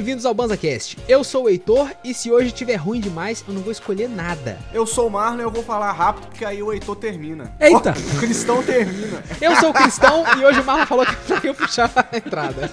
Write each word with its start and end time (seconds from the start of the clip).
bem-vindos 0.00 0.24
ao 0.24 0.32
BanzaCast. 0.32 0.96
Eu 1.06 1.22
sou 1.22 1.44
o 1.44 1.48
Heitor 1.50 1.90
e 2.02 2.14
se 2.14 2.32
hoje 2.32 2.50
tiver 2.52 2.76
ruim 2.76 3.00
demais, 3.00 3.44
eu 3.46 3.52
não 3.52 3.60
vou 3.60 3.70
escolher 3.70 4.08
nada. 4.08 4.58
Eu 4.72 4.86
sou 4.86 5.08
o 5.08 5.10
Marlon 5.10 5.40
e 5.40 5.42
eu 5.42 5.50
vou 5.50 5.62
falar 5.62 5.92
rápido 5.92 6.28
porque 6.28 6.42
aí 6.42 6.62
o 6.62 6.72
Heitor 6.72 6.96
termina. 6.96 7.54
Eita! 7.60 7.94
Ó, 7.94 8.16
o 8.16 8.18
Cristão 8.18 8.62
termina. 8.62 9.22
Eu 9.38 9.54
sou 9.56 9.68
o 9.68 9.74
Cristão 9.74 10.24
e 10.38 10.42
hoje 10.42 10.60
o 10.60 10.64
Marlon 10.64 10.86
falou 10.86 11.04
que 11.04 11.14
pra 11.16 11.40
eu 11.44 11.54
puxar 11.54 11.92
a 11.94 12.16
entrada. 12.16 12.70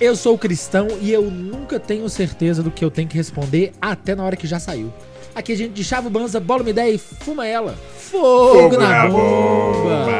Eu 0.00 0.16
sou 0.16 0.36
cristão 0.36 0.88
e 1.00 1.12
eu 1.12 1.30
nunca 1.30 1.78
tenho 1.78 2.08
certeza 2.08 2.64
do 2.64 2.70
que 2.72 2.84
eu 2.84 2.90
tenho 2.90 3.06
que 3.06 3.16
responder 3.16 3.72
até 3.80 4.16
na 4.16 4.24
hora 4.24 4.34
que 4.34 4.48
já 4.48 4.58
saiu. 4.58 4.92
Aqui 5.32 5.52
a 5.52 5.56
gente 5.56 5.72
de 5.72 5.84
chave 5.84 6.08
banza, 6.08 6.40
bola 6.40 6.62
uma 6.62 6.70
ideia 6.70 6.92
e 6.92 6.98
fuma 6.98 7.46
ela. 7.46 7.78
Fogo, 7.96 8.76
na, 8.76 9.06
bomba. 9.06 10.04
Boa. 10.04 10.19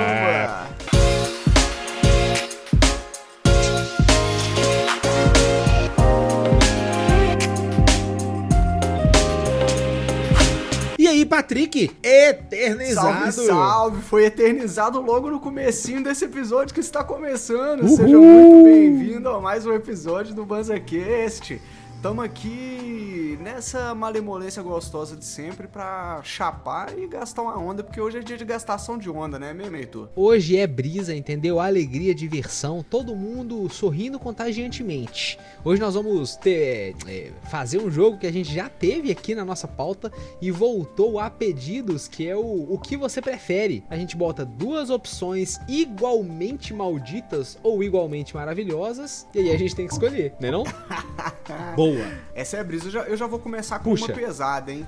Patrick? 11.40 11.90
Eternizado. 12.02 13.32
Salve, 13.32 13.46
salve! 13.46 14.02
Foi 14.02 14.26
eternizado 14.26 15.00
logo 15.00 15.30
no 15.30 15.40
comecinho 15.40 16.04
desse 16.04 16.26
episódio 16.26 16.74
que 16.74 16.80
está 16.80 17.02
começando. 17.02 17.80
Uhul. 17.80 17.96
Seja 17.96 18.18
muito 18.18 18.64
bem-vindo 18.64 19.28
a 19.30 19.40
mais 19.40 19.64
um 19.64 19.72
episódio 19.72 20.34
do 20.34 20.44
BanzaCast. 20.44 21.60
Tamo 22.02 22.22
aqui 22.22 23.38
nessa 23.42 23.94
malemolência 23.94 24.62
gostosa 24.62 25.14
de 25.14 25.24
sempre 25.24 25.68
pra 25.68 26.22
chapar 26.24 26.98
e 26.98 27.06
gastar 27.06 27.42
uma 27.42 27.58
onda, 27.58 27.84
porque 27.84 28.00
hoje 28.00 28.16
é 28.16 28.22
dia 28.22 28.38
de 28.38 28.44
gastação 28.44 28.96
de 28.96 29.10
onda, 29.10 29.38
né, 29.38 29.52
mesmo, 29.52 29.76
Heitor? 29.76 30.08
Hoje 30.16 30.56
é 30.56 30.66
brisa, 30.66 31.14
entendeu? 31.14 31.60
Alegria, 31.60 32.14
diversão, 32.14 32.82
todo 32.82 33.14
mundo 33.14 33.68
sorrindo 33.68 34.18
contagiantemente. 34.18 35.38
Hoje 35.62 35.78
nós 35.78 35.94
vamos 35.94 36.36
ter, 36.36 36.96
é, 37.06 37.32
fazer 37.50 37.78
um 37.78 37.90
jogo 37.90 38.16
que 38.16 38.26
a 38.26 38.32
gente 38.32 38.50
já 38.50 38.70
teve 38.70 39.12
aqui 39.12 39.34
na 39.34 39.44
nossa 39.44 39.68
pauta 39.68 40.10
e 40.40 40.50
voltou 40.50 41.20
a 41.20 41.28
pedidos, 41.28 42.08
que 42.08 42.26
é 42.26 42.34
o, 42.34 42.66
o 42.72 42.78
que 42.78 42.96
você 42.96 43.20
prefere. 43.20 43.84
A 43.90 43.96
gente 43.96 44.16
bota 44.16 44.42
duas 44.42 44.88
opções 44.88 45.60
igualmente 45.68 46.72
malditas 46.72 47.58
ou 47.62 47.84
igualmente 47.84 48.34
maravilhosas 48.34 49.26
e 49.34 49.40
aí 49.40 49.50
a 49.50 49.58
gente 49.58 49.76
tem 49.76 49.86
que 49.86 49.92
escolher, 49.92 50.32
né 50.40 50.50
não? 50.50 50.64
Boa. 51.74 52.06
Essa 52.34 52.56
é 52.56 52.60
a 52.60 52.64
brisa. 52.64 52.86
Eu 52.86 52.90
já, 52.90 53.00
eu 53.02 53.16
já 53.16 53.26
vou 53.26 53.38
começar 53.38 53.78
com 53.78 53.90
Puxa. 53.90 54.06
uma 54.06 54.14
pesada, 54.14 54.72
hein? 54.72 54.86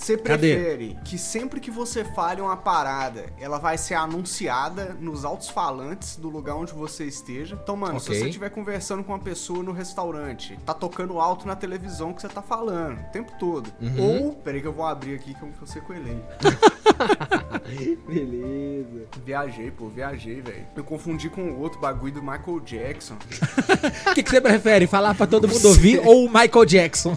Você 0.00 0.16
Cadê? 0.16 0.54
prefere 0.54 0.98
que 1.04 1.18
sempre 1.18 1.60
que 1.60 1.70
você 1.70 2.02
fale 2.04 2.40
uma 2.40 2.56
parada, 2.56 3.26
ela 3.38 3.58
vai 3.58 3.76
ser 3.76 3.94
anunciada 3.94 4.96
nos 4.98 5.26
altos-falantes 5.26 6.16
do 6.16 6.30
lugar 6.30 6.54
onde 6.56 6.72
você 6.72 7.04
esteja? 7.04 7.58
Então, 7.62 7.76
mano, 7.76 8.00
se 8.00 8.06
Ok. 8.08 8.18
você 8.18 8.26
estiver 8.28 8.48
conversando 8.48 9.04
com 9.04 9.12
uma 9.12 9.18
pessoa 9.18 9.62
no 9.62 9.72
restaurante, 9.72 10.58
tá 10.64 10.72
tocando 10.72 11.20
alto 11.20 11.46
na 11.46 11.54
televisão 11.54 12.14
que 12.14 12.22
você 12.22 12.28
tá 12.28 12.40
falando 12.40 12.98
o 12.98 13.12
tempo 13.12 13.30
todo. 13.38 13.70
Uhum. 13.78 14.26
Ou, 14.26 14.32
peraí 14.32 14.62
que 14.62 14.66
eu 14.66 14.72
vou 14.72 14.86
abrir 14.86 15.16
aqui 15.16 15.34
que 15.34 15.42
eu, 15.42 15.50
eu 15.60 15.66
sequelei. 15.66 16.18
Beleza. 18.08 19.06
Viajei, 19.24 19.70
pô, 19.70 19.88
viajei, 19.88 20.40
velho. 20.40 20.66
Eu 20.76 20.82
confundi 20.84 21.28
com 21.28 21.42
o 21.42 21.60
outro 21.60 21.78
bagulho 21.78 22.14
do 22.14 22.22
Michael 22.22 22.60
Jackson. 22.64 23.16
O 24.10 24.14
que, 24.14 24.22
que 24.22 24.30
você 24.30 24.40
prefere? 24.40 24.86
Falar 24.86 25.14
pra 25.14 25.26
todo 25.26 25.46
mundo 25.48 25.64
ouvir 25.68 26.00
ou 26.04 26.24
o 26.24 26.28
Michael 26.28 26.64
Jackson? 26.64 27.16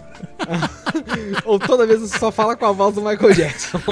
Ou 1.44 1.58
toda 1.58 1.86
vez 1.86 2.00
você 2.00 2.18
só 2.18 2.32
fala 2.32 2.56
com 2.56 2.66
a 2.66 2.72
voz 2.72 2.94
do 2.94 3.02
Michael 3.02 3.34
Jackson. 3.34 3.78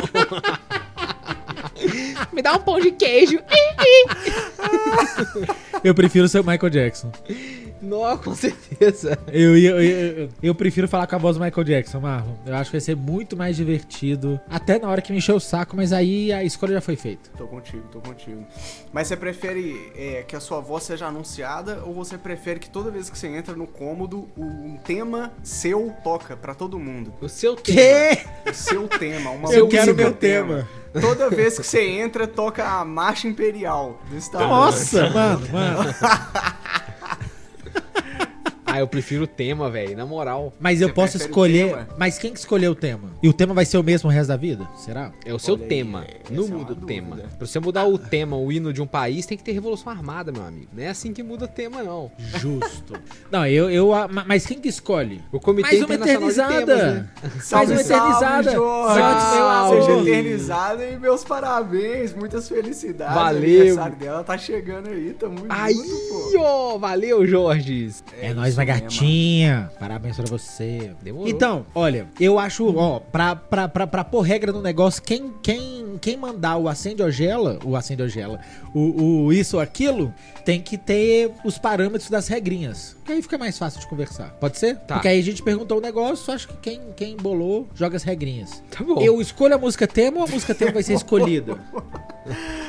Me 2.32 2.42
dá 2.42 2.54
um 2.54 2.60
pão 2.60 2.80
de 2.80 2.90
queijo. 2.92 3.38
Eu 5.82 5.94
prefiro 5.94 6.28
ser 6.28 6.40
o 6.40 6.44
Michael 6.44 6.70
Jackson. 6.70 7.10
Não, 7.82 8.16
com 8.16 8.34
certeza. 8.34 9.18
Eu, 9.26 9.58
eu, 9.58 9.82
eu, 9.82 10.28
eu- 10.42 10.54
prefiro 10.54 10.86
falar 10.86 11.06
com 11.08 11.16
a 11.16 11.18
voz 11.18 11.36
do 11.36 11.42
Michael 11.44 11.64
Jackson, 11.64 11.98
Marlon. 12.00 12.34
Eu 12.46 12.54
acho 12.54 12.70
que 12.70 12.76
vai 12.76 12.80
ser 12.80 12.94
muito 12.96 13.36
mais 13.36 13.56
divertido. 13.56 14.38
Até 14.48 14.78
na 14.78 14.88
hora 14.88 15.02
que 15.02 15.10
me 15.10 15.18
encheu 15.18 15.34
o 15.36 15.40
saco, 15.40 15.74
mas 15.76 15.92
aí 15.92 16.32
a 16.32 16.44
escolha 16.44 16.74
já 16.74 16.80
foi 16.80 16.94
feita. 16.94 17.30
Tô 17.36 17.46
contigo, 17.46 17.82
tô 17.90 18.00
contigo. 18.00 18.46
Mas 18.92 19.08
você 19.08 19.16
prefere 19.16 19.92
é, 19.96 20.22
que 20.26 20.36
a 20.36 20.40
sua 20.40 20.60
voz 20.60 20.84
seja 20.84 21.06
anunciada 21.06 21.82
ou 21.84 21.92
você 21.92 22.16
prefere 22.16 22.60
que 22.60 22.70
toda 22.70 22.90
vez 22.90 23.10
que 23.10 23.18
você 23.18 23.26
entra 23.26 23.56
no 23.56 23.66
cômodo, 23.66 24.28
o- 24.36 24.42
um 24.44 24.78
tema 24.84 25.32
seu 25.42 25.92
toca 26.04 26.36
pra 26.36 26.54
todo 26.54 26.78
mundo? 26.78 27.12
O 27.20 27.28
seu 27.28 27.56
tema. 27.56 27.76
Que? 27.80 28.50
O 28.50 28.54
seu 28.54 28.86
tema, 28.86 29.30
uma 29.30 29.52
Eu 29.52 29.66
quero 29.68 29.94
meu 29.94 30.12
tema. 30.12 30.68
Toda 31.00 31.30
vez 31.30 31.58
que 31.58 31.66
você 31.66 31.82
entra, 31.88 32.26
toca 32.28 32.62
a 32.64 32.84
Marcha 32.84 33.26
Imperial. 33.26 33.98
Nossa, 34.34 35.08
mano, 35.10 35.48
mano. 35.50 35.94
Ah, 38.72 38.78
eu 38.80 38.86
prefiro 38.88 39.24
o 39.24 39.26
tema, 39.26 39.68
velho. 39.70 39.96
Na 39.96 40.06
moral. 40.06 40.52
Mas 40.58 40.80
eu 40.80 40.88
Você 40.88 40.94
posso 40.94 41.16
escolher. 41.18 41.86
Mas 41.98 42.18
quem 42.18 42.32
que 42.32 42.38
escolheu 42.38 42.72
o 42.72 42.74
tema? 42.74 43.10
E 43.22 43.28
o 43.28 43.32
tema 43.32 43.52
vai 43.52 43.64
ser 43.64 43.76
o 43.78 43.82
mesmo 43.82 44.08
o 44.08 44.12
resto 44.12 44.28
da 44.28 44.36
vida? 44.36 44.66
Será? 44.76 45.12
É 45.24 45.34
o 45.34 45.38
seu 45.38 45.54
Olha 45.54 45.62
aí, 45.64 45.68
tema. 45.68 46.04
essa 46.24 46.32
Não 46.32 46.44
é 46.44 46.48
muda 46.48 46.72
o 46.72 46.74
dúvida. 46.74 46.86
tema. 46.86 47.16
Pra 47.36 47.46
você 47.46 47.60
mudar 47.60 47.84
o 47.86 47.98
tema, 47.98 48.36
o 48.36 48.50
hino 48.50 48.72
de 48.72 48.80
um 48.80 48.86
país, 48.86 49.26
tem 49.26 49.36
que 49.36 49.44
ter 49.44 49.52
Revolução 49.52 49.92
Armada, 49.92 50.32
meu 50.32 50.42
amigo. 50.44 50.68
Não 50.72 50.82
é 50.82 50.88
assim 50.88 51.12
que 51.12 51.22
muda 51.22 51.44
o 51.44 51.48
tema, 51.48 51.82
não. 51.82 52.10
Justo. 52.38 52.94
Não, 53.30 53.46
eu, 53.46 53.70
eu. 53.70 53.88
ma- 54.10 54.24
Mas 54.26 54.46
quem 54.46 54.58
que 54.58 54.68
escolhe? 54.68 55.20
O 55.30 55.38
Comitê 55.38 55.68
Mais 55.68 55.82
uma 55.84 55.94
eternizada. 55.94 56.64
Temas, 56.66 56.82
né? 56.94 57.08
Mais 57.22 57.44
Salve, 57.44 57.72
uma 57.72 57.80
eternizada. 57.80 58.50
salve, 58.52 58.56
amor. 58.56 59.82
Seja 59.86 60.00
eternizada 60.00 60.84
e 60.86 60.98
meus 60.98 61.24
parabéns, 61.24 62.14
muitas 62.14 62.48
felicidades. 62.48 63.14
Valeu. 63.14 63.42
O 63.42 63.44
aniversário 63.54 63.96
dela 63.96 64.24
tá 64.24 64.38
chegando 64.38 64.88
aí, 64.88 65.12
tamo 65.18 65.44
Aí, 65.48 65.74
junto, 65.74 66.32
pô. 66.32 66.40
ó. 66.40 66.78
Valeu, 66.78 67.26
Jorge. 67.26 67.90
É, 68.20 68.26
isso 68.28 68.34
nóis, 68.36 68.54
gatinha. 68.64 69.70
Parabéns 69.78 70.16
pra 70.16 70.26
você. 70.26 70.92
Demorou. 71.02 71.28
Então, 71.28 71.66
olha, 71.74 72.06
eu 72.20 72.38
acho, 72.38 72.76
ó, 72.76 72.98
pra, 72.98 73.36
pra, 73.36 73.68
pra, 73.68 73.86
pra 73.86 74.04
pôr 74.04 74.20
regra 74.20 74.52
no 74.52 74.62
negócio, 74.62 75.02
quem, 75.02 75.32
quem, 75.42 75.98
quem 76.00 76.16
mandar 76.16 76.56
o 76.56 76.68
acende 76.68 77.02
ou 77.02 77.10
gela, 77.10 77.58
o 77.64 77.76
acende 77.76 78.02
ou 78.02 78.08
gela, 78.08 78.40
o, 78.74 79.24
o 79.24 79.32
isso 79.32 79.56
ou 79.56 79.62
aquilo, 79.62 80.12
tem 80.44 80.60
que 80.60 80.76
ter 80.76 81.30
os 81.44 81.58
parâmetros 81.58 82.10
das 82.10 82.28
regrinhas. 82.28 82.96
Que 83.04 83.12
aí 83.12 83.22
fica 83.22 83.36
mais 83.38 83.58
fácil 83.58 83.80
de 83.80 83.86
conversar. 83.86 84.30
Pode 84.40 84.58
ser? 84.58 84.76
Tá. 84.76 84.94
Porque 84.94 85.08
aí 85.08 85.18
a 85.18 85.22
gente 85.22 85.42
perguntou 85.42 85.78
o 85.78 85.80
negócio, 85.80 86.32
acho 86.32 86.48
que 86.48 86.56
quem, 86.58 86.80
quem 86.96 87.16
bolou 87.16 87.68
joga 87.74 87.96
as 87.96 88.02
regrinhas. 88.02 88.62
Tá 88.70 88.84
bom. 88.84 89.00
Eu 89.00 89.20
escolho 89.20 89.54
a 89.54 89.58
música 89.58 89.86
tema 89.86 90.18
ou 90.18 90.24
a 90.24 90.28
música 90.28 90.54
tema 90.54 90.72
vai 90.72 90.82
ser 90.82 90.94
escolhida? 90.94 91.58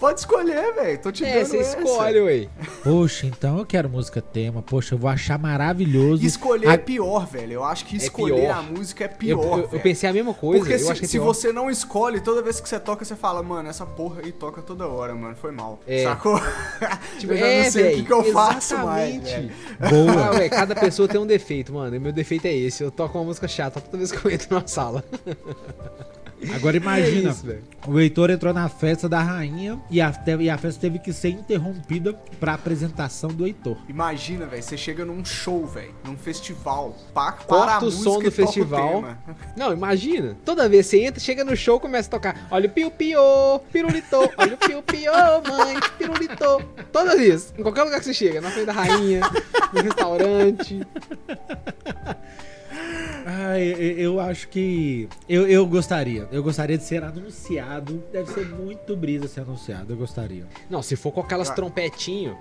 Pode 0.00 0.18
escolher, 0.20 0.72
velho. 0.74 0.98
Tô 0.98 1.12
te 1.12 1.24
É, 1.26 1.34
dando 1.34 1.46
você 1.46 1.58
essa. 1.58 1.78
escolhe, 1.78 2.20
ué. 2.20 2.48
Poxa, 2.82 3.26
então 3.26 3.58
eu 3.58 3.66
quero 3.66 3.86
música 3.90 4.22
tema. 4.22 4.62
Poxa, 4.62 4.94
eu 4.94 4.98
vou 4.98 5.10
achar 5.10 5.38
maravilhoso. 5.38 6.24
Escolher 6.24 6.68
A- 6.68 6.72
é 6.72 6.76
pior, 6.78 7.26
velho. 7.26 7.52
Eu 7.52 7.64
acho 7.64 7.84
que 7.84 7.96
escolher 7.98 8.40
pior. 8.46 8.56
a 8.56 8.62
música 8.62 9.04
é 9.04 9.06
Eu, 9.08 9.10
pior, 9.10 9.42
eu- 9.58 9.64
eu 9.64 9.68
velho. 9.68 9.82
pensei 9.82 10.08
a 10.08 10.12
mesma 10.14 10.32
coisa. 10.32 10.60
Porque 10.60 10.72
eu 10.74 10.78
se, 10.78 10.90
acho 10.90 11.00
que 11.00 11.04
é 11.06 11.08
se 11.08 11.18
você 11.18 11.52
não 11.52 11.70
escolhe, 11.70 12.18
toda 12.20 12.40
vez 12.40 12.58
que 12.60 12.66
você 12.68 12.80
toca, 12.80 13.04
você 13.04 13.14
fala, 13.14 13.42
mano, 13.42 13.68
essa 13.68 13.84
porra 13.84 14.22
aí 14.24 14.32
toca 14.32 14.62
toda 14.62 14.88
hora, 14.88 15.14
mano. 15.14 15.36
Foi 15.36 15.50
mal. 15.52 15.78
É. 15.86 16.04
Sacou? 16.04 16.40
Tipo, 17.20 17.34
eu 17.34 17.36
já 17.38 17.46
é, 17.46 17.64
não 17.64 17.70
sei 17.70 17.92
o 17.92 17.96
que, 17.98 18.02
que 18.04 18.12
eu 18.12 18.24
faço 18.32 18.78
mais, 18.78 19.14
exatamente. 19.16 19.52
velho. 19.78 19.90
Boa. 20.06 20.20
Ah, 20.30 20.30
ué, 20.32 20.48
cada 20.48 20.74
pessoa 20.74 21.06
tem 21.08 21.20
um 21.20 21.26
defeito, 21.26 21.72
mano. 21.74 21.94
E 21.94 21.98
meu 21.98 22.12
defeito 22.12 22.46
é 22.46 22.54
esse. 22.54 22.82
Eu 22.82 22.90
toco 22.90 23.18
uma 23.18 23.24
música 23.24 23.46
chata 23.46 23.80
toda 23.80 23.98
vez 23.98 24.10
que 24.10 24.24
eu 24.26 24.30
entro 24.30 24.54
na 24.58 24.66
sala. 24.66 25.04
Agora 26.54 26.76
imagina, 26.76 27.30
É 27.30 27.32
isso, 27.32 27.46
o 27.86 28.00
Heitor 28.00 28.30
entrou 28.30 28.52
na 28.54 28.68
festa 28.68 29.08
da 29.08 29.20
rainha 29.20 29.80
e 29.90 30.00
a, 30.00 30.12
e 30.38 30.50
a 30.50 30.56
festa 30.56 30.80
teve 30.80 30.98
que 30.98 31.12
ser 31.12 31.30
interrompida 31.30 32.14
pra 32.38 32.54
apresentação 32.54 33.30
do 33.30 33.46
Heitor. 33.46 33.76
Imagina, 33.88 34.46
velho, 34.46 34.62
você 34.62 34.76
chega 34.76 35.04
num 35.04 35.24
show, 35.24 35.66
velho, 35.66 35.94
num 36.04 36.16
festival, 36.16 36.96
pa, 37.12 37.32
para 37.32 37.32
a 37.32 37.44
Corta 37.44 37.78
o 37.80 37.84
música 37.84 38.04
som 38.04 38.18
do 38.20 38.30
festival. 38.30 39.16
Não, 39.56 39.72
imagina. 39.72 40.36
Toda 40.44 40.68
vez 40.68 40.86
que 40.86 40.96
você 40.96 41.04
entra, 41.04 41.20
chega 41.20 41.44
no 41.44 41.56
show, 41.56 41.78
começa 41.78 42.08
a 42.08 42.10
tocar. 42.10 42.48
Olha 42.50 42.68
o 42.68 42.70
piu-piu, 42.70 43.20
pirulito. 43.72 44.16
Olha 44.36 44.54
o 44.54 44.56
piu-piu, 44.56 45.12
mãe, 45.46 45.76
pirulito. 45.98 46.62
Toda 46.92 47.16
vez. 47.16 47.52
Em 47.56 47.62
qualquer 47.62 47.82
lugar 47.82 47.98
que 47.98 48.06
você 48.06 48.14
chega. 48.14 48.40
Na 48.40 48.50
frente 48.50 48.66
da 48.66 48.72
rainha, 48.72 49.20
no 49.72 49.82
restaurante. 49.82 50.80
Eu, 53.58 53.78
eu 53.98 54.20
acho 54.20 54.48
que. 54.48 55.08
Eu, 55.28 55.46
eu 55.48 55.66
gostaria. 55.66 56.28
Eu 56.30 56.42
gostaria 56.42 56.76
de 56.78 56.84
ser 56.84 57.02
anunciado. 57.02 58.02
Deve 58.12 58.30
ser 58.32 58.46
muito 58.46 58.96
brisa 58.96 59.26
ser 59.28 59.40
anunciado. 59.40 59.92
Eu 59.92 59.96
gostaria. 59.96 60.44
Não, 60.68 60.82
se 60.82 60.96
for 60.96 61.10
com 61.12 61.20
aquelas 61.20 61.50
Ah. 61.50 61.54
trompetinho. 61.54 62.36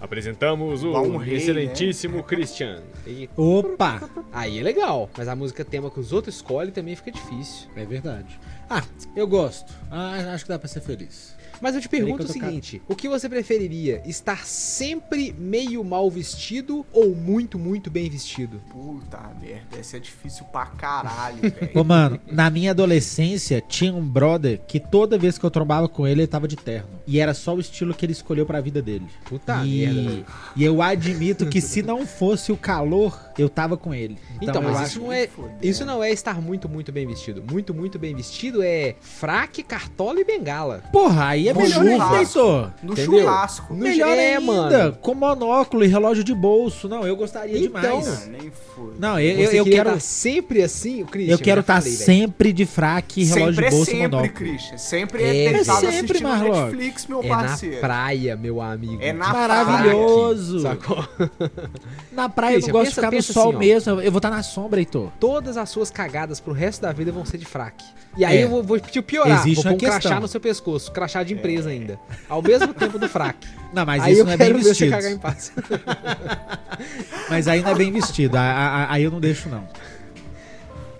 Apresentamos 0.00 0.82
um 0.82 1.16
rei, 1.16 1.36
excelentíssimo 1.36 2.22
Christian. 2.22 2.82
E 3.06 3.28
Opa! 3.36 4.08
aí 4.32 4.58
é 4.58 4.62
legal, 4.62 5.08
mas 5.16 5.28
a 5.28 5.36
música 5.36 5.64
tema 5.64 5.90
que 5.90 6.00
os 6.00 6.12
outros 6.12 6.36
escolhem 6.36 6.72
também 6.72 6.94
fica 6.96 7.10
difícil. 7.10 7.68
É 7.76 7.84
verdade. 7.84 8.38
Ah, 8.68 8.82
eu 9.14 9.26
gosto. 9.26 9.72
Ah, 9.90 10.32
acho 10.34 10.44
que 10.44 10.48
dá 10.50 10.58
pra 10.58 10.68
ser 10.68 10.80
feliz. 10.80 11.34
Mas 11.62 11.76
eu 11.76 11.80
te 11.80 11.88
pergunto 11.88 12.18
o 12.18 12.22
eu 12.22 12.26
tô 12.26 12.32
seguinte: 12.32 12.82
o 12.88 12.96
que 12.96 13.08
você 13.08 13.28
preferiria? 13.28 14.02
Estar 14.04 14.44
sempre 14.44 15.32
meio 15.38 15.84
mal 15.84 16.10
vestido 16.10 16.84
ou 16.92 17.14
muito, 17.14 17.56
muito 17.56 17.88
bem 17.88 18.10
vestido? 18.10 18.60
Puta 18.68 19.20
merda, 19.40 19.78
essa 19.78 19.96
é 19.96 20.00
difícil 20.00 20.44
pra 20.46 20.66
caralho, 20.66 21.38
velho. 21.40 21.70
Ô, 21.72 21.84
mano, 21.84 22.20
na 22.26 22.50
minha 22.50 22.72
adolescência 22.72 23.62
tinha 23.66 23.94
um 23.94 24.04
brother 24.04 24.60
que 24.66 24.80
toda 24.80 25.16
vez 25.16 25.38
que 25.38 25.46
eu 25.46 25.50
trombava 25.50 25.88
com 25.88 26.04
ele, 26.04 26.22
ele 26.22 26.26
tava 26.26 26.48
de 26.48 26.56
terno. 26.56 26.88
E 27.06 27.20
era 27.20 27.32
só 27.32 27.54
o 27.54 27.60
estilo 27.60 27.94
que 27.94 28.04
ele 28.04 28.12
escolheu 28.12 28.44
pra 28.44 28.60
vida 28.60 28.82
dele. 28.82 29.06
Puta 29.24 29.64
e, 29.64 29.86
merda. 29.86 30.26
e 30.56 30.64
eu 30.64 30.82
admito 30.82 31.46
que 31.46 31.60
se 31.60 31.80
não 31.80 32.04
fosse 32.04 32.50
o 32.50 32.56
calor, 32.56 33.16
eu 33.38 33.48
tava 33.48 33.76
com 33.76 33.94
ele. 33.94 34.18
Então, 34.40 34.62
eu 34.62 34.72
mas 34.72 34.88
isso 34.88 35.00
não, 35.00 35.12
é, 35.12 35.28
isso 35.62 35.84
não 35.84 36.02
é 36.02 36.10
estar 36.10 36.40
muito, 36.40 36.68
muito 36.68 36.90
bem 36.90 37.06
vestido. 37.06 37.42
Muito, 37.48 37.72
muito 37.72 37.98
bem 37.98 38.14
vestido 38.14 38.62
é 38.62 38.96
fraque, 39.00 39.62
cartola 39.62 40.20
e 40.20 40.24
bengala. 40.24 40.82
Porra, 40.90 41.28
aí 41.28 41.48
é 41.48 41.51
No 41.54 41.60
melhor 41.60 41.80
ainda, 41.82 41.92
churrasco. 41.92 42.38
Heitor. 42.38 42.70
No 42.82 42.92
Entendeu? 42.92 43.18
churrasco. 43.20 43.74
No- 43.74 43.80
Melhor 43.84 44.08
é, 44.18 44.36
ainda, 44.36 44.40
mano. 44.40 44.92
com 45.00 45.14
monóculo 45.14 45.84
e 45.84 45.86
relógio 45.88 46.24
de 46.24 46.34
bolso. 46.34 46.88
Não, 46.88 47.06
eu 47.06 47.16
gostaria 47.16 47.58
Então, 47.58 48.00
demais. 48.00 48.24
Ah, 48.24 48.28
nem 48.30 48.50
foi. 48.74 48.94
Não, 48.98 49.18
eu, 49.20 49.38
eu, 49.38 49.50
Você 49.50 49.60
eu 49.60 49.64
quero, 49.64 49.88
estar 49.90 50.00
sempre 50.00 50.62
assim, 50.62 51.02
o 51.02 51.06
Christian, 51.06 51.34
eu 51.34 51.38
quero 51.38 51.60
estar 51.60 51.80
velho. 51.80 51.96
sempre 51.96 52.52
de 52.52 52.64
fraque 52.66 53.22
e 53.22 53.24
relógio 53.24 53.54
sempre 53.54 53.62
de 53.62 53.66
é 53.66 53.70
bolso 53.70 53.90
e 53.90 53.94
sempre, 53.94 54.08
monóculo. 54.08 54.32
Christian. 54.34 54.78
Sempre 54.78 55.22
É, 55.22 55.26
é, 55.26 55.44
É 55.52 55.64
sempre, 55.64 55.88
assistindo 55.88 56.22
Marlon. 56.22 56.64
Netflix, 56.66 57.06
meu 57.06 57.22
É 57.22 57.28
parceiro. 57.28 57.74
na 57.76 57.80
praia, 57.80 58.36
meu 58.36 58.60
amigo. 58.60 58.98
É 59.02 59.12
na 59.12 59.32
Maravilhoso. 59.32 60.60
Sacou? 60.60 61.02
Na 62.12 62.28
praia 62.28 62.52
eu 62.52 62.60
Christian, 62.60 62.72
não 62.72 62.80
gosto 62.80 62.88
de 62.90 62.94
ficar 62.94 63.10
no 63.12 63.22
sol 63.22 63.48
assim, 63.50 63.58
mesmo. 63.58 64.00
Eu 64.00 64.12
vou 64.12 64.18
estar 64.18 64.30
na 64.30 64.42
sombra, 64.42 64.80
Heitor. 64.80 65.10
Todas 65.18 65.56
as 65.56 65.68
suas 65.70 65.90
cagadas 65.90 66.40
pro 66.40 66.52
resto 66.52 66.82
da 66.82 66.92
vida 66.92 67.10
vão 67.10 67.24
ser 67.24 67.38
de 67.38 67.44
fraque. 67.46 67.84
E 68.16 68.24
aí 68.24 68.38
É. 68.38 68.44
eu 68.44 68.48
vou, 68.50 68.62
vou 68.62 68.78
te 68.78 69.00
piorar. 69.00 69.40
Existe 69.40 69.64
vou 69.64 69.72
pôr 69.76 69.86
um 69.86 69.90
crachá 69.90 70.20
no 70.20 70.28
seu 70.28 70.38
pescoço. 70.40 70.92
Crachá 70.92 71.22
de 71.22 71.34
empresa 71.42 71.70
ainda. 71.70 71.98
Ao 72.28 72.40
mesmo 72.40 72.72
tempo 72.72 72.98
do 72.98 73.08
fraque. 73.08 73.48
Não, 73.72 73.84
mas 73.84 74.02
aí 74.02 74.12
isso 74.12 74.24
não 74.24 74.32
é 74.32 74.36
bem 74.36 74.52
vestido. 74.52 74.96
Mas 77.28 77.48
aí 77.48 77.62
não 77.62 77.70
é 77.70 77.74
bem 77.74 77.90
vestido. 77.92 78.36
Aí 78.36 79.02
eu 79.02 79.10
não 79.10 79.20
deixo, 79.20 79.48
não. 79.48 79.66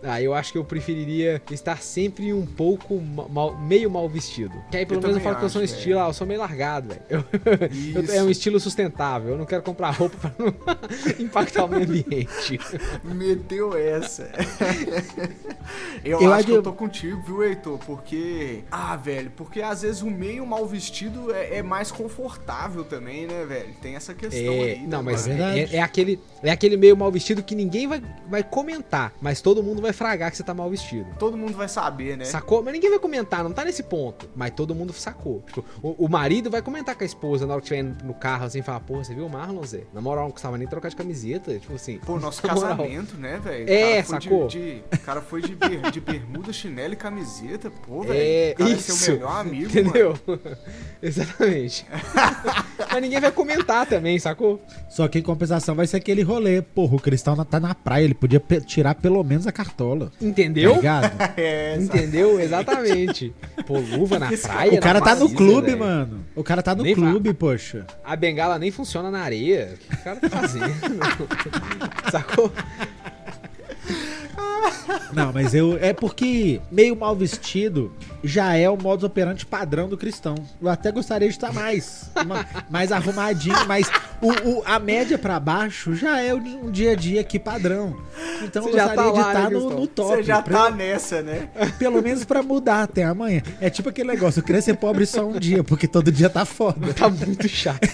Ah, 0.03 0.21
eu 0.21 0.35
acho 0.35 0.53
que 0.53 0.59
eu 0.59 0.65
preferiria 0.65 1.41
estar 1.51 1.81
sempre 1.81 2.33
um 2.33 2.45
pouco 2.45 3.01
ma- 3.01 3.29
mal- 3.29 3.57
meio 3.59 3.91
mal 3.91 4.09
vestido. 4.09 4.53
Que 4.71 4.79
aí 4.79 4.87
pelo 4.87 4.99
Eu 5.01 5.03
menos 5.03 5.17
eu 5.19 5.23
falo 5.23 5.37
que 5.37 5.45
eu 5.45 5.49
sou 5.49 5.61
um 5.61 5.65
acho, 5.65 5.75
estilo, 5.75 6.01
ah, 6.01 6.09
eu 6.09 6.13
sou 6.13 6.27
meio 6.27 6.41
largado, 6.41 6.89
velho. 6.89 7.25
É 8.13 8.23
um 8.23 8.31
estilo 8.31 8.59
sustentável. 8.59 9.31
Eu 9.33 9.39
não 9.39 9.45
quero 9.47 9.63
comprar 9.63 9.91
roupa 9.91 10.17
pra 10.19 10.33
não 10.39 10.53
impactar 11.25 11.65
o 11.65 11.69
meio 11.69 11.85
ambiente. 11.85 12.59
Meteu 13.05 13.77
essa. 13.77 14.31
eu, 16.05 16.21
Eu 16.21 16.33
acho 16.33 16.33
acho- 16.39 16.47
que 16.47 16.53
eu 16.53 16.63
tô 16.63 16.73
contigo, 16.73 17.23
viu, 17.25 17.43
Heitor? 17.45 17.79
Porque. 17.79 18.65
Ah, 18.71 18.97
velho, 18.97 19.31
porque 19.37 19.61
às 19.63 19.83
vezes 19.83 20.03
o 20.03 20.11
meio 20.11 20.45
mal 20.47 20.67
vestido 20.67 21.33
é, 21.33 21.59
é 21.59 21.63
mais 21.63 21.91
confortável 21.93 22.85
também, 22.85 23.27
né, 23.27 23.45
velho? 23.47 23.69
Tem 23.81 23.95
essa 23.95 24.15
questão 24.15 24.53
É, 24.53 24.73
aí. 24.73 24.81
não, 24.87 25.03
né, 25.03 25.13
mas 25.13 25.27
É 25.27 25.31
verdade. 25.31 25.59
é, 25.61 25.77
é 25.77 25.81
aquele, 25.83 26.21
é 26.43 26.51
aquele 26.51 26.77
meio 26.77 26.97
mal 26.97 27.11
vestido 27.11 27.43
que 27.43 27.55
ninguém 27.55 27.87
vai, 27.87 28.03
vai 28.29 28.43
comentar, 28.43 29.13
mas 29.21 29.41
todo 29.41 29.63
mundo 29.63 29.81
vai 29.81 29.92
fragar 29.93 30.31
que 30.31 30.37
você 30.37 30.43
tá 30.43 30.55
mal 30.55 30.69
vestido. 30.71 31.07
Todo 31.19 31.37
mundo 31.37 31.55
vai 31.57 31.69
saber, 31.69 32.17
né? 32.17 32.25
Sacou? 32.25 32.63
Mas 32.63 32.73
ninguém 32.73 32.91
vai 32.91 32.99
comentar, 32.99 33.43
não 33.45 33.53
tá 33.53 33.65
nesse 33.65 33.83
ponto. 33.83 34.29
Mas 34.35 34.51
todo 34.53 34.75
mundo 34.75 34.93
sacou. 34.93 35.43
Tipo, 35.47 35.65
o, 35.83 36.07
o 36.07 36.09
marido 36.09 36.51
vai 36.51 36.63
comentar 36.63 36.95
com 36.95 37.03
a 37.03 37.07
esposa 37.07 37.47
na 37.47 37.55
hora 37.55 37.63
que 37.63 37.73
estiver 37.73 37.83
no 38.05 38.15
carro, 38.15 38.45
assim, 38.45 38.63
falar, 38.63 38.81
porra, 38.81 39.05
você 39.05 39.15
viu 39.15 39.27
o 39.27 39.31
Marlon, 39.31 39.63
Zé? 39.65 39.83
Na 39.93 40.01
moral, 40.01 40.25
não 40.25 40.31
custava 40.33 40.57
nem 40.59 40.67
trocar 40.69 40.89
de 40.89 40.97
camiseta. 40.97 41.59
Tipo 41.59 41.75
assim. 41.75 41.99
Pô, 41.99 42.19
nosso 42.21 42.43
casamento, 42.43 43.17
né, 43.17 43.39
velho? 43.43 43.69
É, 43.71 44.03
de- 44.03 44.09
sacou? 44.09 44.49
De, 44.49 44.83
o 44.93 44.99
cara 44.99 45.21
foi 45.21 45.43
de, 45.43 45.55
ber- 45.55 45.91
de 45.91 46.01
bermuda, 46.01 46.53
chinelo 46.53 46.93
e 46.93 46.97
camiseta. 46.97 47.71
Pô, 47.71 48.03
velho. 48.05 48.19
É, 48.21 48.55
cara 48.57 48.71
é 48.71 48.73
isso. 48.75 48.93
seu 48.93 49.15
melhor 49.15 49.41
amigo, 49.41 49.67
Entendeu? 49.71 50.19
Exatamente. 51.03 51.87
Mas 52.91 53.03
ninguém 53.03 53.21
vai 53.21 53.33
comentar 53.33 53.87
também, 53.87 54.19
sacou? 54.19 54.61
Só 54.93 55.09
que 55.09 55.19
em 55.19 55.23
compensação 55.23 55.75
vai 55.75 55.87
ser 55.87 55.97
aquele 55.97 56.21
rolê. 56.23 56.61
Porra, 56.61 56.97
o 56.97 57.01
Cristão 57.01 57.35
tá 57.47 57.59
na 57.59 57.75
praia. 57.75 58.05
Ele 58.05 58.13
podia 58.13 58.39
pe- 58.39 58.61
tirar 58.61 58.95
pelo 58.95 59.25
menos 59.25 59.47
a 59.47 59.53
cartola. 59.53 60.13
Tá 60.21 60.27
Entendeu? 60.27 60.75
ligado? 60.75 61.11
É. 61.39 61.77
Entendeu? 61.77 62.39
Exatamente. 62.39 63.33
Pô, 63.67 63.79
luva 63.79 64.19
na 64.19 64.29
praia. 64.37 64.79
o 64.79 64.81
cara 64.83 65.01
tá 65.01 65.15
no 65.15 65.31
clube, 65.31 65.69
velho. 65.69 65.79
mano. 65.79 66.21
O 66.37 66.45
cara 66.45 66.63
tá 66.63 66.75
no 66.75 66.83
Nem 66.83 66.95
clube, 66.95 67.33
poxa. 67.33 67.87
A 68.05 68.15
bengala 68.15 68.59
nem 68.59 68.71
funciona 68.71 69.11
na 69.11 69.21
areia. 69.21 69.75
O 69.75 69.89
que 69.89 69.95
o 69.95 70.05
cara 70.05 70.17
tá 70.21 70.29
fazendo? 70.29 70.75
Sacou? 72.13 72.53
Não, 75.13 75.33
mas 75.33 75.55
eu. 75.55 75.79
É 75.81 75.93
porque 75.93 76.61
meio 76.71 76.97
mal 76.97 77.15
vestido 77.17 77.93
já 78.23 78.55
é 78.57 78.69
o 78.69 78.77
modus 78.77 79.05
operandi 79.05 79.45
padrão 79.45 79.89
do 79.89 79.97
cristão. 79.97 80.35
Eu 80.61 80.69
até 80.69 80.91
gostaria 80.93 81.29
de 81.29 81.35
estar 81.35 81.53
mais. 81.53 82.11
uma- 82.25 82.47
mais 82.71 82.93
arrumadinho, 82.93 83.57
mas 83.67 83.91
o, 84.21 84.31
o- 84.49 84.63
a 84.65 84.79
média 84.79 85.19
pra 85.19 85.39
baixo 85.41 85.95
já 85.95 86.21
é 86.21 86.33
um 86.35 86.71
dia 86.71 86.93
a 86.93 86.95
dia 86.95 87.21
aqui 87.21 87.39
padrão. 87.39 87.97
Então 88.43 88.63
Você 88.63 88.71
eu 88.71 88.75
já 88.75 88.87
gostaria 88.95 89.13
tá 89.13 89.21
de 89.23 89.29
estar 89.29 89.51
né, 89.51 89.57
no, 89.59 89.71
no 89.71 89.87
top. 89.87 90.17
Você 90.17 90.23
já 90.23 90.43
pra- 90.43 90.65
tá 90.65 90.71
nessa, 90.71 91.23
né? 91.23 91.49
Pelo 91.79 92.01
menos 92.03 92.25
pra 92.25 92.43
mudar 92.43 92.83
até 92.85 93.05
amanhã. 93.05 93.43
É 93.61 93.69
tipo 93.71 93.89
aquele 93.89 94.09
negócio, 94.09 94.41
eu 94.41 94.45
queria 94.45 94.63
ser 94.63 94.75
pobre 94.77 95.05
só 95.07 95.25
um 95.27 95.39
dia, 95.39 95.63
porque 95.65 95.87
todo 95.89 96.11
dia 96.13 96.31
tá 96.31 96.45
foda. 96.45 96.93
Tá 96.95 97.09
muito 97.09 97.49
chato. 97.49 97.89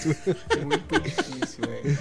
Muito 0.64 1.00
difícil, 1.00 1.60
velho. 1.66 1.98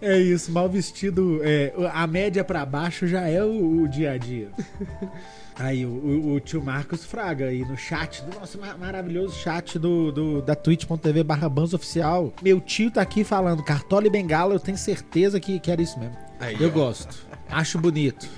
É 0.00 0.18
isso, 0.18 0.52
mal 0.52 0.68
vestido, 0.68 1.40
é, 1.42 1.72
a 1.92 2.06
média 2.06 2.44
pra 2.44 2.64
baixo 2.64 3.06
já 3.06 3.26
é 3.28 3.42
o, 3.42 3.82
o 3.82 3.88
dia 3.88 4.03
a 4.12 4.18
dia. 4.18 4.50
Aí 5.56 5.86
o, 5.86 5.88
o- 5.90 6.34
o 6.34 6.40
tio 6.40 6.60
Marcos 6.62 7.04
Fraga 7.04 7.46
aí 7.46 7.60
no 7.64 7.76
chat, 7.76 8.22
do 8.24 8.38
nosso 8.40 8.58
ma- 8.58 8.76
maravilhoso 8.76 9.36
chat 9.38 9.78
do, 9.78 10.10
do- 10.10 10.42
da 10.42 10.56
twitch.tv 10.56 11.22
barra 11.22 11.48
oficial. 11.72 12.32
Meu 12.42 12.60
tio 12.60 12.90
tá 12.90 13.00
aqui 13.00 13.22
falando, 13.22 13.62
cartola 13.62 14.06
e 14.06 14.10
bengala, 14.10 14.52
eu 14.54 14.58
tenho 14.58 14.76
certeza 14.76 15.38
que, 15.38 15.60
que 15.60 15.70
era 15.70 15.80
isso 15.80 15.96
mesmo. 16.00 16.16
Aí, 16.40 16.56
Eu 16.60 16.68
ó. 16.70 16.72
gosto, 16.72 17.24
acho 17.48 17.78
bonito. 17.78 18.28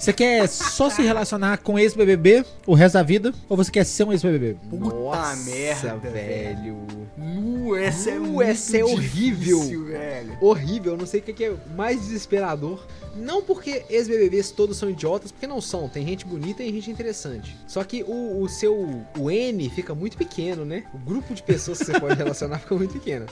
Você 0.00 0.14
quer 0.14 0.48
só 0.48 0.88
se 0.88 1.02
relacionar 1.02 1.58
com 1.58 1.78
ex-BBB 1.78 2.42
o 2.66 2.72
resto 2.72 2.94
da 2.94 3.02
vida? 3.02 3.34
Ou 3.50 3.54
você 3.54 3.70
quer 3.70 3.84
ser 3.84 4.04
um 4.04 4.12
ex-BBB? 4.12 4.56
Puta 4.70 4.94
Nossa, 4.94 5.36
merda, 5.44 5.94
velho. 5.98 6.86
Nu, 7.18 7.76
essa 7.76 8.12
é 8.12 8.18
Nu, 8.18 8.40
essa 8.40 8.78
é 8.78 8.82
horrível. 8.82 9.58
difícil, 9.58 9.84
velho. 9.84 10.38
Horrível, 10.40 10.92
eu 10.94 10.98
não 10.98 11.04
sei 11.04 11.20
o 11.20 11.22
que 11.22 11.34
que 11.34 11.44
é 11.44 11.54
mais 11.76 12.00
desesperador. 12.00 12.82
Não 13.14 13.42
porque 13.42 13.84
ex-BBBs 13.90 14.52
todos 14.52 14.78
são 14.78 14.88
idiotas, 14.88 15.30
porque 15.32 15.46
não 15.46 15.60
são. 15.60 15.86
Tem 15.86 16.06
gente 16.06 16.24
bonita 16.24 16.62
e 16.62 16.72
gente 16.72 16.90
interessante. 16.90 17.54
Só 17.66 17.84
que 17.84 18.02
o, 18.02 18.40
o 18.42 18.48
seu 18.48 19.04
o 19.18 19.30
N 19.30 19.68
fica 19.68 19.94
muito 19.94 20.16
pequeno, 20.16 20.64
né? 20.64 20.84
O 20.94 20.98
grupo 20.98 21.34
de 21.34 21.42
pessoas 21.42 21.78
que 21.78 21.84
você 21.84 22.00
pode 22.00 22.14
relacionar 22.16 22.58
fica 22.58 22.74
muito 22.74 22.94
pequeno. 22.94 23.26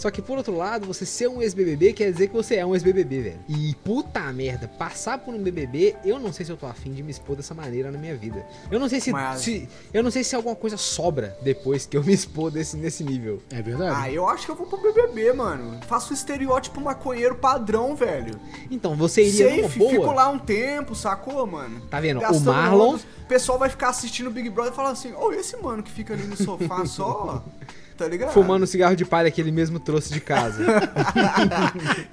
Só 0.00 0.10
que 0.10 0.22
por 0.22 0.38
outro 0.38 0.56
lado, 0.56 0.86
você 0.86 1.04
ser 1.04 1.28
um 1.28 1.42
ex-BBB 1.42 1.92
quer 1.92 2.10
dizer 2.10 2.28
que 2.28 2.32
você 2.34 2.54
é 2.56 2.64
um 2.64 2.72
ex-BBB, 2.74 3.20
velho. 3.20 3.40
E 3.46 3.74
puta 3.84 4.20
merda, 4.32 4.66
passar 4.66 5.18
por 5.18 5.34
um 5.34 5.42
BBB, 5.42 5.94
eu 6.02 6.18
não 6.18 6.32
sei 6.32 6.46
se 6.46 6.50
eu 6.50 6.56
tô 6.56 6.64
afim 6.66 6.90
de 6.94 7.02
me 7.02 7.10
expor 7.10 7.36
dessa 7.36 7.52
maneira 7.52 7.90
na 7.90 7.98
minha 7.98 8.16
vida. 8.16 8.46
Eu 8.70 8.80
não 8.80 8.88
sei 8.88 8.98
se, 8.98 9.12
Mas- 9.12 9.42
se- 9.42 9.68
eu 9.92 10.02
não 10.02 10.10
sei 10.10 10.24
se 10.24 10.34
alguma 10.34 10.56
coisa 10.56 10.78
sobra 10.78 11.36
depois 11.42 11.84
que 11.84 11.98
eu 11.98 12.02
me 12.02 12.14
expor 12.14 12.50
desse, 12.50 12.78
nesse 12.78 13.04
nível. 13.04 13.42
É 13.50 13.60
verdade? 13.60 13.94
Ah, 13.94 14.10
eu 14.10 14.26
acho 14.26 14.46
que 14.46 14.52
eu 14.52 14.56
vou 14.56 14.66
pro 14.66 14.78
BBB, 14.80 15.34
mano. 15.34 15.78
Faço 15.86 16.12
o 16.12 16.14
estereótipo 16.14 16.80
maconheiro 16.80 17.34
padrão, 17.34 17.94
velho. 17.94 18.40
Então, 18.70 18.96
você 18.96 19.22
iria 19.22 19.50
numa 19.50 19.62
Safe, 19.64 19.78
boa. 19.78 19.90
fico 19.90 20.12
lá 20.12 20.30
um 20.30 20.38
tempo, 20.38 20.94
sacou, 20.94 21.46
mano? 21.46 21.78
Tá 21.90 22.00
vendo? 22.00 22.16
O 22.16 22.20
Gastando 22.22 22.44
Marlon 22.52 22.86
rodos. 22.92 23.02
O 23.02 23.26
pessoal 23.28 23.58
vai 23.58 23.68
ficar 23.68 23.90
assistindo 23.90 24.28
o 24.28 24.30
Big 24.30 24.48
Brother 24.48 24.72
e 24.72 24.76
falar 24.76 24.92
assim: 24.92 25.12
Ô, 25.12 25.30
esse 25.30 25.56
mano 25.58 25.82
que 25.82 25.90
fica 25.92 26.14
ali 26.14 26.24
no 26.24 26.36
sofá 26.36 26.86
só, 26.86 27.44
tá 28.00 28.08
ligado? 28.08 28.32
fumando 28.32 28.62
o 28.62 28.66
cigarro 28.66 28.96
de 28.96 29.04
palha 29.04 29.30
que 29.30 29.40
ele 29.40 29.52
mesmo 29.52 29.78
trouxe 29.78 30.10
de 30.12 30.20
casa. 30.20 30.64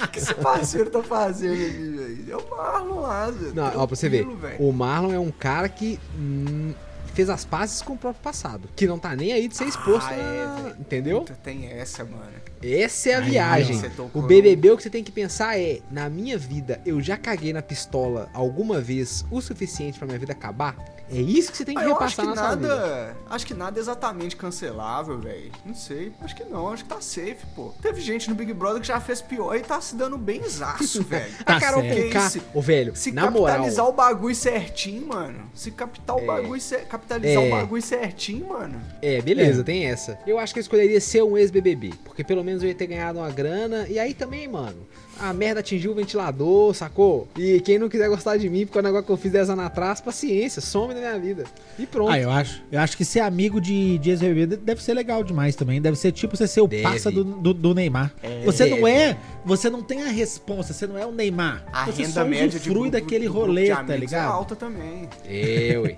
O 0.04 0.08
que 0.12 0.20
esse 0.20 0.34
parceiro 0.34 0.90
tá 0.90 1.02
fazendo 1.02 1.54
ali, 1.54 1.98
velho? 1.98 2.32
É 2.34 2.36
o 2.36 2.50
Marlon 2.50 3.00
lá, 3.00 3.32
velho. 3.32 3.56
Não, 3.56 3.68
ó, 3.68 3.88
pra 3.88 3.96
você 3.96 4.10
ver. 4.10 4.26
Velho. 4.26 4.56
O 4.60 4.74
Marlon 4.74 5.14
é 5.14 5.20
um 5.20 5.32
cara 5.32 5.70
que 5.70 5.98
hum, 6.20 6.74
fez 7.14 7.30
as 7.30 7.46
pazes 7.46 7.82
com 7.82 7.94
o 7.94 7.98
próprio 7.98 8.22
passado. 8.22 8.68
Que 8.76 8.86
não 8.86 9.00
tá 9.00 9.16
nem 9.16 9.32
aí 9.32 9.48
de 9.48 9.56
ser 9.56 9.66
exposto. 9.66 10.10
Ah, 10.10 10.14
é, 10.14 10.46
na-. 10.46 10.70
Entendeu? 10.80 11.22
Puta, 11.22 11.40
tem 11.42 11.68
essa, 11.68 12.04
mano. 12.04 12.22
Essa 12.64 13.10
é 13.10 13.14
a 13.14 13.20
Aí, 13.20 13.30
viagem. 13.30 13.82
O 14.14 14.22
BBB, 14.22 14.72
o 14.72 14.78
que 14.78 14.84
você 14.84 14.90
tem 14.90 15.04
que 15.04 15.12
pensar 15.12 15.60
é: 15.60 15.80
na 15.92 16.10
minha 16.10 16.38
vida, 16.38 16.82
eu 16.86 17.00
já 17.02 17.16
caguei 17.18 17.54
na 17.54 17.62
pistola 17.62 18.30
alguma 18.34 18.80
vez 18.82 19.24
o 19.30 19.40
suficiente 19.42 19.98
pra 19.98 20.08
minha 20.08 20.20
vida 20.20 20.32
acabar? 20.34 20.76
É 21.10 21.16
isso 21.22 21.52
que 21.52 21.58
você 21.58 21.64
tem 21.64 21.74
que 21.74 21.82
Ah, 21.82 21.86
eu 21.86 21.96
acho 22.02 22.20
repassar 22.22 22.26
que 22.26 22.36
na 22.36 22.48
sua 22.48 22.56
vida. 22.58 22.68
nada. 22.76 23.18
Acho 23.30 23.46
que 23.48 23.54
nada 23.54 23.80
é 23.80 23.82
exatamente 23.82 24.36
cancelável, 24.36 25.18
velho. 25.18 25.52
Não 25.66 25.74
sei. 25.74 26.12
Acho 26.20 26.36
que 26.36 26.44
não. 26.44 26.68
Acho 26.68 26.84
que 26.84 26.90
tá 26.90 27.00
safe, 27.00 27.38
pô. 27.56 27.74
Teve 27.82 28.02
gente 28.02 28.28
no 28.28 28.36
Big 28.36 28.52
Brother 28.54 28.82
que 28.82 28.88
já 28.88 29.00
fez 29.00 29.22
pior 29.22 29.56
e 29.56 29.62
tá 29.62 29.80
se 29.80 29.96
dando 29.96 30.18
bem 30.18 30.44
zaço, 30.50 31.02
velho. 31.08 31.32
Tá 31.46 31.56
a 31.56 31.60
Carol 31.62 31.82
certo. 31.82 32.04
Conká, 32.08 32.30
Se- 32.30 32.42
ô 32.54 32.62
velho, 32.62 32.94
Se 32.94 33.14
na 33.14 33.32
moral. 33.32 33.56
capitalizar 33.56 33.88
o 33.88 33.94
bagulho 33.94 34.36
certinho, 34.36 35.08
mano. 35.08 35.50
Se 35.54 35.72
captar 35.72 36.18
o 36.18 36.26
bagulho, 36.26 36.60
cer- 36.60 36.86
capitalizar 36.88 37.42
É. 37.42 37.48
o 37.48 37.52
bagulho 37.52 37.82
certinho, 37.82 38.50
mano. 38.50 38.82
É, 39.02 39.22
beleza, 39.22 39.62
É. 39.62 39.64
tem 39.64 39.86
essa. 39.86 40.20
Eu 40.28 40.38
acho 40.38 40.54
que 40.54 40.60
eu 40.60 40.62
escolheria 40.62 41.00
ser 41.00 41.24
um 41.24 41.38
ex-BBB, 41.38 41.94
porque 42.04 42.22
pelo 42.22 42.44
menos 42.48 42.64
eu 42.64 42.70
ia 42.70 42.76
ter 42.76 42.88
ganhado 42.88 43.20
uma 43.20 43.30
grana. 43.30 43.86
E 43.90 44.00
aí 44.00 44.14
também, 44.14 44.48
mano, 44.48 44.78
a 45.20 45.34
merda 45.34 45.60
atingiu 45.60 45.92
o 45.92 45.96
ventilador, 45.96 46.74
sacou? 46.74 47.28
E 47.38 47.60
quem 47.62 47.78
não 47.80 47.90
quiser 47.90 48.08
gostar 48.08 48.38
de 48.38 48.50
mim 48.50 48.66
porque 48.66 48.80
o 48.80 48.82
negócio 48.82 49.06
que 49.06 49.12
eu 49.12 49.18
fiz 49.18 49.32
10 49.32 49.50
anos 49.52 49.66
atrás, 49.66 50.00
paciência, 50.00 50.62
some 50.62 50.94
da 50.94 51.00
minha 51.00 51.20
vida. 51.20 51.44
E 51.78 51.86
pronto. 51.86 52.10
Ah, 52.12 52.20
eu 52.20 52.30
acho, 52.32 52.62
eu 52.72 52.80
acho 52.80 52.96
que 52.96 53.04
ser 53.04 53.20
amigo 53.22 53.60
de, 53.60 53.98
de 53.98 54.10
ex-BBB 54.12 54.58
deve 54.58 54.82
ser 54.84 54.94
legal 54.94 55.24
demais 55.24 55.56
também. 55.56 55.82
Deve 55.82 55.98
ser 55.98 56.12
tipo 56.12 56.36
você 56.38 56.48
ser 56.48 56.62
o 56.62 56.68
Deve. 56.68 56.84
passa 56.84 57.12
do, 57.12 57.24
do, 57.24 57.54
do 57.54 57.74
Neymar. 57.74 58.14
você 58.46 58.66
não 58.66 58.78
Deve. 58.82 58.90
é, 58.92 59.18
você 59.46 59.70
não 59.70 59.82
tem 59.84 60.04
a 60.04 60.08
responsa, 60.10 60.74
você 60.74 60.86
não 60.88 60.98
é 60.98 61.06
o 61.06 61.12
Neymar. 61.12 61.66
A 61.74 61.86
você 61.86 62.04
renda 62.04 62.14
só 62.14 62.26
média 62.26 62.60
de 62.60 62.70
grupo- 62.70 62.90
daquele 62.92 63.26
rolê, 63.28 63.66
de 63.66 63.86
tá 63.86 63.94
É 63.94 63.98
ligado? 63.98 64.32
alta 64.32 64.56
também. 64.56 65.10
É, 65.26 65.78
ué. 65.78 65.98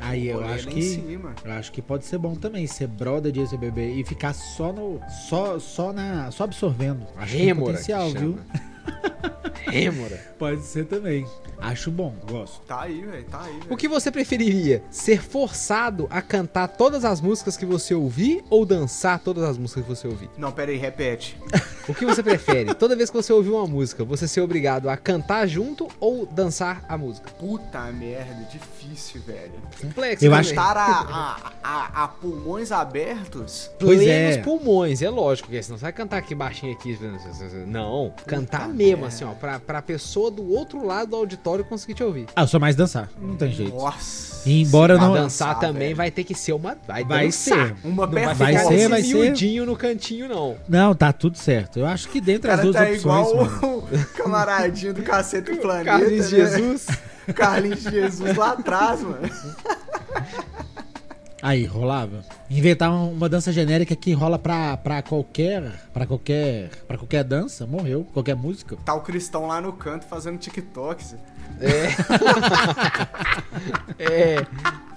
Aí 0.00 0.28
eu 0.28 0.44
acho 0.44 0.68
que 0.68 0.82
cima. 0.82 1.34
eu 1.44 1.52
acho 1.52 1.70
que 1.70 1.82
pode 1.82 2.04
ser 2.04 2.18
bom 2.18 2.34
também 2.34 2.66
ser 2.66 2.86
brother 2.86 3.30
de 3.30 3.40
ex-BBB 3.40 4.00
e 4.00 4.04
ficar 4.04 4.32
só 4.32 4.72
no 4.72 5.00
só 5.28 5.58
só 5.58 5.92
na 5.92 6.30
só 6.30 6.44
absorvendo. 6.44 7.06
Acho 7.16 7.36
que 7.36 7.44
tem 7.44 7.54
potencial, 7.54 8.10
que 8.12 8.18
viu? 8.18 8.38
Rêmora. 9.66 10.18
Pode 10.38 10.62
ser 10.62 10.86
também. 10.86 11.26
Acho 11.58 11.90
bom, 11.90 12.14
gosto. 12.26 12.60
Tá 12.66 12.82
aí, 12.82 13.02
velho, 13.02 13.24
tá 13.24 13.42
aí, 13.42 13.52
velho. 13.52 13.66
O 13.68 13.76
que 13.76 13.86
você 13.86 14.10
preferiria? 14.10 14.82
Ser 14.90 15.20
forçado 15.22 16.06
a 16.10 16.22
cantar 16.22 16.66
todas 16.68 17.04
as 17.04 17.20
músicas 17.20 17.56
que 17.56 17.66
você 17.66 17.94
ouvir 17.94 18.42
ou 18.48 18.64
dançar 18.64 19.18
todas 19.20 19.44
as 19.44 19.58
músicas 19.58 19.84
que 19.84 19.88
você 19.90 20.08
ouvir? 20.08 20.30
Não, 20.38 20.50
pera 20.50 20.70
aí, 20.70 20.76
repete. 20.78 21.36
O 21.88 21.94
que 21.94 22.04
você 22.06 22.22
prefere? 22.22 22.72
Toda 22.74 22.94
vez 22.94 23.10
que 23.10 23.16
você 23.16 23.32
ouvir 23.32 23.48
uma 23.50 23.66
música, 23.66 24.04
você 24.04 24.28
ser 24.28 24.42
obrigado 24.42 24.88
a 24.88 24.96
cantar 24.96 25.44
junto 25.48 25.88
ou 25.98 26.24
dançar 26.24 26.84
a 26.88 26.96
música? 26.96 27.28
Puta 27.32 27.80
merda, 27.90 28.44
difícil, 28.48 29.20
velho. 29.22 29.54
Complexo, 29.80 30.24
Eu 30.24 30.30
também. 30.30 30.40
acho- 30.40 30.50
Estar 30.50 30.76
a, 30.76 30.84
a, 30.84 31.52
a, 31.64 32.04
a 32.04 32.08
pulmões 32.08 32.70
abertos? 32.70 33.72
Pois 33.80 33.98
plenos 33.98 34.36
é. 34.36 34.42
pulmões, 34.42 35.02
é 35.02 35.10
lógico, 35.10 35.48
porque 35.48 35.60
senão 35.64 35.78
você 35.78 35.82
vai 35.82 35.92
cantar 35.92 36.18
aqui 36.18 36.32
baixinho 36.32 36.72
aqui. 36.72 36.96
Não, 37.66 38.14
cantar 38.24 38.66
Puta 38.68 38.72
mesmo, 38.84 39.00
merda. 39.02 39.06
assim, 39.08 39.24
ó, 39.24 39.30
pra, 39.32 39.58
pra 39.60 39.82
pessoa 39.82 40.30
do 40.30 40.50
outro 40.52 40.84
lado 40.86 41.10
do 41.10 41.16
auditório 41.16 41.64
conseguir 41.64 41.94
te 41.94 42.02
ouvir. 42.04 42.26
Ah, 42.34 42.42
eu 42.42 42.46
sou 42.46 42.58
mais 42.60 42.74
dançar. 42.76 43.08
Não 43.20 43.36
tem 43.36 43.52
jeito. 43.52 43.74
Nossa. 43.74 44.30
E 44.48 44.62
embora 44.62 44.96
não 44.96 45.12
dançar 45.12 45.58
também 45.58 45.88
velho. 45.88 45.96
vai 45.96 46.10
ter 46.10 46.24
que 46.24 46.34
ser 46.34 46.52
uma. 46.52 46.76
Vai, 46.86 47.04
vai 47.04 47.26
dançar. 47.26 47.68
ser. 47.68 47.76
Uma 47.84 48.06
Não 48.06 48.12
vai 48.12 48.34
ficar 48.34 48.64
ser, 48.64 48.88
vai 48.88 49.02
ser. 49.02 49.14
miudinho 49.14 49.66
no 49.66 49.76
cantinho, 49.76 50.28
não. 50.28 50.56
Não, 50.68 50.94
tá 50.94 51.12
tudo 51.12 51.36
certo. 51.36 51.78
Eu 51.78 51.86
acho 51.86 52.08
que 52.08 52.20
dentre 52.20 52.50
O 52.50 52.54
as 52.54 52.60
cara 52.60 52.62
duas 52.62 52.76
tá 52.76 52.82
opções, 52.82 53.00
igual 53.28 53.36
mano. 53.36 53.78
o 53.92 54.06
camaradinho 54.16 54.94
do 54.94 55.02
Cacete 55.02 55.52
do 55.52 55.58
Planeta. 55.60 55.84
Carlos 55.84 56.10
né? 56.12 56.22
Jesus. 56.22 56.86
Carlinhos 57.34 57.82
Jesus 57.82 58.34
lá 58.36 58.52
atrás, 58.52 59.00
mano. 59.02 59.18
Aí, 61.42 61.64
rolava. 61.64 62.22
Inventar 62.50 62.90
um- 62.90 63.12
uma 63.12 63.28
dança 63.28 63.50
genérica 63.52 63.96
que 63.96 64.12
rola 64.12 64.38
pra, 64.38 64.76
pra 64.76 65.00
qualquer. 65.02 65.62
para 65.92 66.06
qualquer. 66.06 66.68
para 66.86 66.98
qualquer 66.98 67.24
dança, 67.24 67.66
morreu. 67.66 68.06
Qualquer 68.12 68.36
música. 68.36 68.76
Tá 68.84 68.94
o 68.94 69.00
Cristão 69.00 69.46
lá 69.46 69.60
no 69.60 69.72
canto 69.72 70.04
fazendo 70.06 70.38
TikTok. 70.38 71.04
É. 71.60 71.88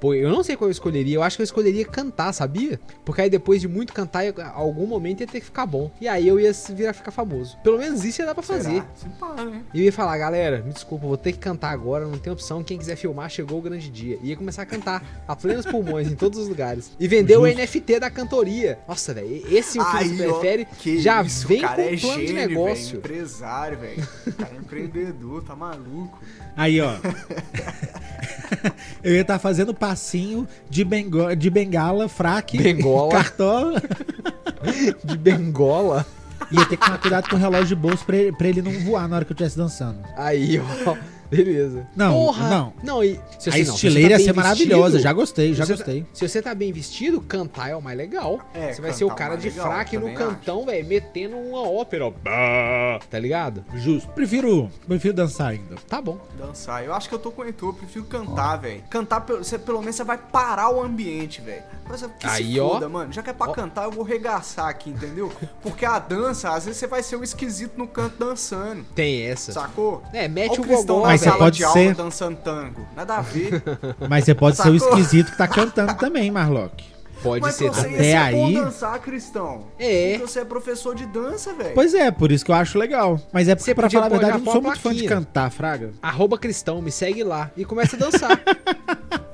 Pô, 0.00 0.14
eu 0.14 0.30
não 0.30 0.42
sei 0.42 0.56
qual 0.56 0.68
eu 0.68 0.72
escolheria. 0.72 1.16
Eu 1.16 1.22
acho 1.22 1.36
que 1.36 1.42
eu 1.42 1.44
escolheria 1.44 1.84
cantar, 1.84 2.32
sabia? 2.32 2.78
Porque 3.04 3.20
aí 3.20 3.30
depois 3.30 3.60
de 3.60 3.68
muito 3.68 3.92
cantar, 3.92 4.24
em 4.24 4.32
algum 4.54 4.86
momento 4.86 5.20
ia 5.20 5.26
ter 5.26 5.40
que 5.40 5.46
ficar 5.46 5.66
bom. 5.66 5.90
E 6.00 6.06
aí 6.06 6.26
eu 6.26 6.38
ia 6.38 6.52
virar 6.70 6.92
ficar 6.92 7.10
famoso. 7.10 7.56
Pelo 7.62 7.78
menos 7.78 8.04
isso 8.04 8.20
ia 8.22 8.26
dar 8.26 8.34
pra 8.34 8.42
fazer. 8.42 8.82
Pá, 9.18 9.34
né? 9.44 9.62
E 9.74 9.80
eu 9.80 9.84
ia 9.84 9.92
falar, 9.92 10.16
galera, 10.18 10.62
me 10.62 10.72
desculpa, 10.72 11.06
vou 11.06 11.16
ter 11.16 11.32
que 11.32 11.38
cantar 11.38 11.70
agora, 11.70 12.06
não 12.06 12.18
tem 12.18 12.32
opção. 12.32 12.62
Quem 12.62 12.78
quiser 12.78 12.96
filmar, 12.96 13.28
chegou 13.28 13.58
o 13.58 13.62
grande 13.62 13.90
dia. 13.90 14.18
E 14.22 14.28
ia 14.28 14.36
começar 14.36 14.62
a 14.62 14.66
cantar 14.66 15.22
a 15.26 15.34
plenos 15.34 15.66
pulmões 15.66 16.10
em 16.10 16.14
todos 16.14 16.38
os 16.38 16.48
lugares. 16.48 16.92
E 16.98 17.08
vender 17.08 17.36
o 17.36 17.46
Justo. 17.46 17.62
NFT 17.62 18.00
da 18.00 18.10
cantoria. 18.10 18.78
Nossa, 18.86 19.12
velho, 19.12 19.42
esse 19.50 19.78
é 19.78 19.82
o 19.82 19.90
que 19.90 19.96
Aí, 19.96 20.16
você 20.16 20.26
ó, 20.26 20.32
prefere 20.32 20.64
que 20.64 21.00
já 21.00 21.22
isso, 21.22 21.48
vem 21.48 21.58
o 21.58 21.60
com 21.62 21.68
cara 21.68 21.82
um 21.82 21.84
é 21.84 21.96
plano 21.96 22.20
de 22.20 22.26
gênio, 22.26 22.48
negócio. 22.48 22.86
Velho, 22.86 22.98
empresário, 22.98 23.78
velho. 23.78 24.08
O 24.26 24.32
cara 24.32 24.54
é 24.54 24.58
empreendedor, 24.58 25.42
tá 25.42 25.56
maluco. 25.56 26.18
Aí, 26.56 26.80
ó. 26.80 26.92
eu 29.02 29.14
ia 29.14 29.20
estar 29.22 29.38
fazendo 29.38 29.74
passinho 29.88 30.46
de, 30.68 30.84
bengo, 30.84 31.34
de 31.34 31.48
bengala, 31.48 32.08
fraque, 32.08 32.58
Bengola. 32.58 33.10
cartola. 33.10 33.82
De 35.04 35.16
Bengola. 35.16 36.04
Ia 36.50 36.64
ter 36.66 36.76
que 36.76 36.84
tomar 36.84 36.98
cuidado 36.98 37.28
com 37.28 37.36
o 37.36 37.38
relógio 37.38 37.68
de 37.68 37.74
bolso 37.76 38.04
pra 38.04 38.16
ele, 38.16 38.32
pra 38.32 38.48
ele 38.48 38.60
não 38.60 38.72
voar 38.80 39.08
na 39.08 39.16
hora 39.16 39.24
que 39.24 39.30
eu 39.32 39.34
estivesse 39.34 39.56
dançando. 39.56 40.00
Aí, 40.16 40.60
ó. 40.84 40.96
Beleza. 41.30 41.86
Não, 41.94 42.12
Porra! 42.12 42.48
não. 42.48 42.72
Não, 42.82 43.04
e. 43.04 43.20
Se 43.38 43.50
a 43.50 43.52
não, 43.52 43.58
estileira 43.60 44.10
ia 44.14 44.18
você 44.18 44.24
ser 44.24 44.32
tá 44.34 44.40
maravilhosa. 44.42 44.82
vestido, 44.84 45.02
Já 45.02 45.12
gostei, 45.12 45.54
já 45.54 45.64
você 45.66 45.74
gostei. 45.76 46.00
tá- 46.02 46.08
se 46.12 46.28
você 46.28 46.42
tá 46.42 46.54
bem 46.54 46.72
vestido, 46.72 47.20
cantar 47.20 47.68
é 47.70 47.76
o 47.76 47.82
mais 47.82 47.96
legal. 47.98 48.40
É, 48.54 48.72
você 48.72 48.80
vai 48.80 48.92
ser 48.92 49.04
o 49.04 49.10
é 49.10 49.12
o 49.12 49.14
cara 49.14 49.36
de 49.36 49.48
legal, 49.50 49.66
fraque 49.66 49.98
no 49.98 50.12
cantão, 50.14 50.64
velho, 50.64 50.86
metendo 50.86 51.36
uma 51.36 51.68
ópera, 51.68 52.06
ó. 52.06 52.10
Bah, 52.10 52.98
Tá 53.10 53.18
ligado? 53.18 53.64
Justo. 53.74 54.08
Prefiro, 54.12 54.70
prefiro 54.86 55.14
dançar 55.14 55.48
ainda. 55.48 55.76
Tá 55.88 56.00
bom. 56.00 56.18
Dançar. 56.38 56.84
Eu 56.84 56.94
acho 56.94 57.08
que 57.08 57.14
eu 57.14 57.18
tô 57.18 57.30
com 57.30 57.42
o 57.42 57.44
Heitor, 57.44 57.70
eu 57.70 57.74
prefiro 57.74 58.04
cantar, 58.06 58.56
velho. 58.56 58.82
Cantar, 58.90 59.20
pelo- 59.22 59.44
você, 59.44 59.58
pelo 59.58 59.80
menos 59.80 59.96
você 59.96 60.04
vai 60.04 60.18
parar 60.18 60.70
o 60.70 60.82
ambiente, 60.82 61.40
velho. 61.40 61.62
Mas 61.88 62.02
Que 62.18 62.26
Aí, 62.26 62.52
se 62.54 62.60
ó. 62.60 62.68
foda, 62.70 62.88
mano. 62.88 63.12
Já 63.12 63.22
que 63.22 63.30
é 63.30 63.32
pra 63.32 63.48
Ó. 63.48 63.52
cantar, 63.52 63.84
eu 63.84 63.90
vou 63.90 64.04
regaçar 64.04 64.68
aqui, 64.68 64.90
entendeu? 64.90 65.32
Porque 65.62 65.86
a 65.86 65.98
dança, 65.98 66.50
às 66.50 66.64
vezes 66.66 66.78
você 66.78 66.86
vai 66.86 67.02
ser 67.02 67.16
o 67.16 67.24
esquisito 67.24 67.78
no 67.78 67.86
canto 67.88 68.18
dançando. 68.18 68.84
Tem 68.94 69.22
essa. 69.22 69.52
Sacou? 69.52 70.02
É, 70.12 70.28
mete 70.28 70.52
Olha 70.52 70.60
o 70.60 70.64
Cristão 70.64 70.96
gogó, 70.96 71.06
Mas 71.26 71.32
você 71.32 71.38
pode 71.38 71.56
de 71.58 71.64
aula 71.64 71.74
ser- 71.78 71.94
dançando 71.94 72.36
tango. 72.36 72.86
Nada 72.96 73.16
a 73.16 73.20
ver. 73.20 73.62
Mas 74.08 74.24
você 74.24 74.34
pode 74.34 74.56
ser 74.56 74.68
o 74.70 74.74
esquisito 74.76 75.30
que 75.32 75.38
tá 75.38 75.46
cantando 75.48 75.94
também, 75.94 76.30
Marlock. 76.30 76.84
Pode 77.22 77.42
Mas 77.42 77.56
ser. 77.56 77.68
você. 77.68 77.80
Até 77.86 77.90
ia 78.12 78.24
ser 78.26 78.32
bom 78.32 78.46
aí- 78.46 78.54
dançar, 78.54 78.98
Cristão. 79.00 79.64
É. 79.78 80.12
Porque 80.18 80.26
você 80.30 80.38
é 80.40 80.44
professor 80.44 80.94
de 80.94 81.04
dança, 81.06 81.52
velho. 81.52 81.74
Pois 81.74 81.92
é, 81.92 82.10
por 82.12 82.30
isso 82.30 82.44
que 82.44 82.50
eu 82.52 82.54
acho 82.54 82.78
legal. 82.78 83.20
Mas 83.32 83.48
é 83.48 83.54
porque, 83.56 83.64
Você 83.70 83.74
pra 83.74 83.90
falar 83.90 84.06
a 84.06 84.08
verdade, 84.08 84.38
eu 84.38 84.44
não 84.44 84.52
sou 84.52 84.62
muito 84.62 84.78
fã 84.78 84.94
de 84.94 85.04
cantar, 85.04 85.50
Fraga. 85.50 85.90
Arroba 86.00 86.38
cristão, 86.38 86.80
me 86.80 86.92
segue 86.92 87.24
lá 87.24 87.50
e 87.56 87.64
começa 87.64 87.96
a 87.96 87.98
dançar. 87.98 88.40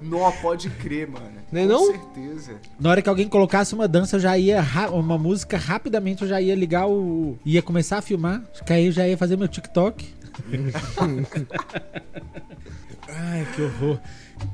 Nó, 0.00 0.30
pode 0.42 0.70
crer, 0.70 1.08
mano. 1.08 1.26
Não 1.50 1.60
é 1.60 1.64
Com 1.66 1.72
não? 1.72 1.86
certeza. 1.86 2.52
Na 2.78 2.90
hora 2.90 3.02
que 3.02 3.08
alguém 3.08 3.28
colocasse 3.28 3.74
uma 3.74 3.88
dança, 3.88 4.16
eu 4.16 4.20
já 4.20 4.36
ia. 4.38 4.62
Uma 4.92 5.16
música, 5.18 5.56
rapidamente 5.56 6.22
eu 6.22 6.28
já 6.28 6.40
ia 6.40 6.54
ligar 6.54 6.86
o. 6.86 7.36
ia 7.44 7.62
começar 7.62 7.98
a 7.98 8.02
filmar. 8.02 8.42
Que 8.64 8.72
aí 8.72 8.86
eu 8.86 8.92
já 8.92 9.06
ia 9.08 9.16
fazer 9.16 9.36
meu 9.36 9.48
TikTok. 9.48 10.14
Ai, 13.08 13.46
que 13.54 13.62
horror. 13.62 14.00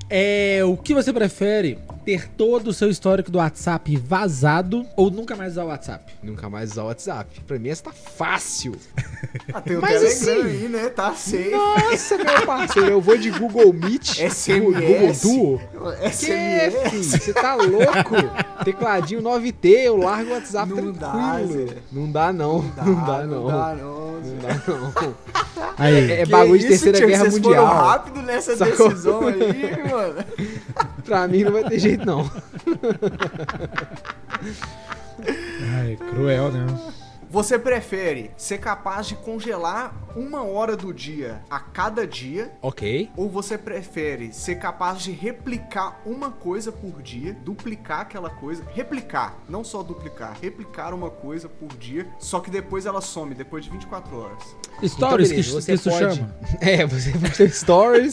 É, 0.09 0.61
o 0.65 0.77
que 0.77 0.95
você 0.95 1.13
prefere? 1.13 1.79
Ter 2.05 2.29
todo 2.31 2.67
o 2.69 2.73
seu 2.73 2.91
histórico 2.91 3.31
do 3.31 3.39
WhatsApp 3.39 3.97
vazado 3.97 4.85
ou 4.97 5.09
nunca 5.09 5.37
mais 5.37 5.53
usar 5.53 5.65
o 5.65 5.69
WhatsApp? 5.69 6.13
Nunca 6.21 6.51
mais 6.51 6.73
usar 6.73 6.83
o 6.83 6.87
WhatsApp. 6.87 7.41
Pra 7.47 7.59
mim 7.61 7.69
essa 7.69 7.85
tá 7.85 7.93
fácil. 7.93 8.75
Ah, 9.55 9.61
tem 9.61 9.77
o 9.77 9.81
Mas 9.81 10.01
Telegram 10.01 10.41
assim- 10.43 10.49
aí, 10.65 10.69
né? 10.69 10.89
Tá 10.89 11.15
safe. 11.15 11.51
Nossa, 11.51 12.17
meu 12.19 12.43
parceiro, 12.47 12.89
eu 12.91 13.01
vou 13.01 13.17
de 13.17 13.31
Google 13.31 13.73
Meet, 13.73 14.19
SMS. 14.29 14.59
Google 14.61 15.13
Duo. 15.23 15.59
Que, 16.01 16.09
SMS. 16.11 16.91
filho? 16.91 17.05
Você 17.05 17.33
tá 17.33 17.55
louco? 17.55 18.17
Tecladinho 18.65 19.23
9T, 19.23 19.65
eu 19.85 19.97
largo 19.99 20.31
o 20.31 20.35
WhatsApp 20.35 20.73
Não 20.73 20.93
dá, 20.93 21.11
tranquilo. 21.13 21.69
Zé. 21.69 21.75
não 21.93 22.11
dá, 22.11 22.33
não. 22.33 22.63
Não 22.63 22.71
dá, 22.75 22.85
não. 22.85 23.41
Não 23.43 23.47
dá, 23.47 23.75
não. 23.77 24.13
Não 24.23 24.39
dá, 24.39 24.63
não. 24.67 25.15
Aí. 25.79 26.11
É 26.11 26.25
Que 26.25 26.31
bagulho 26.31 26.59
de 26.59 26.67
terceira 26.69 26.99
guerra 27.07 27.25
vocês 27.31 27.35
mundial. 27.35 27.67
foram 27.67 27.81
rápido 27.87 28.23
nessa 28.23 28.57
Sacou? 28.57 28.89
decisão 28.89 29.27
aí, 29.29 29.91
mano. 29.91 30.25
Pra 31.05 31.27
mim 31.29 31.43
não 31.45 31.53
vai 31.53 31.65
ter 31.65 31.79
jeito, 31.79 31.92
não. 31.97 32.31
Ai, 35.79 35.97
cruel, 35.97 36.53
né? 36.53 36.67
Você 37.33 37.59
prefere 37.59 38.31
ser 38.37 38.59
capaz 38.59 39.07
de 39.07 39.17
congelar 39.17 39.95
uma 40.15 40.45
hora 40.45 40.77
do 40.77 40.93
dia 40.93 41.41
a 41.49 41.59
cada 41.59 42.07
dia? 42.07 42.53
Ok. 42.61 43.09
Ou 43.17 43.27
você 43.27 43.57
prefere 43.57 44.35
ser 44.35 44.57
capaz 44.57 45.01
de 45.01 45.13
replicar 45.13 46.03
uma 46.05 46.31
coisa 46.31 46.71
por 46.71 47.01
dia, 47.01 47.35
duplicar 47.43 48.01
aquela 48.01 48.29
coisa, 48.29 48.63
replicar, 48.75 49.39
não 49.49 49.65
só 49.65 49.83
duplicar, 49.83 50.37
replicar 50.43 50.93
uma 50.93 51.09
coisa 51.09 51.49
por 51.49 51.75
dia, 51.79 52.07
só 52.19 52.39
que 52.39 52.51
depois 52.51 52.85
ela 52.85 53.01
some, 53.01 53.35
depois 53.35 53.65
de 53.65 53.71
24 53.71 54.15
horas. 54.15 54.43
Stories 54.85 54.93
Então, 54.95 55.17
que, 55.17 55.27
beleza, 55.27 55.63
que 55.63 55.73
isso 55.73 55.91
chama. 55.91 56.37
É, 56.61 56.85
você 56.85 57.13
pode 57.13 57.35
ter 57.35 57.51
stories 57.51 58.13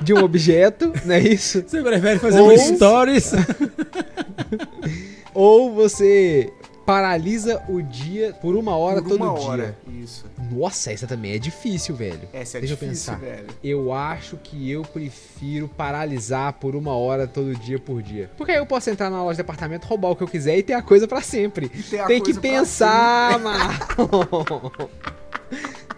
de 0.00 0.14
um 0.14 0.24
objeto, 0.24 0.90
não 1.04 1.14
é 1.14 1.20
isso? 1.20 1.62
Você 1.68 1.82
prefere 1.82 2.18
fazer 2.18 2.40
Ou- 2.40 2.50
um 2.50 2.76
stories? 2.76 3.30
Ou 5.34 5.74
você 5.74 6.50
paralisa 6.84 7.62
o 7.68 7.80
dia 7.82 8.32
por 8.34 8.54
uma 8.56 8.76
hora 8.76 9.00
por 9.02 9.10
todo 9.10 9.22
uma 9.24 9.38
dia. 9.38 9.48
hora. 9.48 9.78
Isso. 10.02 10.24
Nossa, 10.50 10.92
essa 10.92 11.06
também 11.06 11.32
é 11.32 11.38
difícil, 11.38 11.94
velho. 11.94 12.28
Essa 12.32 12.58
é 12.58 12.60
Deixa 12.60 12.74
difícil, 12.76 13.14
eu 13.14 13.18
pensar. 13.18 13.36
velho. 13.36 13.46
Eu 13.62 13.92
acho 13.92 14.36
que 14.42 14.70
eu 14.70 14.82
prefiro 14.82 15.68
paralisar 15.68 16.52
por 16.54 16.76
uma 16.76 16.94
hora 16.96 17.26
todo 17.26 17.54
dia 17.54 17.78
por 17.78 18.02
dia. 18.02 18.30
Porque 18.36 18.52
aí 18.52 18.58
eu 18.58 18.66
posso 18.66 18.90
entrar 18.90 19.08
na 19.10 19.22
loja 19.22 19.36
de 19.36 19.42
departamento, 19.42 19.86
roubar 19.86 20.10
o 20.10 20.16
que 20.16 20.22
eu 20.22 20.28
quiser 20.28 20.58
e 20.58 20.62
ter 20.62 20.74
a 20.74 20.82
coisa 20.82 21.08
pra 21.08 21.20
sempre. 21.20 21.68
Tem 22.06 22.20
que 22.22 22.34
pensar, 22.34 23.38
mano. 23.40 23.74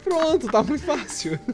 Pronto, 0.04 0.46
tá 0.48 0.62
muito 0.62 0.84
fácil. 0.84 1.38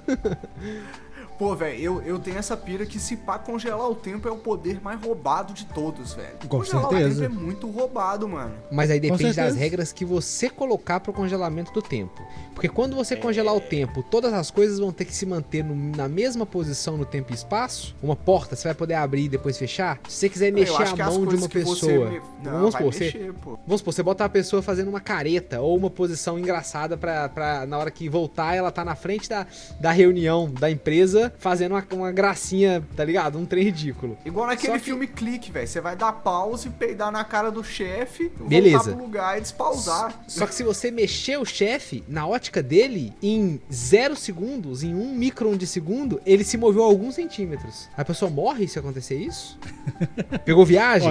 Pô, 1.38 1.56
velho, 1.56 1.80
eu, 1.80 2.02
eu 2.02 2.18
tenho 2.18 2.38
essa 2.38 2.56
pira 2.56 2.86
que 2.86 2.98
se 3.00 3.16
pá 3.16 3.38
congelar 3.38 3.88
o 3.88 3.94
tempo 3.94 4.28
é 4.28 4.30
o 4.30 4.36
poder 4.36 4.80
mais 4.80 5.00
roubado 5.02 5.52
de 5.52 5.64
todos, 5.66 6.14
velho. 6.14 6.28
Com 6.42 6.58
congelar 6.58 6.88
certeza. 6.88 7.24
o 7.26 7.28
tempo 7.28 7.40
é 7.40 7.44
muito 7.44 7.68
roubado, 7.70 8.28
mano. 8.28 8.54
Mas 8.70 8.90
aí 8.90 9.00
depende 9.00 9.32
das 9.34 9.56
regras 9.56 9.92
que 9.92 10.04
você 10.04 10.48
colocar 10.48 11.00
pro 11.00 11.12
congelamento 11.12 11.72
do 11.72 11.82
tempo. 11.82 12.22
Porque 12.54 12.68
quando 12.68 12.94
você 12.94 13.16
congelar 13.16 13.54
o 13.56 13.60
tempo, 13.60 14.02
todas 14.02 14.32
as 14.32 14.50
coisas 14.50 14.78
vão 14.78 14.92
ter 14.92 15.04
que 15.04 15.14
se 15.14 15.24
manter 15.26 15.64
no- 15.64 15.96
na 15.96 16.08
mesma 16.08 16.44
posição 16.46 16.96
no 16.96 17.04
tempo 17.04 17.32
e 17.32 17.34
espaço. 17.34 17.96
Uma 18.02 18.14
porta 18.14 18.54
você 18.54 18.68
vai 18.68 18.74
poder 18.74 18.94
abrir 18.94 19.24
e 19.24 19.28
depois 19.28 19.56
fechar. 19.58 19.98
Se 20.08 20.16
você 20.16 20.28
quiser 20.28 20.52
mexer 20.52 20.82
a 20.82 20.96
mão 21.06 21.26
de 21.26 21.34
uma 21.36 21.42
você 21.42 21.48
pessoa, 21.48 22.10
me- 22.10 22.20
Não, 22.42 22.52
vamos 22.52 22.72
vai 22.72 22.82
supor, 22.82 22.92
você, 22.94 23.04
mexer, 23.04 23.32
pô. 23.42 23.58
vamos 23.66 23.80
supor, 23.80 23.92
você 23.94 24.02
bota 24.02 24.24
a 24.24 24.28
pessoa 24.28 24.62
fazendo 24.62 24.88
uma 24.88 25.00
careta 25.00 25.60
ou 25.60 25.76
uma 25.76 25.90
posição 25.90 26.38
engraçada 26.38 26.96
pra, 26.96 27.28
pra 27.28 27.66
na 27.66 27.78
hora 27.78 27.90
que 27.90 28.08
voltar 28.08 28.54
ela 28.54 28.70
tá 28.70 28.84
na 28.84 28.94
frente 28.94 29.28
da, 29.28 29.46
da 29.80 29.90
reunião 29.90 30.48
da 30.50 30.70
empresa 30.70 31.21
fazendo 31.38 31.72
uma, 31.72 31.84
uma 31.92 32.12
gracinha, 32.12 32.82
tá 32.96 33.04
ligado? 33.04 33.38
Um 33.38 33.44
trem 33.44 33.64
ridículo. 33.64 34.16
Igual 34.24 34.46
naquele 34.46 34.74
que- 34.74 34.78
filme 34.84 35.06
Clique, 35.06 35.50
velho. 35.52 35.66
Você 35.68 35.80
vai 35.80 35.94
dar 35.96 36.12
pause, 36.12 36.70
peidar 36.70 37.10
na 37.12 37.22
cara 37.24 37.50
do 37.50 37.62
chefe, 37.62 38.30
Beleza. 38.40 38.78
voltar 38.78 38.92
pro 38.92 39.02
lugar 39.04 39.38
e 39.38 39.40
despausar. 39.40 40.24
Só 40.26 40.46
que 40.46 40.54
se 40.54 40.62
você 40.62 40.90
mexer 40.90 41.38
o 41.38 41.44
chefe, 41.44 42.02
na 42.08 42.26
ótica 42.26 42.62
dele, 42.62 43.12
em 43.22 43.60
zero 43.72 44.16
segundos, 44.16 44.82
em 44.82 44.94
um 44.94 45.14
micron 45.14 45.56
de 45.56 45.66
segundo, 45.66 46.20
ele 46.24 46.44
se 46.44 46.56
moveu 46.56 46.82
alguns 46.82 47.14
centímetros. 47.14 47.88
A 47.96 48.04
pessoa 48.04 48.30
morre 48.30 48.66
se 48.68 48.78
acontecer 48.78 49.16
isso? 49.16 49.58
Pegou 50.44 50.64
viagem? 50.64 51.10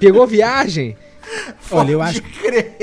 Pegou 0.00 0.26
viagem? 0.26 0.96
Olha, 1.70 1.92
eu 1.92 2.02
acho, 2.02 2.22
crer, 2.22 2.76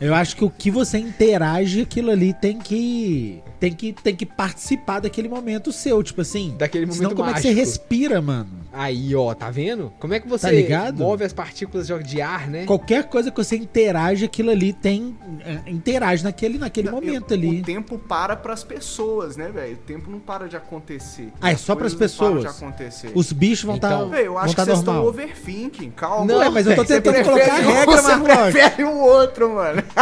eu 0.00 0.14
acho 0.14 0.36
que 0.36 0.44
o 0.44 0.50
que 0.50 0.70
você 0.70 0.98
interage, 0.98 1.82
aquilo 1.82 2.10
ali 2.10 2.32
tem 2.34 2.58
que. 2.58 3.42
Tem 3.58 3.72
que, 3.72 3.92
tem 3.92 4.14
que 4.14 4.26
participar 4.26 5.00
daquele 5.00 5.28
momento 5.28 5.72
seu, 5.72 6.02
tipo 6.02 6.20
assim. 6.20 6.54
Daquele 6.58 6.84
momento 6.84 6.98
Senão, 6.98 7.14
como 7.14 7.30
é 7.30 7.34
que 7.34 7.40
você 7.40 7.48
mágico. 7.48 7.66
respira, 7.66 8.20
mano? 8.20 8.65
Aí, 8.78 9.16
ó, 9.16 9.32
tá 9.32 9.50
vendo? 9.50 9.90
Como 9.98 10.12
é 10.12 10.20
que 10.20 10.28
você 10.28 10.66
Tá 10.66 10.92
move 10.92 11.24
as 11.24 11.32
partículas 11.32 11.86
de 12.04 12.20
ar, 12.20 12.46
né? 12.46 12.66
Qualquer 12.66 13.04
coisa 13.04 13.30
que 13.30 13.36
você 13.42 13.56
interage, 13.56 14.26
aquilo 14.26 14.50
ali 14.50 14.70
tem. 14.70 15.16
é, 15.42 15.70
Interage 15.70 16.22
naquele, 16.22 16.58
naquele 16.58 16.90
momento 16.90 17.32
ali. 17.32 17.60
O 17.60 17.64
tempo 17.64 17.98
para 17.98 18.36
pras 18.36 18.62
pessoas, 18.62 19.34
né, 19.34 19.48
velho? 19.48 19.76
O 19.76 19.78
tempo 19.78 20.10
não 20.10 20.18
para 20.20 20.46
de 20.46 20.56
acontecer. 20.56 21.32
Ah, 21.40 21.50
é 21.50 21.54
As 21.54 21.60
só 21.62 21.74
pras 21.74 21.92
não 21.92 21.98
pessoas? 21.98 22.40
de 22.42 22.48
acontecer. 22.48 23.12
Os 23.14 23.32
bichos 23.32 23.64
vão 23.64 23.76
estar. 23.76 23.94
Então, 23.94 24.10
Velho, 24.10 24.26
eu 24.26 24.38
acho 24.38 24.50
que 24.50 24.56
tá 24.56 24.64
vocês 24.66 24.78
estão 24.78 25.04
overthinking. 25.06 25.90
Calma. 25.92 26.26
Não, 26.26 26.38
Ué, 26.40 26.50
mas 26.50 26.66
eu 26.66 26.76
tô 26.76 26.84
tentando 26.84 27.24
colocar 27.24 27.54
a 27.54 27.56
regra, 27.56 28.02
Você 28.02 28.52
prefere 28.52 28.84
o 28.84 28.98
outro, 28.98 29.54
mano. 29.54 29.82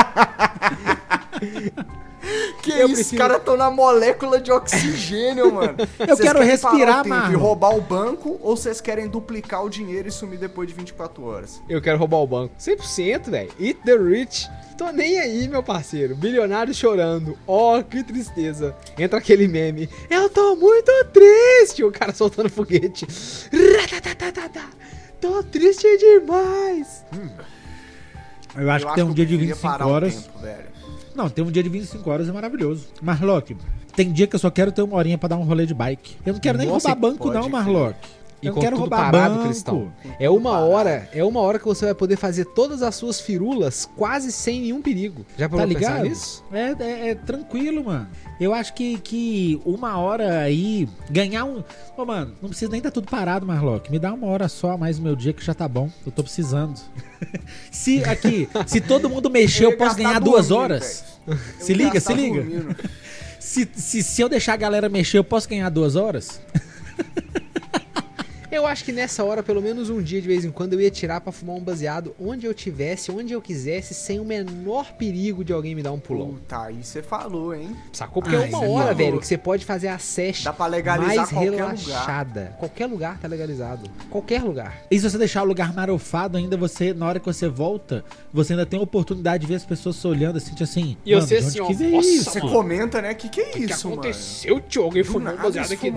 que 2.63 2.71
Eu 2.71 2.87
isso, 2.87 2.95
prefiro- 2.95 3.01
os 3.01 3.19
caras 3.19 3.37
estão 3.39 3.57
na 3.57 3.71
molécula 3.71 4.41
de 4.41 4.51
oxigênio, 4.51 5.53
mano. 5.53 5.77
Eu 5.99 6.17
quero 6.17 6.39
querem 6.39 6.45
respirar, 6.51 6.79
parar 6.79 7.01
o 7.01 7.03
tempo 7.23 7.33
E 7.33 7.35
roubar 7.37 7.77
o 7.77 7.81
banco, 7.81 8.39
ou 8.43 8.57
vocês 8.57 8.81
querem 8.81 9.09
duplicar 9.09 9.65
o 9.65 9.69
dinheiro 9.71 10.09
e 10.09 10.11
sumir 10.13 10.39
depois 10.39 10.69
de 10.69 10.75
24 10.75 11.25
horas? 11.25 11.61
Eu 11.69 11.81
quero 11.83 11.99
roubar 11.99 12.19
o 12.19 12.27
banco. 12.27 12.55
100%, 12.59 13.31
velho. 13.31 13.51
Eat 13.61 13.81
the 13.85 13.97
rich. 13.97 14.49
Tô 14.77 14.91
nem 14.91 15.19
aí, 15.21 15.47
meu 15.47 15.63
parceiro. 15.63 16.17
Bilionário 16.17 16.75
chorando. 16.75 17.39
Oh, 17.47 17.81
que 17.89 18.03
tristeza. 18.03 18.75
Entra 18.99 19.19
aquele 19.19 19.47
meme. 19.47 19.89
Eu 20.11 20.29
tô 20.29 20.57
muito 20.57 20.91
triste. 21.13 21.85
O 21.85 21.93
cara 21.93 22.13
soltando 22.13 22.49
foguete. 22.51 23.07
Tô 25.21 25.43
triste 25.45 25.87
demais. 25.97 27.05
Eu 28.57 28.71
acho 28.71 28.87
que 28.87 28.95
tem 28.95 29.05
um 29.05 29.09
eu 29.09 29.15
dia 29.15 29.27
de 29.27 29.37
preferia 29.37 29.55
25 29.55 29.63
parar 29.73 29.87
o 29.87 29.91
horas. 29.91 30.15
tempo, 30.15 30.39
velho. 30.39 30.74
Não, 31.15 31.29
tem 31.29 31.45
um 31.45 31.51
dia 31.51 31.63
de 31.63 31.69
25 31.69 32.11
horas, 32.11 32.29
é 32.29 32.33
maravilhoso. 32.33 32.89
Marlock, 33.01 33.57
tem 33.95 34.13
dia 34.13 34.27
que 34.27 34.35
eu 34.35 34.41
só 34.41 34.51
quero 34.51 34.73
ter 34.73 34.83
uma 34.83 34.97
horinha 34.97 35.17
pra 35.17 35.29
dar 35.29 35.37
um 35.37 35.45
rolê 35.45 35.65
de 35.65 35.75
bike. 35.75 36.17
Eu 36.27 36.33
não 36.33 36.41
quero 36.41 36.59
nem 36.59 36.67
Nossa, 36.67 36.89
roubar 36.89 37.11
banco, 37.11 37.31
não. 37.33 37.49
Marlock. 37.49 37.97
E 38.45 38.49
Eu 38.49 38.55
quero 38.55 38.71
tudo 38.73 38.81
roubar 38.81 39.11
parado, 39.11 39.35
banco. 39.37 39.47
Cristão. 39.47 39.93
É 40.21 40.29
uma 40.29 40.59
hora, 40.59 41.09
é 41.13 41.25
uma 41.25 41.41
hora 41.41 41.59
que 41.59 41.65
você 41.65 41.87
vai 41.87 41.95
poder 41.95 42.17
fazer 42.17 42.45
todas 42.45 42.83
as 42.83 42.95
suas 42.95 43.19
firulas 43.21 43.89
quase 43.97 44.31
sem 44.31 44.61
nenhum 44.61 44.83
perigo. 44.83 45.25
Já 45.39 45.49
Tá 45.49 45.65
ligado? 45.65 46.03
nisso? 46.05 46.45
É, 46.53 46.75
é- 46.79 47.09
é 47.11 47.15
tranquilo, 47.15 47.85
mano. 47.85 48.07
Eu 48.39 48.53
acho 48.53 48.75
que, 48.75 48.99
que 48.99 49.61
uma 49.65 49.97
hora 49.99 50.41
aí, 50.41 50.87
ganhar 51.11 51.45
um. 51.45 51.65
Ô, 51.97 52.05
mano, 52.05 52.35
não 52.43 52.51
precisa 52.51 52.71
nem 52.71 52.81
tá 52.81 52.91
tudo 52.91 53.09
parado, 53.09 53.47
Marlock. 53.47 53.91
Me 53.91 53.99
dá 53.99 54.13
uma 54.13 54.27
hora 54.27 54.47
só 54.49 54.73
a 54.73 54.77
mais 54.77 54.99
no 54.99 55.05
meu 55.05 55.17
dia 55.17 55.33
que 55.33 55.43
já 55.43 55.55
tá 55.55 55.67
bom. 55.67 55.89
Eu 56.05 56.13
tô 56.13 56.23
precisando. 56.23 56.79
se 57.71 58.05
aqui, 58.05 58.47
se 58.67 58.81
todo 58.81 59.09
mundo 59.09 59.31
mexer, 59.31 59.65
eu, 59.65 59.71
ia 59.71 59.77
posso 59.79 59.97
ganhar 59.97 60.19
duas 60.21 60.49
dormindo, 60.49 60.63
horas. 60.73 61.05
Se 61.59 61.73
Eu 61.73 61.77
liga, 61.77 61.99
se 61.99 62.13
liga. 62.13 62.77
Se, 63.41 63.69
se, 63.75 64.03
se 64.03 64.21
eu 64.21 64.29
deixar 64.29 64.55
a 64.55 64.57
galera 64.57 64.89
mexer, 64.89 65.17
eu 65.19 65.25
posso 65.25 65.49
ganhar 65.49 65.71
duas 65.71 65.97
horas? 65.97 66.41
Eu 68.55 68.69
acho 68.69 68.85
que 68.85 68.93
nessa 68.93 69.25
hora, 69.25 69.43
pelo 69.43 69.61
menos 69.61 69.91
um 69.91 70.01
dia 70.01 70.23
de 70.23 70.29
vez 70.29 70.45
em 70.45 70.51
quando, 70.53 70.75
eu 70.75 70.81
ia 70.81 70.91
tirar 70.91 71.21
pra 71.21 71.33
fumar 71.33 71.57
um 71.57 71.61
baseado 71.61 72.15
onde 72.21 72.47
eu 72.47 72.55
tivesse, 72.55 73.11
onde 73.11 73.33
eu 73.33 73.43
quisesse, 73.43 73.93
sem 73.93 74.21
o 74.21 74.25
menor 74.25 74.93
perigo 74.93 75.45
de 75.45 75.53
alguém 75.53 75.75
me 75.75 75.83
dar 75.83 75.91
um 75.91 75.99
pulão. 75.99 76.35
Puta, 76.35 76.63
aí 76.63 76.85
você 76.85 77.03
falou, 77.03 77.53
hein? 77.53 77.77
Sacou? 77.93 78.23
Porque 78.23 78.37
é 78.37 78.45
Ai, 78.45 78.49
uma 78.51 78.59
você 78.61 78.65
hora, 78.67 78.83
falou. 78.83 78.95
velho, 78.95 79.19
que 79.19 79.27
você 79.27 79.37
pode 79.37 79.65
fazer 79.65 79.89
a 79.89 79.99
sesh 79.99 80.45
mais 80.45 81.29
qualquer 81.29 81.51
relaxada. 81.51 82.57
Qualquer 82.61 82.87
lugar 82.87 83.19
tá 83.19 83.27
legalizado. 83.27 83.91
Qualquer 84.09 84.41
lugar. 84.41 84.83
E 84.89 85.01
se 85.01 85.11
você 85.11 85.19
deixar 85.19 85.43
o 85.43 85.47
lugar 85.47 85.75
marofado, 85.75 86.39
ainda 86.39 86.57
você, 86.57 86.95
na 86.95 87.09
hora 87.09 87.19
que 87.19 87.27
você 87.27 87.49
volta, 87.49 88.05
você 88.35 88.53
ainda 88.53 88.67
tem 88.67 88.81
a 88.81 88.83
oportunidade 88.83 89.43
de 89.43 89.47
ver 89.47 89.55
as 89.55 89.65
pessoas 89.65 89.97
se 89.97 90.07
olhando 90.07 90.37
assim, 90.39 90.51
tipo 90.51 90.65
assim. 90.65 90.97
E 91.07 91.13
eu 91.13 91.19
"Mano, 91.19 91.29
sei 91.29 91.39
de 91.41 91.47
assim, 91.47 91.61
ó, 91.61 91.67
que 91.69 91.75
nossa, 91.91 92.09
isso? 92.09 92.31
Você 92.31 92.41
mano. 92.41 92.53
comenta, 92.53 93.01
né? 93.01 93.15
Que 93.15 93.29
que 93.29 93.41
é 93.41 93.45
O 93.45 93.53
que 93.53 93.59
isso, 93.61 93.89
mano? 93.89 94.01
aconteceu, 94.01 94.61
tio? 94.61 94.83
Alguém 94.83 95.03
Do 95.03 95.13
fumou 95.13 95.33
um 95.33 95.37
baseado 95.37 95.73
aqui 95.73 95.77
dentro. 95.77 95.93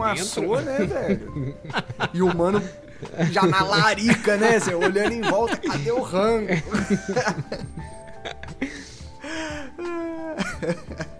né, 0.61 0.77
velho? 0.85 1.55
E 2.13 2.21
o 2.21 2.33
mano 2.37 2.61
já 3.31 3.43
na 3.43 3.63
larica, 3.63 4.37
né? 4.37 4.59
Você 4.59 4.73
olhando 4.75 5.13
em 5.13 5.21
volta, 5.21 5.57
cadê 5.57 5.91
o 5.91 6.01
rango? 6.01 6.47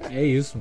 É 0.10 0.23
isso. 0.23 0.60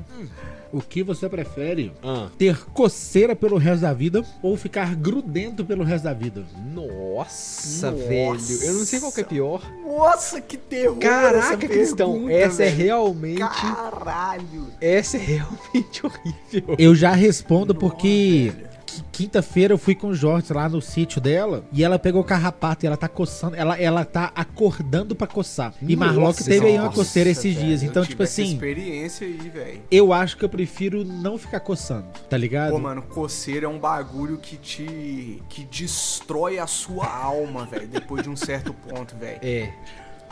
O 0.73 0.81
que 0.81 1.03
você 1.03 1.29
prefere? 1.29 1.93
Ah, 2.03 2.29
Ter 2.37 2.65
coceira 2.73 3.35
pelo 3.37 3.57
resto 3.57 3.83
da 3.83 3.93
vida 3.93 4.25
ou 4.43 4.57
ficar 4.57 4.95
grudento 4.97 5.65
pelo 5.65 5.85
resto 5.85 6.05
da 6.05 6.13
vida? 6.13 6.45
nossa, 6.75 7.91
Nossa. 7.91 7.93
velho. 7.93 8.63
Eu 8.65 8.75
não 8.75 8.85
sei 8.85 9.01
qual 9.01 9.13
que 9.13 9.21
é 9.21 9.25
pior. 9.25 9.63
Nossa, 9.87 10.41
que 10.41 10.57
terror 10.57 10.99
Caraca, 10.99 11.39
essa 11.39 11.57
Cristão. 11.57 12.13
pergunta, 12.13 12.33
Essa 12.33 12.63
é 12.65 12.67
velho. 12.71 12.77
realmente. 12.77 13.39
Caralho. 13.39 14.67
Essa 14.81 15.17
é 15.17 15.21
realmente 15.21 16.03
horrível. 16.07 16.75
Eu 16.79 16.95
já 16.95 17.13
respondo 17.13 17.75
porque 17.75 18.53
velho. 18.55 18.76
Qui- 19.17 19.25
quinta-feira 19.27 19.73
eu 19.75 19.79
fui 19.79 19.95
com 19.95 20.09
o 20.09 20.15
Jorge 20.15 20.53
lá 20.53 20.69
no 20.69 20.81
sítio 20.81 21.21
dela 21.21 21.65
e 21.73 21.83
ela 21.83 21.99
pegou 21.99 22.23
carrapato 22.23 22.85
e 22.85 22.87
ela 22.87 22.97
tá 22.97 23.09
coçando, 23.09 23.57
ela, 23.57 23.77
ela 23.81 24.05
tá 24.05 24.31
acordando 24.35 25.15
pra 25.17 25.27
coçar. 25.27 25.75
E 25.83 25.97
Marlock 25.97 26.43
teve 26.45 26.67
aí 26.67 26.79
uma 26.79 26.93
coceira 26.93 27.31
esses 27.31 27.55
velho, 27.55 27.67
dias. 27.67 27.83
Então, 27.83 28.05
tipo 28.05 28.23
assim, 28.23 28.53
experiência 28.53 29.27
aí, 29.27 29.37
velho. 29.53 29.83
eu 29.91 30.13
acho 30.13 30.37
que 30.37 30.45
eu 30.45 30.49
prefiro 30.49 31.05
não 31.05 31.37
ficar 31.39 31.61
coçando, 31.61 32.07
tá 32.29 32.37
ligado? 32.37 32.71
Pô, 32.73 32.79
mano, 32.79 33.03
coceira 33.03 33.67
é 33.67 33.69
um 33.69 33.79
bagulho 33.79 34.37
que 34.39 34.57
te. 34.57 35.43
que 35.49 35.65
destrói 35.65 36.59
a 36.59 36.67
sua 36.67 37.07
alma, 37.07 37.65
velho, 37.67 37.89
depois 37.89 38.23
de 38.23 38.29
um 38.31 38.37
certo 38.37 38.73
ponto, 38.73 39.17
velho. 39.17 39.39
É. 39.43 39.73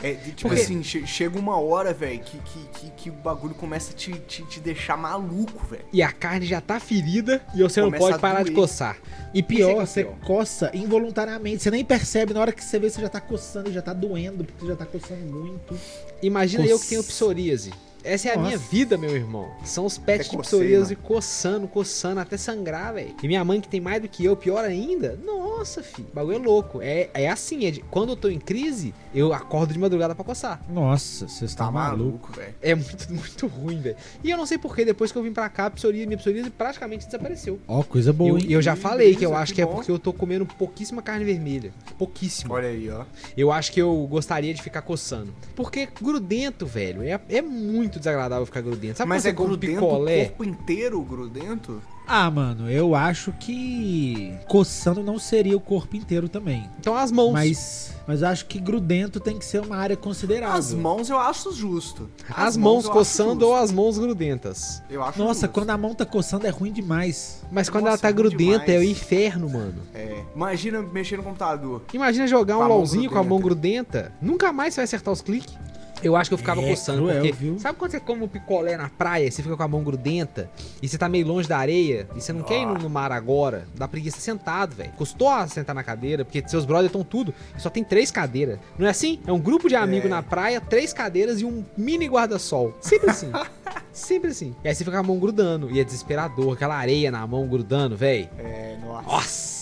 É, 0.03 0.11
de- 0.13 0.31
tipo 0.33 0.49
Porque- 0.49 0.61
assim, 0.61 0.83
che- 0.83 1.05
chega 1.07 1.39
uma 1.39 1.57
hora, 1.57 1.93
velho, 1.93 2.19
que, 2.19 2.37
que, 2.37 2.59
que, 2.79 2.91
que 2.91 3.09
o 3.09 3.13
bagulho 3.13 3.55
começa 3.55 3.91
a 3.91 3.95
te, 3.95 4.11
te, 4.27 4.43
te 4.43 4.59
deixar 4.59 4.97
maluco, 4.97 5.65
velho. 5.67 5.85
E 5.91 6.01
a 6.03 6.11
carne 6.11 6.45
já 6.45 6.59
tá 6.61 6.79
ferida 6.79 7.41
e 7.55 7.63
você 7.63 7.79
não 7.81 7.87
Começa 7.87 8.03
pode 8.03 8.15
a 8.15 8.19
parar 8.19 8.43
de 8.43 8.51
coçar. 8.51 8.97
E 9.33 9.39
é 9.39 9.41
pior, 9.41 9.81
é 9.81 9.85
você 9.85 10.03
pior. 10.03 10.15
coça 10.25 10.69
involuntariamente. 10.73 11.63
Você 11.63 11.71
nem 11.71 11.83
percebe, 11.83 12.33
na 12.33 12.41
hora 12.41 12.51
que 12.51 12.63
você 12.63 12.77
vê, 12.77 12.89
você 12.89 13.01
já 13.01 13.09
tá 13.09 13.21
coçando, 13.21 13.71
já 13.71 13.81
tá 13.81 13.93
doendo, 13.93 14.43
porque 14.43 14.59
você 14.61 14.67
já 14.67 14.75
tá 14.75 14.85
coçando 14.85 15.21
muito. 15.25 15.77
Imagina 16.21 16.63
Coça- 16.63 16.73
eu 16.73 16.79
que 16.79 16.87
tenho 16.87 17.03
psoríase. 17.03 17.71
Essa 18.05 18.29
é 18.29 18.31
a 18.33 18.35
Nossa. 18.35 18.47
minha 18.47 18.57
vida, 18.57 18.97
meu 18.97 19.15
irmão. 19.15 19.51
São 19.63 19.85
os 19.85 19.97
pets 19.97 20.27
Até 20.27 20.37
de 20.37 20.43
psoríase 20.43 20.95
coçando, 20.95 21.67
coçando, 21.67 22.19
até 22.19 22.37
sangrar, 22.37 22.93
velho. 22.93 23.15
E 23.21 23.27
minha 23.27 23.43
mãe 23.43 23.59
que 23.59 23.67
tem 23.67 23.81
mais 23.81 24.01
do 24.01 24.07
que 24.07 24.23
eu, 24.23 24.35
pior 24.35 24.63
ainda. 24.63 25.19
Nossa, 25.25 25.81
filho. 25.81 26.07
O 26.11 26.15
bagulho 26.15 26.35
é 26.35 26.39
louco. 26.39 26.81
É, 26.81 27.09
é 27.13 27.29
assim, 27.29 27.65
é 27.65 27.71
de- 27.71 27.81
quando 27.89 28.09
eu 28.09 28.15
tô 28.15 28.29
em 28.29 28.39
crise, 28.39 28.93
eu 29.13 29.33
acordo 29.33 29.73
de 29.73 29.79
madrugada 29.79 30.13
pra 30.13 30.23
coçar. 30.23 30.61
Nossa, 30.69 31.27
você 31.27 31.45
está 31.45 31.65
Tá 31.65 31.71
maluco. 31.71 32.31
velho. 32.33 32.53
É 32.61 32.75
muito, 32.75 33.07
muito 33.11 33.47
ruim, 33.47 33.81
velho. 33.81 33.95
E 34.23 34.29
eu 34.29 34.37
não 34.37 34.45
sei 34.45 34.57
porquê, 34.57 34.85
depois 34.85 35.11
que 35.11 35.17
eu 35.17 35.23
vim 35.23 35.33
pra 35.33 35.49
cá, 35.49 35.65
a 35.65 35.71
psoríase, 35.71 36.05
minha 36.05 36.17
psoríase 36.17 36.49
praticamente 36.51 37.05
desapareceu. 37.05 37.59
Ó, 37.67 37.81
coisa 37.83 38.11
E 38.11 38.13
boa, 38.13 38.29
eu, 38.29 38.37
hein? 38.37 38.45
e 38.49 38.53
eu 38.53 38.61
já 38.61 38.75
falei 38.75 39.15
que 39.15 39.25
eu 39.25 39.29
beleza, 39.29 39.43
acho 39.43 39.51
que 39.51 39.55
que 39.55 39.61
é 39.61 39.65
bom. 39.65 39.75
porque 39.75 39.89
eu 39.91 39.97
tô 39.97 40.13
comendo 40.13 40.45
pouquíssima 40.45 41.01
carne 41.01 41.25
vermelha. 41.25 41.73
Pouquíssimo. 41.97 42.53
Olha 42.53 42.67
aí, 42.69 42.89
ó. 42.91 43.03
Eu 43.35 43.51
acho 43.51 43.71
que 43.71 43.81
eu 43.81 44.05
gostaria 44.09 44.53
de 44.53 44.61
ficar 44.61 44.81
coçando. 44.83 45.33
Porque 45.55 45.87
grudento, 45.99 46.65
velho, 46.65 47.01
é, 47.01 47.19
é 47.29 47.41
muito 47.41 47.94
desagradável 47.99 48.45
ficar 48.45 48.61
grudento. 48.61 48.97
Sabe 48.97 49.09
Mas 49.09 49.25
é 49.25 49.31
grudento 49.31 49.73
picolé? 49.81 50.23
o 50.23 50.25
corpo 50.27 50.43
inteiro 50.43 51.01
grudento? 51.01 51.81
Ah, 52.07 52.29
mano, 52.29 52.69
eu 52.69 52.93
acho 52.93 53.31
que 53.39 54.31
coçando 54.47 55.01
não 55.01 55.17
seria 55.17 55.57
o 55.57 55.59
corpo 55.59 55.95
inteiro 55.95 56.29
também. 56.29 56.69
Então 56.79 56.95
as 56.95 57.11
mãos. 57.11 57.33
Mas, 57.33 57.95
mas 58.07 58.21
eu 58.21 58.27
acho 58.27 58.45
que 58.45 58.59
grudento 58.59 59.19
tem 59.19 59.39
que 59.39 59.45
ser 59.45 59.61
uma 59.61 59.75
área 59.77 59.97
considerável. 59.97 60.55
As 60.55 60.71
mãos 60.71 61.09
eu 61.09 61.17
acho 61.17 61.51
justo. 61.51 62.07
As, 62.29 62.55
mãos 62.55 62.85
eu 62.85 62.91
acho 62.91 62.99
coçando 62.99 63.47
ou 63.47 63.55
as 63.55 63.71
mãos 63.71 63.97
grudentas. 63.97 64.83
Eu 64.87 65.03
acho 65.03 65.17
Nossa, 65.17 65.41
justo. 65.47 65.49
quando 65.49 65.71
a 65.71 65.77
mão 65.77 65.95
tá 65.95 66.05
coçando 66.05 66.45
é 66.45 66.49
ruim 66.51 66.71
demais. 66.71 67.41
Mas 67.51 67.69
quando 67.69 67.85
Nossa, 67.85 67.93
ela 67.93 67.97
tá 68.01 68.09
é 68.09 68.13
grudenta 68.13 68.71
é 68.71 68.77
o 68.77 68.81
demais. 68.81 68.89
inferno, 68.91 69.49
mano. 69.49 69.81
É. 69.93 70.23
Imagina 70.35 70.83
mexer 70.83 71.17
no 71.17 71.23
computador. 71.23 71.81
Imagina 71.91 72.27
jogar 72.27 72.57
Com 72.57 72.65
um 72.65 72.67
LOLzinho 72.67 73.09
com 73.09 73.17
a 73.17 73.23
mão 73.23 73.39
grudenta. 73.39 74.11
Nunca 74.21 74.53
mais 74.53 74.75
você 74.75 74.81
vai 74.81 74.83
acertar 74.83 75.11
os 75.11 75.21
cliques. 75.23 75.57
Eu 76.05 76.15
acho 76.15 76.29
que 76.29 76.33
eu 76.35 76.37
ficava 76.37 76.61
É, 76.61 76.69
coçando, 76.69 76.99
cruel, 76.99 77.15
porque... 77.15 77.31
viu? 77.31 77.57
Sabe 77.59 77.77
quando 77.79 77.91
você 77.91 77.99
come 77.99 78.23
um 78.23 78.27
picolé 78.27 78.77
na 78.77 78.89
praia, 78.89 79.29
você 79.31 79.41
fica 79.41 79.57
com 79.57 79.63
a 79.63 79.67
mão 79.67 79.83
grudenta, 79.83 80.49
e 80.81 80.87
você 80.87 80.97
tá 80.97 81.09
meio 81.09 81.25
longe 81.25 81.47
da 81.49 81.57
areia, 81.57 82.07
e 82.15 82.21
você 82.21 82.31
não 82.31 82.43
quer 82.43 82.61
ir 82.61 82.65
no, 82.65 82.75
no 82.75 82.89
mar 82.89 83.11
agora, 83.11 83.67
dá 83.75 83.87
preguiça 83.87 84.19
sentado, 84.19 84.75
velho. 84.75 84.91
Custou 84.91 85.27
a 85.29 85.47
sentar 85.47 85.73
na 85.73 85.83
cadeira, 85.83 86.23
porque 86.23 86.43
seus 86.47 86.63
brothers 86.65 86.87
estão 86.89 87.03
tudo, 87.03 87.33
e 87.57 87.61
só 87.61 87.69
tem 87.69 87.83
três 87.83 88.11
cadeiras. 88.11 88.59
Não 88.77 88.85
é 88.85 88.89
assim? 88.91 89.19
É 89.25 89.31
um 89.31 89.39
grupo 89.39 89.67
de 89.67 89.75
amigos 89.75 90.05
É. 90.05 90.09
na 90.09 90.21
praia, 90.21 90.61
três 90.61 90.93
cadeiras 90.93 91.41
e 91.41 91.45
um 91.45 91.65
mini 91.77 92.07
guarda-sol. 92.07 92.77
Sempre 92.79 93.09
assim. 93.09 93.31
Sempre 93.91 94.29
assim. 94.31 94.53
E 94.63 94.67
aí 94.67 94.75
você 94.75 94.83
fica 94.83 94.97
com 94.97 95.03
a 95.03 95.07
mão 95.07 95.17
grudando, 95.17 95.71
e 95.71 95.79
é 95.79 95.83
desesperador, 95.83 96.53
aquela 96.53 96.75
areia 96.75 97.09
na 97.09 97.25
mão 97.25 97.47
grudando, 97.47 97.95
velho. 97.95 98.29
É, 98.37 98.77
nossa. 98.85 99.07
Nossa! 99.09 99.54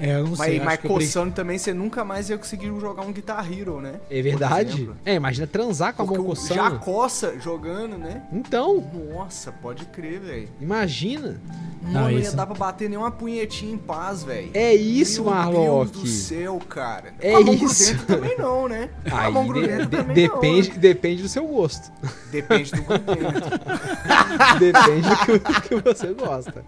É, 0.00 0.14
eu 0.14 0.24
não 0.24 0.30
Mas, 0.36 0.38
sei. 0.50 0.60
mas 0.60 0.80
coçando 0.80 1.32
também, 1.32 1.58
você 1.58 1.74
nunca 1.74 2.02
mais 2.04 2.30
ia 2.30 2.38
conseguir 2.38 2.66
jogar 2.80 3.02
um 3.02 3.12
Guitar 3.12 3.46
Hero, 3.52 3.80
né? 3.80 3.94
É 4.10 4.22
verdade? 4.22 4.88
É, 5.04 5.14
imagina 5.14 5.46
transar 5.46 5.92
com 5.94 6.02
a 6.02 6.06
mão 6.06 6.24
coçando. 6.24 6.54
já 6.54 6.70
coça 6.70 7.38
jogando, 7.38 7.98
né? 7.98 8.22
Então, 8.32 8.82
Nossa, 9.12 9.52
pode 9.52 9.84
crer, 9.86 10.18
velho. 10.20 10.48
imagina. 10.60 11.38
Não, 11.82 11.92
Não, 11.92 12.00
não 12.02 12.10
ia 12.10 12.18
isso- 12.20 12.36
dar 12.36 12.46
pra 12.46 12.54
bater 12.54 12.88
nenhuma 12.90 13.10
punhetinha 13.10 13.72
em 13.72 13.78
paz, 13.78 14.22
velho. 14.22 14.50
É 14.52 14.74
isso, 14.74 15.22
Meu 15.24 15.32
Marlock. 15.32 15.92
Deus 15.92 16.02
do 16.02 16.06
céu, 16.06 16.60
cara. 16.68 17.14
É 17.20 17.34
a 17.34 17.40
mão 17.40 17.54
isso. 17.54 17.96
também 18.06 18.36
não, 18.38 18.68
né? 18.68 18.90
Com 19.08 19.16
a 19.16 19.20
Aí 19.22 19.32
mão 19.32 19.44
de- 19.44 19.48
grudenta 19.48 19.86
de- 19.86 19.96
também 19.96 20.14
depende, 20.14 20.68
não. 20.68 20.74
né? 20.74 20.80
depende 20.80 21.22
do 21.22 21.28
seu 21.28 21.46
gosto. 21.46 21.90
Depende 22.30 22.70
do 22.72 22.82
grudento. 22.82 23.50
depende 24.58 25.08
do 25.08 25.16
que, 25.16 25.38
do 25.38 25.60
que 25.62 25.74
você 25.94 26.12
gosta. 26.12 26.64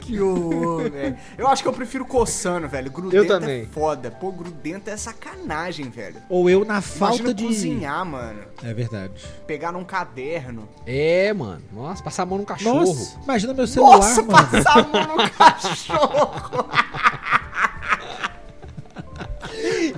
que 0.00 0.20
horror, 0.20 0.90
velho. 0.90 1.16
Eu 1.36 1.46
acho 1.48 1.62
que 1.62 1.68
eu 1.68 1.72
prefiro 1.72 2.04
coçando, 2.04 2.66
velho. 2.74 2.90
Grudento 2.90 3.28
também. 3.28 3.62
é 3.62 3.66
foda. 3.66 4.10
Pô, 4.10 4.32
grudento 4.32 4.90
é 4.90 4.96
sacanagem, 4.96 5.88
velho. 5.90 6.16
Ou 6.28 6.50
eu 6.50 6.64
na 6.64 6.80
falta 6.80 7.16
Imagina 7.22 7.34
de. 7.34 7.44
cozinhar, 7.46 8.04
mano. 8.04 8.42
É 8.62 8.74
verdade. 8.74 9.12
Pegar 9.46 9.72
num 9.72 9.84
caderno. 9.84 10.68
É, 10.86 11.32
mano. 11.32 11.62
Nossa, 11.72 12.02
passar 12.02 12.24
a 12.24 12.26
mão 12.26 12.38
no 12.38 12.44
cachorro. 12.44 12.80
Nossa, 12.80 13.18
imagina 13.22 13.54
meu 13.54 13.66
celular, 13.66 13.96
Nossa, 13.98 14.22
mano. 14.22 14.48
passar 14.48 14.78
a 14.78 14.82
mão 14.82 15.16
no 15.16 15.30
cachorro. 15.30 16.68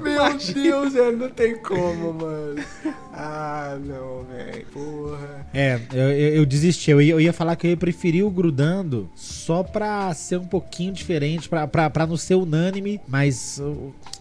Meu 0.00 0.36
Deus, 0.54 0.92
velho, 0.92 1.16
não 1.16 1.30
tem 1.30 1.56
como, 1.58 2.12
mano. 2.12 2.62
Ah, 3.16 3.78
não, 3.82 4.24
velho. 4.24 4.66
Porra. 4.66 5.46
É, 5.54 5.80
eu, 5.92 6.10
eu, 6.10 6.34
eu 6.36 6.46
desisti. 6.46 6.90
Eu 6.90 7.00
ia, 7.00 7.12
eu 7.12 7.20
ia 7.20 7.32
falar 7.32 7.56
que 7.56 7.66
eu 7.66 7.70
ia 7.70 7.76
preferir 7.76 8.24
o 8.24 8.30
grudando 8.30 9.08
só 9.14 9.62
pra 9.62 10.12
ser 10.12 10.38
um 10.38 10.46
pouquinho 10.46 10.92
diferente, 10.92 11.48
pra, 11.48 11.66
pra, 11.66 11.88
pra 11.88 12.06
não 12.06 12.16
ser 12.16 12.34
unânime, 12.34 13.00
mas 13.08 13.58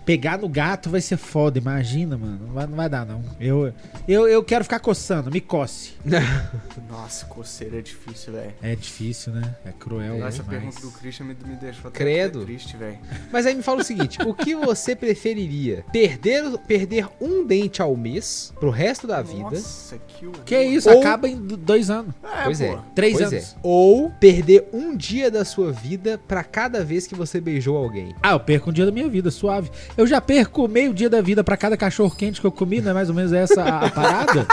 pegar 0.06 0.38
no 0.38 0.48
gato 0.48 0.90
vai 0.90 1.02
ser 1.02 1.18
foda, 1.18 1.58
imagina, 1.58 2.18
mano. 2.18 2.40
Não 2.48 2.54
vai, 2.54 2.68
não 2.68 2.76
vai 2.76 2.90
dar, 2.90 3.06
não. 3.06 3.24
Eu, 3.40 3.74
eu, 4.08 4.28
eu 4.28 4.44
quero 4.44 4.64
ficar 4.64 4.80
coçando, 4.80 5.32
me 5.32 5.42
coce. 5.42 5.94
Nossa, 6.90 7.26
coceira 7.26 7.80
é 7.80 7.82
difícil, 7.82 8.34
velho. 8.34 8.54
É 8.62 8.76
difícil, 8.76 9.34
né? 9.34 9.56
É 9.66 9.72
cruel 9.72 10.16
Essa 10.26 10.44
demais. 10.44 10.48
pergunta 10.50 10.82
do 10.82 10.92
Christian 10.92 11.26
me, 11.26 11.36
me 11.46 11.56
deixou 11.56 11.90
até 11.90 11.98
Credo. 11.98 12.46
triste, 12.46 12.78
velho. 12.78 12.98
Mas 13.32 13.46
aí 13.46 13.56
me 13.56 13.64
fala 13.64 13.82
o 13.82 13.84
seguinte: 13.84 14.20
o 14.26 14.34
que 14.34 14.56
você 14.56 14.96
preferiria? 14.96 15.84
Perder, 15.92 16.58
perder 16.60 17.08
um 17.20 17.46
dente 17.46 17.82
ao 17.82 17.96
mês 17.96 18.54
pro 18.60 18.70
resto 18.70 19.08
da 19.08 19.22
vida? 19.22 19.42
Nossa, 19.52 19.98
que 20.08 20.26
horror. 20.28 20.44
Que 20.46 20.62
isso, 20.62 20.90
Ou- 20.90 21.00
acaba 21.00 21.28
em 21.28 21.38
dois 21.38 21.90
anos. 21.90 22.14
É, 22.24 22.44
pois 22.44 22.62
é. 22.62 22.76
pô. 22.76 22.82
Três 22.94 23.14
pois 23.18 23.34
anos. 23.34 23.54
É. 23.54 23.56
Ou 23.64 24.12
perder 24.12 24.70
um 24.72 24.96
dia 24.96 25.32
da 25.32 25.44
sua 25.44 25.72
vida 25.72 26.20
pra 26.28 26.44
cada 26.44 26.84
vez 26.84 27.08
que 27.08 27.16
você 27.16 27.42
beijou 27.42 27.76
alguém. 27.78 28.16
Ah, 28.22 28.34
eu 28.34 28.40
perco 28.40 28.70
um 28.70 28.74
dia 28.74 28.86
da 28.86 28.92
minha 28.92 29.10
vida, 29.10 29.32
suave. 29.32 29.72
Eu 29.98 30.06
já 30.06 30.20
perco 30.20 30.68
meio 30.68 30.94
dia 30.94 31.10
da 31.10 31.22
vida 31.22 31.44
pra 31.44 31.56
cada 31.56 31.78
cachorro 31.78 32.14
quente 32.16 32.42
que 32.42 32.48
eu 32.48 32.52
comi, 32.52 32.82
não 32.82 32.92
é 32.92 32.94
mais 32.94 33.10
ou 33.10 33.16
menos 33.16 33.32
essa 33.32 33.62
a, 33.64 33.86
a 33.86 33.90
parada? 33.90 34.46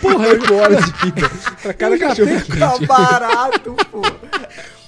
Porra, 0.00 0.26
eu, 0.26 0.32
Oito 0.40 0.54
horas 0.54 0.84
de 0.84 0.92
vida 1.04 1.30
pra 1.62 1.74
cada 1.74 1.94
Eu 1.94 1.98
já 1.98 2.08
cachorro 2.08 2.28
perco. 2.28 2.46
quente. 2.46 2.58
Tá 2.58 2.78
barato, 2.86 3.76
pô. 3.90 4.02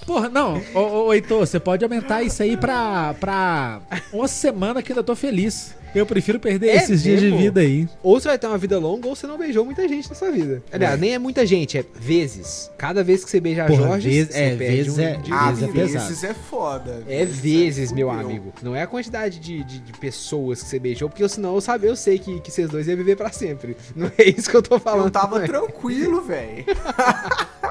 Porra, 0.05 0.29
não, 0.29 0.61
ô, 0.75 0.79
ô, 0.81 1.07
ô 1.07 1.15
Heitor, 1.15 1.47
você 1.47 1.61
pode 1.61 1.85
aumentar 1.85 2.23
isso 2.23 2.43
aí 2.43 2.57
pra, 2.57 3.15
pra 3.21 3.81
uma 4.13 4.27
semana 4.27 4.83
que 4.83 4.91
ainda 4.93 5.03
tô 5.05 5.15
feliz. 5.15 5.75
Eu 5.95 6.07
prefiro 6.07 6.41
perder 6.41 6.69
É 6.69 6.77
esses 6.77 7.03
dias 7.03 7.21
de 7.21 7.27
mesmo? 7.27 7.39
vida 7.41 7.61
aí. 7.61 7.87
Ou 8.03 8.19
você 8.19 8.29
vai 8.29 8.39
ter 8.39 8.47
uma 8.47 8.57
vida 8.59 8.79
longa 8.79 9.07
ou 9.09 9.15
você 9.15 9.27
não 9.27 9.37
beijou 9.37 9.65
muita 9.65 9.87
gente 9.87 10.09
nessa 10.09 10.31
vida. 10.33 10.63
Aliás, 10.73 10.99
nem 10.99 11.15
é 11.15 11.19
muita 11.19 11.45
gente, 11.45 11.77
é 11.77 11.85
vezes. 11.95 12.71
Cada 12.79 13.05
vez 13.05 13.23
que 13.25 13.31
você 13.31 13.41
beija 13.41 13.65
a 13.65 13.67
Porra, 13.67 13.83
Jorge, 13.89 14.09
vez- 14.09 14.29
você 14.29 14.39
é, 14.39 14.57
perde 14.57 14.77
vezes 14.77 14.99
um 14.99 15.03
é- 15.03 15.17
de 15.17 15.33
Ah, 15.33 15.51
vezes 15.51 15.59
vida. 15.67 15.71
é 15.81 15.85
pesado. 15.85 16.09
vezes 16.09 16.25
é 16.25 16.35
foda. 16.35 17.03
É 17.09 17.25
vezes, 17.25 17.93
meu 17.93 18.09
fudeu. 18.09 18.25
amigo. 18.27 18.53
Não 18.63 18.75
é 18.75 18.83
a 18.83 18.87
quantidade 18.87 19.39
de, 19.39 19.63
de, 19.65 19.79
de 19.81 19.93
pessoas 19.99 20.63
que 20.63 20.69
você 20.69 20.79
beijou, 20.79 21.09
porque 21.11 21.29
senão 21.29 21.55
eu, 21.55 21.61
sabe, 21.61 21.87
eu 21.87 21.95
sei 21.97 22.19
que, 22.19 22.41
que 22.41 22.51
vocês 22.51 22.69
dois 22.71 22.89
iam 22.89 22.97
viver 22.97 23.17
pra 23.17 23.31
sempre. 23.31 23.77
Não 23.95 24.11
é 24.17 24.29
isso 24.29 24.49
que 24.49 24.57
eu 24.57 24.63
tô 24.63 24.79
falando. 24.79 25.05
Eu 25.07 25.11
tava 25.11 25.45
é. 25.45 25.47
tranquilo, 25.47 26.23
velho. 26.23 26.65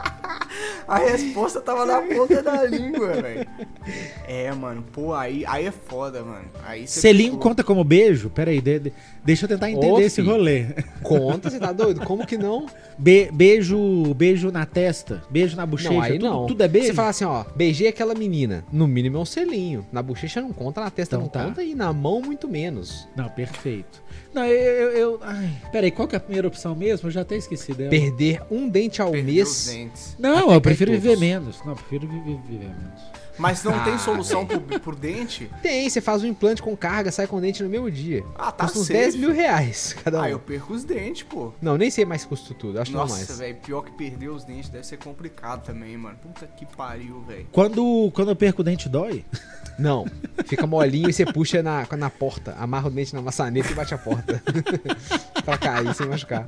A 0.88 0.98
resposta 0.98 1.62
tava 1.62 1.86
na 1.86 2.02
ponta 2.02 2.44
da 2.44 2.64
língua, 2.66 3.14
velho. 3.14 3.48
É, 4.34 4.50
mano, 4.54 4.82
pô, 4.94 5.14
aí, 5.14 5.44
aí 5.46 5.66
é 5.66 5.72
foda, 5.72 6.24
mano. 6.24 6.46
Aí 6.66 6.88
você 6.88 7.02
Selinho 7.02 7.32
pegou. 7.32 7.40
conta 7.50 7.66
como 7.66 7.84
beijo? 7.84 8.30
Pera 8.30 8.50
aí, 8.50 8.62
de- 8.62 8.80
de- 8.80 8.94
deixa 9.26 9.44
eu 9.44 9.50
tentar 9.50 9.70
entender 9.70 9.92
Ô, 9.92 10.00
esse 10.00 10.22
rolê. 10.22 10.68
Conta, 11.04 11.50
você 11.50 11.60
tá 11.60 11.74
doido? 11.74 12.00
Como 12.06 12.26
que 12.26 12.38
não? 12.38 12.66
Be- 12.98 13.30
beijo, 13.34 14.14
beijo 14.14 14.50
na 14.50 14.66
testa, 14.66 15.22
beijo 15.30 15.58
na 15.58 15.66
bochecha, 15.66 15.94
não, 15.94 16.02
aí 16.02 16.14
tudo, 16.14 16.26
não. 16.30 16.46
tudo 16.46 16.64
é 16.64 16.68
beijo? 16.70 16.88
Você 16.88 16.94
fala 16.94 17.10
assim, 17.10 17.26
ó, 17.26 17.44
beijei 17.56 17.90
aquela 17.90 18.16
menina. 18.16 18.64
No 18.72 18.88
mínimo 18.88 19.18
é 19.18 19.20
um 19.20 19.26
selinho. 19.26 19.86
Na 19.92 20.02
bochecha 20.02 20.40
não 20.40 20.54
conta, 20.54 20.80
na 20.80 20.90
testa 20.90 21.16
Então 21.18 21.24
não 21.26 21.30
tá. 21.30 21.44
conta 21.44 21.62
e 21.62 21.76
na 21.76 21.92
mão 21.92 22.22
muito 22.22 22.48
menos. 22.48 23.10
Não, 23.14 23.28
perfeito. 23.28 24.02
Não, 24.34 24.46
eu... 24.46 24.54
eu, 24.56 24.90
eu 24.92 25.20
ai, 25.24 25.50
pera 25.74 25.88
aí, 25.88 25.92
qual 25.92 26.08
que 26.08 26.16
é 26.16 26.18
a 26.18 26.22
primeira 26.22 26.48
opção 26.48 26.74
mesmo? 26.74 27.08
Eu 27.10 27.12
já 27.12 27.20
até 27.22 27.36
esqueci 27.36 27.74
dela. 27.74 27.90
Perder 27.90 28.42
um 28.50 28.70
dente 28.70 29.02
ao 29.02 29.12
Perdeu 29.12 29.44
os 29.44 29.66
mês. 29.66 29.66
dentes. 29.66 30.16
Não, 30.18 30.46
Até 30.46 30.56
eu 30.56 30.62
prefiro 30.62 30.92
todos. 30.92 31.04
viver 31.04 31.18
menos. 31.20 31.60
Não, 31.66 31.72
eu 31.74 31.76
prefiro 31.76 32.08
viver, 32.08 32.38
viver 32.48 32.64
menos. 32.70 33.11
Mas 33.38 33.64
não 33.64 33.74
Ah, 33.74 33.84
tem 33.84 33.98
solução 33.98 34.46
por, 34.46 34.62
por 34.80 34.96
dente? 34.96 35.50
Tem, 35.62 35.90
você 35.90 36.02
faz 36.02 36.24
um 36.24 36.28
implante 36.28 36.62
com 36.62 36.76
carga, 36.76 37.12
sai 37.12 37.26
com 37.28 37.40
dente 37.40 37.64
no 37.64 37.70
mesmo 37.70 37.90
dia. 37.90 38.24
Ah, 38.36 38.52
tá 38.52 38.66
Custa 38.66 38.80
uns 38.80 38.88
safe. 38.88 39.00
10 39.00 39.16
mil 39.16 39.32
reais 39.34 39.96
cada 40.04 40.20
um. 40.20 40.22
Ah, 40.24 40.30
eu 40.30 40.40
perco 40.40 40.74
os 40.74 40.84
dentes, 40.84 41.24
pô. 41.24 41.54
Não, 41.62 41.78
nem 41.78 41.90
sei 41.90 42.06
mais 42.06 42.26
custo 42.26 42.54
tudo, 42.54 42.80
acho 42.80 42.92
que 42.92 42.98
não 42.98 43.04
Nossa, 43.04 43.16
mais. 43.16 43.38
velho, 43.40 43.56
pior 43.58 43.82
que 43.84 43.92
perder 43.92 44.30
os 44.30 44.44
dentes 44.44 44.70
deve 44.70 44.86
ser 44.86 44.98
complicado 44.98 45.64
também, 45.66 45.98
mano. 45.98 46.18
Puta 46.22 46.46
que 46.46 46.66
pariu, 46.66 47.22
velho. 47.22 47.48
Quando, 47.52 48.12
quando 48.14 48.30
eu 48.30 48.36
perco 48.36 48.62
o 48.62 48.64
dente, 48.66 48.88
dói? 48.90 49.26
Não, 49.80 50.06
fica 50.46 50.68
molinho 50.68 51.10
e 51.10 51.14
você 51.14 51.26
puxa 51.26 51.64
na, 51.64 51.88
na 51.98 52.10
porta, 52.10 52.56
amarra 52.60 52.88
o 52.88 52.92
dente 52.92 53.16
na 53.16 53.22
maçaneta 53.22 53.72
e 53.72 53.74
bate 53.74 53.94
a 53.94 53.98
porta. 53.98 54.44
pra 55.44 55.58
cair 55.58 55.96
sem 55.96 56.06
machucar. 56.06 56.48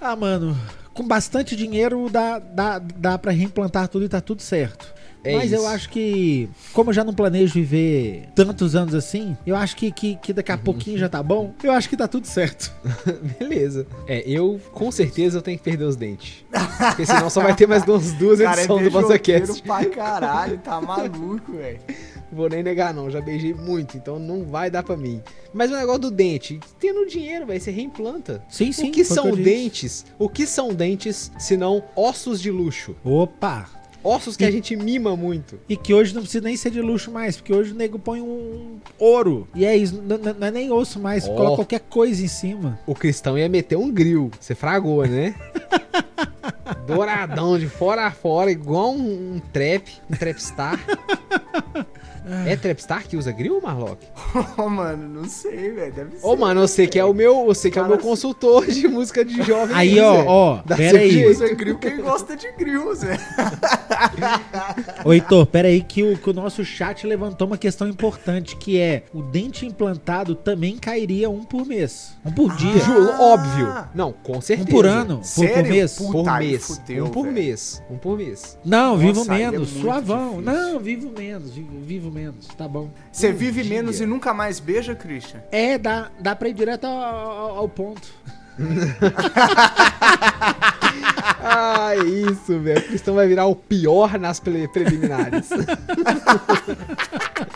Ah, 0.00 0.16
mano, 0.16 0.58
com 0.92 1.06
bastante 1.06 1.54
dinheiro 1.54 2.08
dá, 2.10 2.38
dá, 2.38 2.78
dá 2.78 3.18
pra 3.18 3.30
reimplantar 3.30 3.86
tudo 3.88 4.04
e 4.04 4.08
tá 4.08 4.20
tudo 4.20 4.42
certo. 4.42 4.95
É 5.26 5.36
Mas 5.36 5.52
eu 5.52 5.60
isso. 5.60 5.68
acho 5.68 5.88
que, 5.90 6.48
como 6.72 6.90
eu 6.90 6.94
já 6.94 7.02
não 7.02 7.12
planejo 7.12 7.54
viver 7.54 8.28
tantos 8.34 8.76
anos 8.76 8.94
assim, 8.94 9.36
eu 9.46 9.56
acho 9.56 9.74
que, 9.76 9.90
que, 9.90 10.16
que 10.16 10.32
daqui 10.32 10.52
a 10.52 10.58
pouquinho 10.58 10.96
já 10.98 11.08
tá 11.08 11.22
bom. 11.22 11.52
Eu 11.62 11.72
acho 11.72 11.88
que 11.88 11.96
tá 11.96 12.06
tudo 12.06 12.26
certo. 12.26 12.72
Beleza. 13.38 13.86
É, 14.06 14.22
eu 14.28 14.60
com 14.72 14.90
certeza 14.92 15.38
eu 15.38 15.42
tenho 15.42 15.58
que 15.58 15.64
perder 15.64 15.84
os 15.84 15.96
dentes. 15.96 16.44
Porque 16.78 17.04
senão 17.04 17.28
só 17.28 17.42
vai 17.42 17.54
ter 17.54 17.66
mais 17.66 17.82
umas 17.82 18.12
duas 18.12 18.38
Cara, 18.40 18.60
é 18.60 18.64
edições 18.64 18.84
do 18.84 18.90
beijoqueiro 18.90 19.46
BanzaCast. 19.46 19.62
pra 19.62 19.84
caralho, 19.86 20.58
tá 20.58 20.80
maluco, 20.80 21.52
velho. 21.52 21.80
Vou 22.32 22.48
nem 22.48 22.62
negar, 22.62 22.92
não. 22.92 23.08
Já 23.10 23.20
beijei 23.20 23.54
muito, 23.54 23.96
então 23.96 24.18
não 24.18 24.44
vai 24.44 24.70
dar 24.70 24.82
pra 24.82 24.96
mim. 24.96 25.22
Mas 25.54 25.70
o 25.70 25.76
negócio 25.76 26.02
do 26.02 26.10
dente, 26.10 26.60
tendo 26.78 27.06
dinheiro, 27.06 27.46
velho, 27.46 27.60
você 27.60 27.70
reimplanta. 27.70 28.42
Sim, 28.48 28.72
sim. 28.72 28.88
o 28.88 28.92
que 28.92 29.04
são 29.04 29.28
eu 29.28 29.36
dentes? 29.36 30.04
O 30.18 30.28
que 30.28 30.46
são 30.46 30.74
dentes 30.74 31.30
se 31.38 31.56
não 31.56 31.84
ossos 31.94 32.40
de 32.40 32.50
luxo? 32.50 32.96
Opa! 33.04 33.68
Ossos 34.06 34.36
que 34.36 34.44
E- 34.44 34.46
a 34.46 34.50
gente 34.50 34.76
mima 34.76 35.16
muito. 35.16 35.58
E 35.68 35.76
que 35.76 35.92
hoje 35.92 36.14
não 36.14 36.22
precisa 36.22 36.44
nem 36.44 36.56
ser 36.56 36.70
de 36.70 36.80
luxo 36.80 37.10
mais, 37.10 37.36
porque 37.36 37.52
hoje 37.52 37.72
o 37.72 37.74
nego 37.74 37.98
põe 37.98 38.20
um 38.20 38.78
ouro. 38.98 39.48
E 39.54 39.64
é 39.64 39.76
isso, 39.76 40.00
não 40.02 40.46
é 40.46 40.50
nem 40.50 40.70
osso 40.70 41.00
mais, 41.00 41.28
Ó. 41.28 41.34
coloca 41.34 41.56
qualquer 41.56 41.80
coisa 41.80 42.22
em 42.24 42.28
cima. 42.28 42.78
O 42.86 42.94
cristão 42.94 43.36
ia 43.36 43.48
meter 43.48 43.76
um 43.76 43.90
grill. 43.90 44.30
Você 44.40 44.54
fragou, 44.54 45.04
né? 45.06 45.34
Douradão, 46.86 47.58
de 47.58 47.66
fora 47.68 48.06
a 48.06 48.10
fora, 48.12 48.50
igual 48.50 48.92
um, 48.92 49.36
um 49.36 49.40
trap, 49.52 49.88
um 50.10 50.14
trapstar. 50.16 50.78
É 52.46 52.56
Trapstar 52.56 53.06
que 53.06 53.16
usa 53.16 53.30
grill, 53.32 53.60
Marlock? 53.62 54.04
Ô, 54.56 54.68
mano, 54.70 55.08
não 55.22 55.28
sei, 55.28 55.70
velho. 55.72 55.92
Deve 55.92 56.16
ser. 56.16 56.26
Ô, 56.26 56.34
mano, 56.36 56.60
você 56.62 56.86
que 56.86 56.98
é 56.98 57.04
o 57.04 57.14
meu, 57.14 57.44
você 57.46 57.70
que 57.70 57.78
é 57.78 57.82
o 57.82 57.86
meu 57.88 57.98
consultor 57.98 58.66
de 58.66 58.88
música 58.88 59.24
de 59.24 59.42
jovem. 59.42 59.74
Aí, 59.76 60.00
ó, 60.00 60.14
Zé. 60.16 60.24
ó, 60.26 60.56
pera 60.76 60.98
aí. 60.98 61.26
Usa 61.26 61.54
grill 61.54 61.78
quem 61.78 61.98
gosta 62.00 62.36
de 62.36 62.50
grill, 62.52 62.94
Zé. 62.94 63.16
Ô, 65.04 65.12
Heitor, 65.12 65.46
pera 65.46 65.68
aí 65.68 65.82
que 65.82 66.02
o, 66.02 66.16
que 66.18 66.30
o 66.30 66.32
nosso 66.32 66.64
chat 66.64 67.06
levantou 67.06 67.46
uma 67.46 67.58
questão 67.58 67.88
importante, 67.88 68.56
que 68.56 68.78
é 68.78 69.04
o 69.14 69.22
dente 69.22 69.64
implantado 69.66 70.34
também 70.34 70.76
cairia 70.76 71.30
um 71.30 71.44
por 71.44 71.64
mês. 71.66 72.16
Um 72.24 72.32
por 72.32 72.54
dia. 72.56 72.78
Ju- 72.78 73.10
óbvio. 73.20 73.72
Não, 73.94 74.12
com 74.12 74.38
Um 74.38 74.40
certeza. 74.40 74.68
por 74.70 74.86
ano. 74.86 75.20
Por, 75.34 75.48
por 75.48 75.62
mês. 75.62 75.92
Puta, 75.96 76.12
Por 76.12 76.38
mês. 76.38 76.66
fudeu, 76.66 77.04
um 77.04 77.10
por 77.10 77.22
velho. 77.24 77.34
mês. 77.34 77.82
Um 77.90 77.96
por 77.98 78.16
mês. 78.18 78.58
Não, 78.64 78.96
vivo 78.96 79.20
Nossa, 79.20 79.32
aí 79.32 79.42
é 79.42 79.50
menos. 79.50 79.70
muito 79.70 79.82
suavão. 79.84 80.40
difícil. 80.40 80.52
Não, 80.52 80.80
vivo 80.80 81.12
menos. 81.16 81.50
Vivo, 81.52 81.80
vivo 81.80 82.10
menos. 82.16 82.46
Tá 82.48 82.66
bom. 82.66 82.90
Você 83.12 83.30
Um 83.30 83.36
vive 83.36 83.62
dia. 83.62 83.74
menos 83.76 84.00
e 84.00 84.06
nunca 84.06 84.32
mais 84.34 84.58
beija, 84.58 84.94
Christian? 84.94 85.40
É, 85.52 85.76
dá, 85.78 86.10
dá 86.18 86.34
pra 86.34 86.48
ir 86.48 86.54
direto 86.54 86.84
ao, 86.86 86.96
ao- 86.98 87.58
ao 87.58 87.68
ponto. 87.68 88.08
Ah, 91.48 91.94
isso, 91.96 92.58
velho. 92.58 92.80
O 92.80 92.88
Cristão 92.88 93.14
vai 93.14 93.26
virar 93.28 93.46
o 93.46 93.54
pior 93.54 94.18
nas 94.18 94.40
pre- 94.40 94.66
preliminares. 94.68 95.48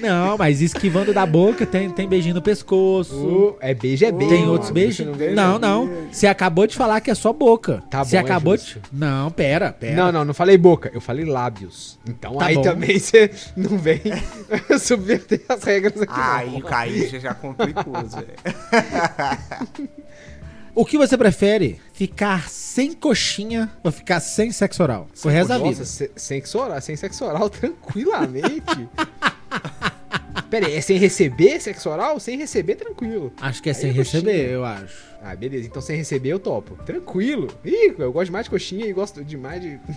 Não, 0.00 0.36
mas 0.38 0.60
esquivando 0.60 1.12
da 1.12 1.24
boca, 1.26 1.66
tem, 1.66 1.90
tem 1.90 2.08
beijinho 2.08 2.34
no 2.34 2.42
pescoço. 2.42 3.14
O- 3.14 3.56
é 3.60 3.74
beijo, 3.74 4.04
é 4.04 4.12
beijo. 4.12 4.32
Tem 4.34 4.46
outros 4.48 4.70
mano. 4.70 4.74
beijos? 4.74 4.96
Você 4.96 5.04
não 5.04 5.12
beija 5.14 5.34
Não, 5.34 5.58
não. 5.58 5.86
beijo. 5.86 6.08
Você 6.12 6.26
acabou 6.26 6.66
de 6.66 6.76
falar 6.76 7.00
que 7.00 7.10
é 7.10 7.14
só 7.14 7.32
boca. 7.32 7.82
Tá 7.90 8.04
Você 8.04 8.16
bom, 8.16 8.22
é 8.22 8.24
acabou 8.24 8.56
justo. 8.56 8.80
de. 8.80 8.98
Não, 8.98 9.30
pera, 9.30 9.72
pera. 9.72 9.96
Não, 9.96 10.12
não, 10.12 10.24
não 10.24 10.34
falei 10.34 10.56
boca, 10.56 10.90
eu 10.94 11.00
falei 11.00 11.24
lábios. 11.24 11.98
Então 12.08 12.36
Tá 12.36 12.46
aí 12.46 12.54
bom. 12.54 12.62
também 12.62 12.98
você 12.98 13.30
não 13.56 13.76
vem 13.78 14.00
subverter 14.78 15.42
as 15.48 15.62
regras 15.64 16.00
aqui. 16.00 16.12
Aí, 16.16 16.52
não. 16.52 16.60
Caí 16.60 17.08
já, 17.08 17.18
já 17.18 17.34
complicou, 17.34 17.94
Zé. 18.08 18.26
O 20.74 20.84
que 20.84 20.96
você 20.96 21.16
prefere? 21.18 21.80
Ficar 21.92 22.48
sem 22.48 22.92
coxinha 22.92 23.68
ou 23.82 23.90
ficar 23.90 24.20
sem 24.20 24.52
sexo 24.52 24.80
oral? 24.82 25.08
O 25.24 25.28
resto 25.28 25.48
da 25.48 25.58
Nossa, 25.58 25.70
vida. 25.72 25.84
se- 25.84 26.10
sexo 26.14 26.58
oral, 26.58 26.80
sem 26.80 26.94
sexo 26.94 27.24
oral 27.24 27.50
tranquilamente. 27.50 28.88
Pera 30.50 30.66
aí, 30.66 30.76
é 30.76 30.80
sem 30.80 30.96
receber 30.96 31.60
sexo 31.60 31.90
oral? 31.90 32.18
Sem 32.18 32.38
receber, 32.38 32.76
tranquilo. 32.76 33.32
Acho 33.40 33.62
que 33.62 33.68
é 33.68 33.72
Aí 33.72 33.78
sem 33.78 33.90
é 33.90 33.92
receber, 33.92 34.50
eu 34.50 34.64
acho. 34.64 35.08
Ah, 35.22 35.34
beleza. 35.36 35.66
Então 35.66 35.82
sem 35.82 35.96
receber 35.96 36.30
eu 36.30 36.38
topo. 36.38 36.76
Tranquilo. 36.84 37.48
Ih, 37.64 37.94
eu 37.98 38.12
gosto 38.12 38.26
demais 38.26 38.44
de 38.46 38.50
coxinha 38.50 38.86
e 38.86 38.92
gosto 38.92 39.22
demais 39.24 39.60
de. 39.60 39.78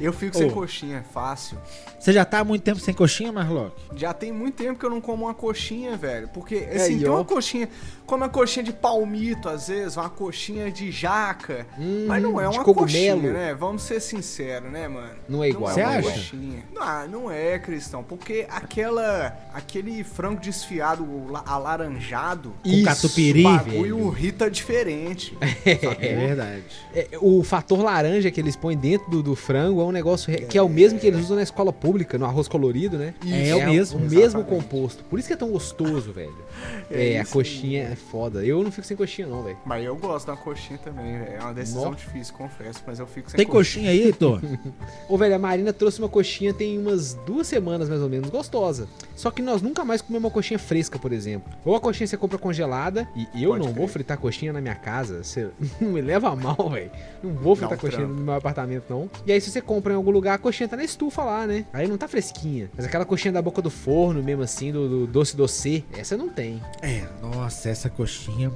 Eu 0.00 0.12
fico 0.12 0.36
sem 0.36 0.48
Ô. 0.48 0.52
coxinha, 0.52 1.04
fácil. 1.12 1.58
Você 1.98 2.12
já 2.12 2.24
tá 2.24 2.38
há 2.40 2.44
muito 2.44 2.62
tempo 2.62 2.78
sem 2.78 2.94
coxinha, 2.94 3.32
Marlock? 3.32 3.74
Já 3.96 4.12
tem 4.14 4.30
muito 4.32 4.54
tempo 4.54 4.78
que 4.78 4.86
eu 4.86 4.90
não 4.90 5.00
como 5.00 5.24
uma 5.24 5.34
coxinha, 5.34 5.96
velho. 5.96 6.28
Porque, 6.28 6.54
Aí, 6.56 6.76
assim, 6.76 6.98
tem 6.98 7.08
uma 7.08 7.24
coxinha. 7.24 7.68
Como 8.06 8.22
uma 8.22 8.30
coxinha 8.30 8.62
de 8.64 8.72
palmito, 8.72 9.48
às 9.48 9.68
vezes, 9.68 9.96
uma 9.96 10.08
coxinha 10.08 10.70
de 10.70 10.90
jaca. 10.90 11.66
Hum, 11.78 12.06
mas 12.06 12.22
não 12.22 12.40
é 12.40 12.48
uma 12.48 12.64
coxinha, 12.64 13.16
né? 13.16 13.54
Vamos 13.54 13.82
ser 13.82 14.00
sinceros, 14.00 14.70
né, 14.70 14.86
mano? 14.88 15.16
Não 15.28 15.42
é 15.44 15.50
igual. 15.50 15.74
Você 15.74 15.82
uma 15.82 15.90
acha? 15.96 16.10
coxinha. 16.12 16.62
Não, 16.72 17.08
não 17.08 17.30
é, 17.30 17.58
Cristão. 17.58 18.02
Porque 18.04 18.46
aquela. 18.48 19.36
Aquele 19.52 20.04
frango 20.04 20.40
desfiado 20.40 21.04
la- 21.30 21.42
alaranjado. 21.44 22.54
Com 22.62 22.82
catupiry, 22.84 23.40
o 23.40 23.44
bagulho 23.44 23.96
velho. 23.96 24.08
rita 24.10 24.50
diferente. 24.50 25.36
É 25.64 26.14
verdade. 26.14 26.62
É, 26.94 27.08
o 27.20 27.42
fator 27.42 27.82
laranja 27.82 28.30
que 28.30 28.40
eles 28.40 28.56
põem 28.56 28.76
dentro 28.76 29.10
do, 29.10 29.22
do 29.22 29.34
frango 29.34 29.80
é 29.80 29.84
um 29.88 29.92
negócio 29.92 30.32
que 30.48 30.56
é 30.58 30.62
o 30.62 30.68
mesmo 30.68 30.98
que 30.98 31.06
eles 31.06 31.20
usam 31.20 31.36
na 31.36 31.42
escola 31.42 31.72
pública, 31.72 32.16
no 32.18 32.24
arroz 32.26 32.48
colorido, 32.48 32.96
né? 32.98 33.14
É 33.26 33.54
o 33.54 33.66
mesmo, 33.70 33.98
O 33.98 34.02
mesmo 34.02 34.20
exatamente. 34.20 34.48
composto. 34.48 35.04
Por 35.04 35.18
isso 35.18 35.28
que 35.28 35.34
é 35.34 35.36
tão 35.36 35.50
gostoso, 35.50 36.12
velho. 36.12 36.34
É 36.90 37.12
É, 37.14 37.20
a 37.20 37.26
coxinha 37.26 37.82
é 37.92 37.94
foda. 37.96 38.44
Eu 38.44 38.62
não 38.62 38.70
fico 38.72 38.86
sem 38.86 38.96
coxinha, 38.96 39.26
não, 39.28 39.42
velho. 39.42 39.56
Mas 39.64 39.84
eu 39.84 39.94
gosto 39.96 40.26
da 40.26 40.36
coxinha 40.36 40.78
também, 40.78 41.18
velho. 41.18 41.32
É 41.36 41.40
uma 41.40 41.52
decisão 41.54 41.84
Nó. 41.86 41.90
difícil, 41.94 42.34
confesso. 42.34 42.82
Mas 42.86 42.98
eu 42.98 43.06
fico 43.06 43.30
sem 43.30 43.36
Tem 43.36 43.46
coxinha 43.46 43.90
aí, 43.90 44.02
Heitor? 44.04 44.40
Ô, 45.08 45.16
velho, 45.16 45.34
a 45.34 45.38
Marina 45.38 45.72
trouxe 45.72 45.98
uma 45.98 46.08
coxinha 46.08 46.52
tem 46.54 46.78
umas 46.78 47.14
duas 47.26 47.46
semanas, 47.46 47.88
mais 47.88 48.00
ou 48.00 48.08
menos, 48.08 48.30
gostosa. 48.30 48.88
Só 49.14 49.30
que 49.30 49.42
nós 49.42 49.60
nunca 49.62 49.84
mais 49.84 50.00
comemos 50.02 50.24
uma 50.24 50.30
coxinha 50.30 50.58
fresca, 50.58 50.98
por 50.98 51.12
exemplo. 51.12 51.52
Ou 51.64 51.74
a 51.76 51.80
coxinha 51.80 52.06
você 52.06 52.16
compra 52.16 52.38
congelada, 52.38 53.08
e 53.14 53.42
eu 53.42 53.50
Pode 53.50 53.60
não 53.60 53.66
crer. 53.72 53.78
vou 53.78 53.88
fritar 53.88 54.18
coxinha 54.18 54.52
na 54.52 54.60
minha 54.60 54.74
casa. 54.74 55.22
Você 55.22 55.48
não 55.80 55.90
me 55.92 56.00
leva 56.00 56.30
a 56.30 56.36
mal, 56.36 56.70
velho. 56.70 56.90
Não 57.22 57.32
vou 57.34 57.54
fritar 57.54 57.76
um 57.76 57.80
coxinha 57.80 58.02
trampo. 58.02 58.14
no 58.18 58.24
meu 58.24 58.34
apartamento, 58.34 58.84
não. 58.88 59.10
E 59.26 59.32
aí, 59.32 59.40
se 59.40 59.50
você 59.50 59.60
compra 59.60 59.77
em 59.86 59.96
algum 59.96 60.10
lugar, 60.10 60.34
a 60.34 60.38
coxinha 60.38 60.68
tá 60.68 60.76
na 60.76 60.84
estufa 60.84 61.22
lá, 61.22 61.46
né? 61.46 61.64
Aí 61.72 61.86
não 61.86 61.96
tá 61.96 62.08
fresquinha. 62.08 62.70
Mas 62.76 62.86
aquela 62.86 63.04
coxinha 63.04 63.32
da 63.32 63.42
boca 63.42 63.62
do 63.62 63.70
forno, 63.70 64.22
mesmo 64.22 64.42
assim, 64.42 64.72
do, 64.72 64.88
do 64.88 65.06
doce 65.06 65.36
doce, 65.36 65.84
essa 65.96 66.16
não 66.16 66.28
tem. 66.28 66.62
É, 66.82 67.06
nossa, 67.20 67.68
essa 67.68 67.88
coxinha. 67.88 68.50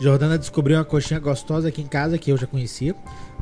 Jordana 0.00 0.38
descobriu 0.38 0.76
uma 0.76 0.84
coxinha 0.84 1.18
gostosa 1.18 1.68
aqui 1.68 1.82
em 1.82 1.86
casa 1.86 2.18
que 2.18 2.30
eu 2.30 2.36
já 2.36 2.46
conhecia. 2.46 2.94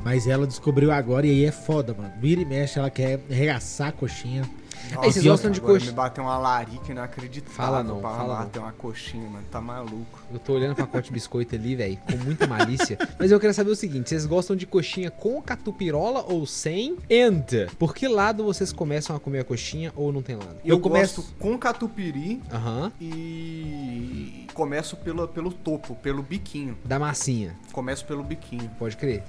Mas 0.03 0.27
ela 0.27 0.47
descobriu 0.47 0.91
agora 0.93 1.27
e 1.27 1.31
aí 1.31 1.45
é 1.45 1.53
foda, 1.53 1.93
mano. 1.93 2.13
Vira 2.21 2.41
e 2.41 2.45
mexe, 2.45 2.79
ela 2.79 2.91
quer 2.91 3.21
regaçar 3.29 3.89
a 3.89 3.93
coxinha. 3.93 4.49
Nossa, 4.95 5.07
Aí, 5.07 5.13
vocês 5.13 5.25
gostam 5.25 5.51
de 5.51 5.61
coxinha? 5.61 5.91
Me 5.91 5.97
bateu 5.97 6.25
uma 6.25 6.39
larica 6.39 6.91
inacreditável 6.93 7.55
Fala 7.57 7.83
não, 7.83 8.01
pra 8.01 8.11
fala 8.11 8.35
bater 8.37 8.59
uma 8.59 8.73
coxinha, 8.73 9.29
mano. 9.29 9.45
Tá 9.51 9.61
maluco. 9.61 10.21
Eu 10.33 10.39
tô 10.39 10.53
olhando 10.55 10.73
o 10.73 10.77
pacote 10.77 11.09
de 11.09 11.13
biscoito 11.15 11.55
ali, 11.55 11.75
velho, 11.77 11.97
com 11.99 12.17
muita 12.25 12.47
malícia. 12.47 12.99
Mas 13.19 13.31
eu 13.31 13.39
queria 13.41 13.53
saber 13.55 13.71
o 13.71 13.77
seguinte: 13.77 14.09
vocês 14.09 14.27
gostam 14.27 14.55
de 14.57 14.67
coxinha 14.67 15.11
com 15.11 15.41
catupirola 15.43 16.25
ou 16.29 16.47
sem? 16.47 16.97
And 17.11 17.67
por 17.79 17.95
que 17.95 18.07
lado 18.09 18.45
vocês 18.45 18.73
começam 18.73 19.15
a 19.17 19.21
comer 19.21 19.41
a 19.41 19.45
coxinha 19.45 19.93
ou 19.97 20.13
não 20.13 20.23
tem 20.23 20.37
lado? 20.37 20.57
Eu, 20.65 20.77
Eu 20.77 20.81
começo- 20.81 21.23
gosto 21.23 21.35
com 21.39 21.59
catupiry 21.59 22.41
Aham. 22.53 22.93
e 23.01 24.47
começo 24.55 24.97
pelo, 24.97 25.27
pelo 25.29 25.53
topo, 25.53 25.95
pelo 25.97 26.23
biquinho. 26.23 26.77
Da 26.85 26.99
massinha, 26.99 27.57
Começo 27.73 28.05
pelo 28.07 28.23
biquinho. 28.23 28.71
pode 28.79 28.97
crer. 28.97 29.23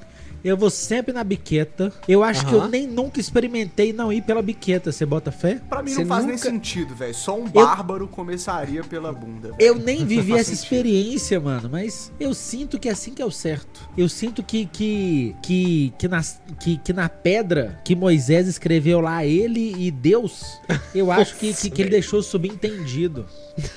Eu 0.43 0.55
vou 0.57 0.69
sempre 0.69 1.13
na 1.13 1.23
biqueta. 1.23 1.91
Eu 2.07 2.23
acho 2.23 2.45
que 2.45 2.53
eu 2.53 2.67
nem 2.67 2.87
nunca 2.87 3.19
experimentei 3.19 3.91
não 3.93 4.11
ir 4.13 4.21
pela 4.21 4.41
biqueta. 4.41 4.91
Você 4.91 5.05
bota 5.05 5.31
fé? 5.31 5.59
Pra 5.69 5.81
mim 5.83 5.91
Você 5.91 6.01
não 6.01 6.07
faz 6.07 6.25
nem 6.25 6.35
nunca- 6.35 6.49
sentido, 6.49 6.95
velho. 6.95 7.13
Só 7.13 7.37
um 7.37 7.47
bárbaro 7.47 8.07
começaria 8.07 8.83
pela 8.83 9.11
bunda. 9.11 9.49
velho. 9.49 9.55
Eu 9.59 9.75
nem 9.75 10.03
vivi 10.05 10.33
essa 10.33 10.45
sentido. 10.45 10.63
experiência, 10.63 11.39
mano, 11.39 11.69
mas 11.71 12.11
eu 12.19 12.33
sinto 12.33 12.79
que 12.79 12.87
é 12.87 12.91
assim 12.91 13.13
que 13.13 13.21
é 13.21 13.25
o 13.25 13.31
certo. 13.31 13.89
Eu 13.97 14.07
sinto 14.07 14.41
que 14.43 14.65
que 14.65 15.35
que 15.43 15.93
que, 15.97 16.07
nas- 16.07 16.41
que, 16.59 16.77
que 16.77 16.93
na 16.93 17.09
pedra 17.09 17.79
que 17.83 17.95
Moisés 17.95 18.47
escreveu 18.47 19.01
lá 19.01 19.25
ele 19.25 19.73
e 19.77 19.91
Deus, 19.91 20.59
eu 20.93 21.11
acho 21.11 21.35
que, 21.37 21.53
que, 21.53 21.69
que 21.69 21.81
ele 21.81 21.89
deixou 21.91 22.21
subentendido. 22.21 23.25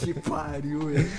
Que 0.00 0.14
pariu, 0.14 0.86
velho. 0.86 1.10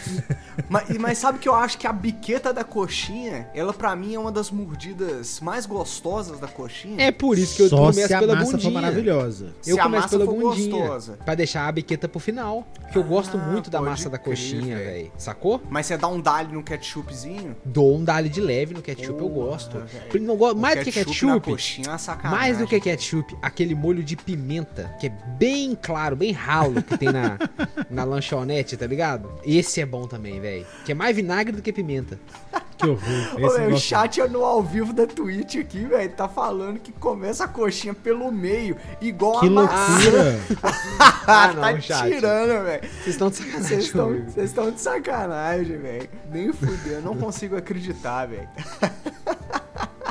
mas, 0.67 0.89
mas 0.97 1.17
sabe 1.19 1.37
que 1.37 1.47
eu 1.47 1.53
acho 1.53 1.77
que 1.77 1.85
a 1.85 1.93
biqueta 1.93 2.51
da 2.51 2.63
coxinha, 2.63 3.47
ela 3.53 3.71
pra 3.73 3.95
mim 3.95 4.15
é 4.15 4.19
uma 4.19 4.31
das 4.31 4.49
mordidas 4.71 5.39
mais 5.41 5.65
gostosas 5.65 6.39
da 6.39 6.47
coxinha. 6.47 6.95
É 7.03 7.11
por 7.11 7.37
isso 7.37 7.55
que 7.57 7.61
eu 7.63 7.69
Só 7.69 7.77
começo 7.77 8.07
se 8.07 8.13
a 8.13 8.19
pela 8.19 8.35
massa 8.35 8.51
bundinha. 8.53 8.71
maravilhosa. 8.71 9.45
Eu 9.67 9.75
Se 9.75 9.79
a 9.79 9.83
começo 9.83 10.03
massa 10.03 10.17
pela 10.17 10.25
bundinha. 10.31 10.77
gostosa. 10.77 11.17
Pra 11.25 11.35
deixar 11.35 11.67
a 11.67 11.71
biqueta 11.71 12.07
pro 12.07 12.19
final. 12.19 12.65
Porque 12.81 12.97
eu 12.97 13.03
gosto 13.03 13.37
Ah, 13.37 13.51
muito 13.51 13.69
da 13.69 13.81
massa 13.81 14.09
da 14.09 14.17
crer, 14.17 14.35
coxinha, 14.35 14.77
velho. 14.77 15.11
Sacou? 15.17 15.61
Mas 15.69 15.85
você 15.87 15.97
dá 15.97 16.07
um 16.07 16.21
dali 16.21 16.53
no 16.53 16.63
ketchupzinho? 16.63 17.55
Dou 17.65 17.97
um 17.97 18.03
dali 18.03 18.29
de 18.29 18.39
leve 18.39 18.73
no 18.73 18.81
ketchup, 18.81 19.09
eu 19.21 19.29
Porra, 19.29 19.45
gosto. 19.51 19.77
velho. 19.79 20.25
Não 20.25 20.37
go- 20.37 20.51
O 20.51 20.55
Mais 20.55 20.79
do 20.79 20.85
que 20.91 20.99
na 20.99 21.05
ketchup, 21.05 21.51
coxinha 21.51 21.87
é 21.87 21.91
uma 21.91 21.97
sacanagem. 21.97 22.39
Mais 22.39 22.57
do 22.57 22.67
que 22.67 22.79
ketchup, 22.79 23.35
aquele 23.41 23.75
molho 23.75 24.03
de 24.03 24.15
pimenta, 24.15 24.95
que 24.99 25.07
é 25.07 25.09
bem 25.37 25.77
claro, 25.79 26.15
bem 26.15 26.31
ralo, 26.31 26.81
que 26.81 26.97
tem 26.97 27.11
na, 27.11 27.37
na 27.91 28.03
lanchonete, 28.05 28.77
tá 28.77 28.87
ligado? 28.87 29.29
Esse 29.43 29.81
é 29.81 29.85
bom 29.85 30.07
também, 30.07 30.39
velho. 30.39 30.65
Que 30.85 30.93
é 30.93 30.95
mais 30.95 31.13
vinagre 31.15 31.53
do 31.55 31.61
que 31.61 31.73
pimenta. 31.73 32.17
Que 32.81 32.89
horror. 32.89 33.35
Ô, 33.35 33.47
Esse 33.47 33.57
velho, 33.59 33.75
o 33.75 33.79
chat 33.79 34.21
no 34.29 34.43
ao 34.43 34.61
vivo 34.63 34.91
da 34.93 35.05
Twitch 35.07 35.55
aqui, 35.57 35.85
velho, 35.85 36.11
tá 36.11 36.27
falando 36.27 36.79
que 36.79 36.91
começa 36.91 37.43
a 37.45 37.47
coxinha 37.47 37.93
pelo 37.93 38.31
meio, 38.31 38.75
igual 38.99 39.39
Que 39.39 39.47
a 39.47 39.51
maçã. 39.51 39.93
loucura. 40.03 40.39
Ah, 41.27 41.53
não, 41.53 41.61
tá 41.61 41.79
chat. 41.79 42.11
tirando, 42.11 42.65
velho. 42.65 42.81
Vocês 42.81 43.07
estão 43.07 43.29
de 43.29 43.35
sacanagem 43.37 44.25
vocês 44.25 44.49
estão 44.49 44.71
de 44.71 44.81
sacanagem, 44.81 45.77
velho. 45.77 46.09
Nem 46.31 46.51
fudeu, 46.51 46.93
eu 46.93 47.01
não 47.01 47.15
consigo 47.15 47.55
acreditar, 47.55 48.25
velho. 48.27 48.49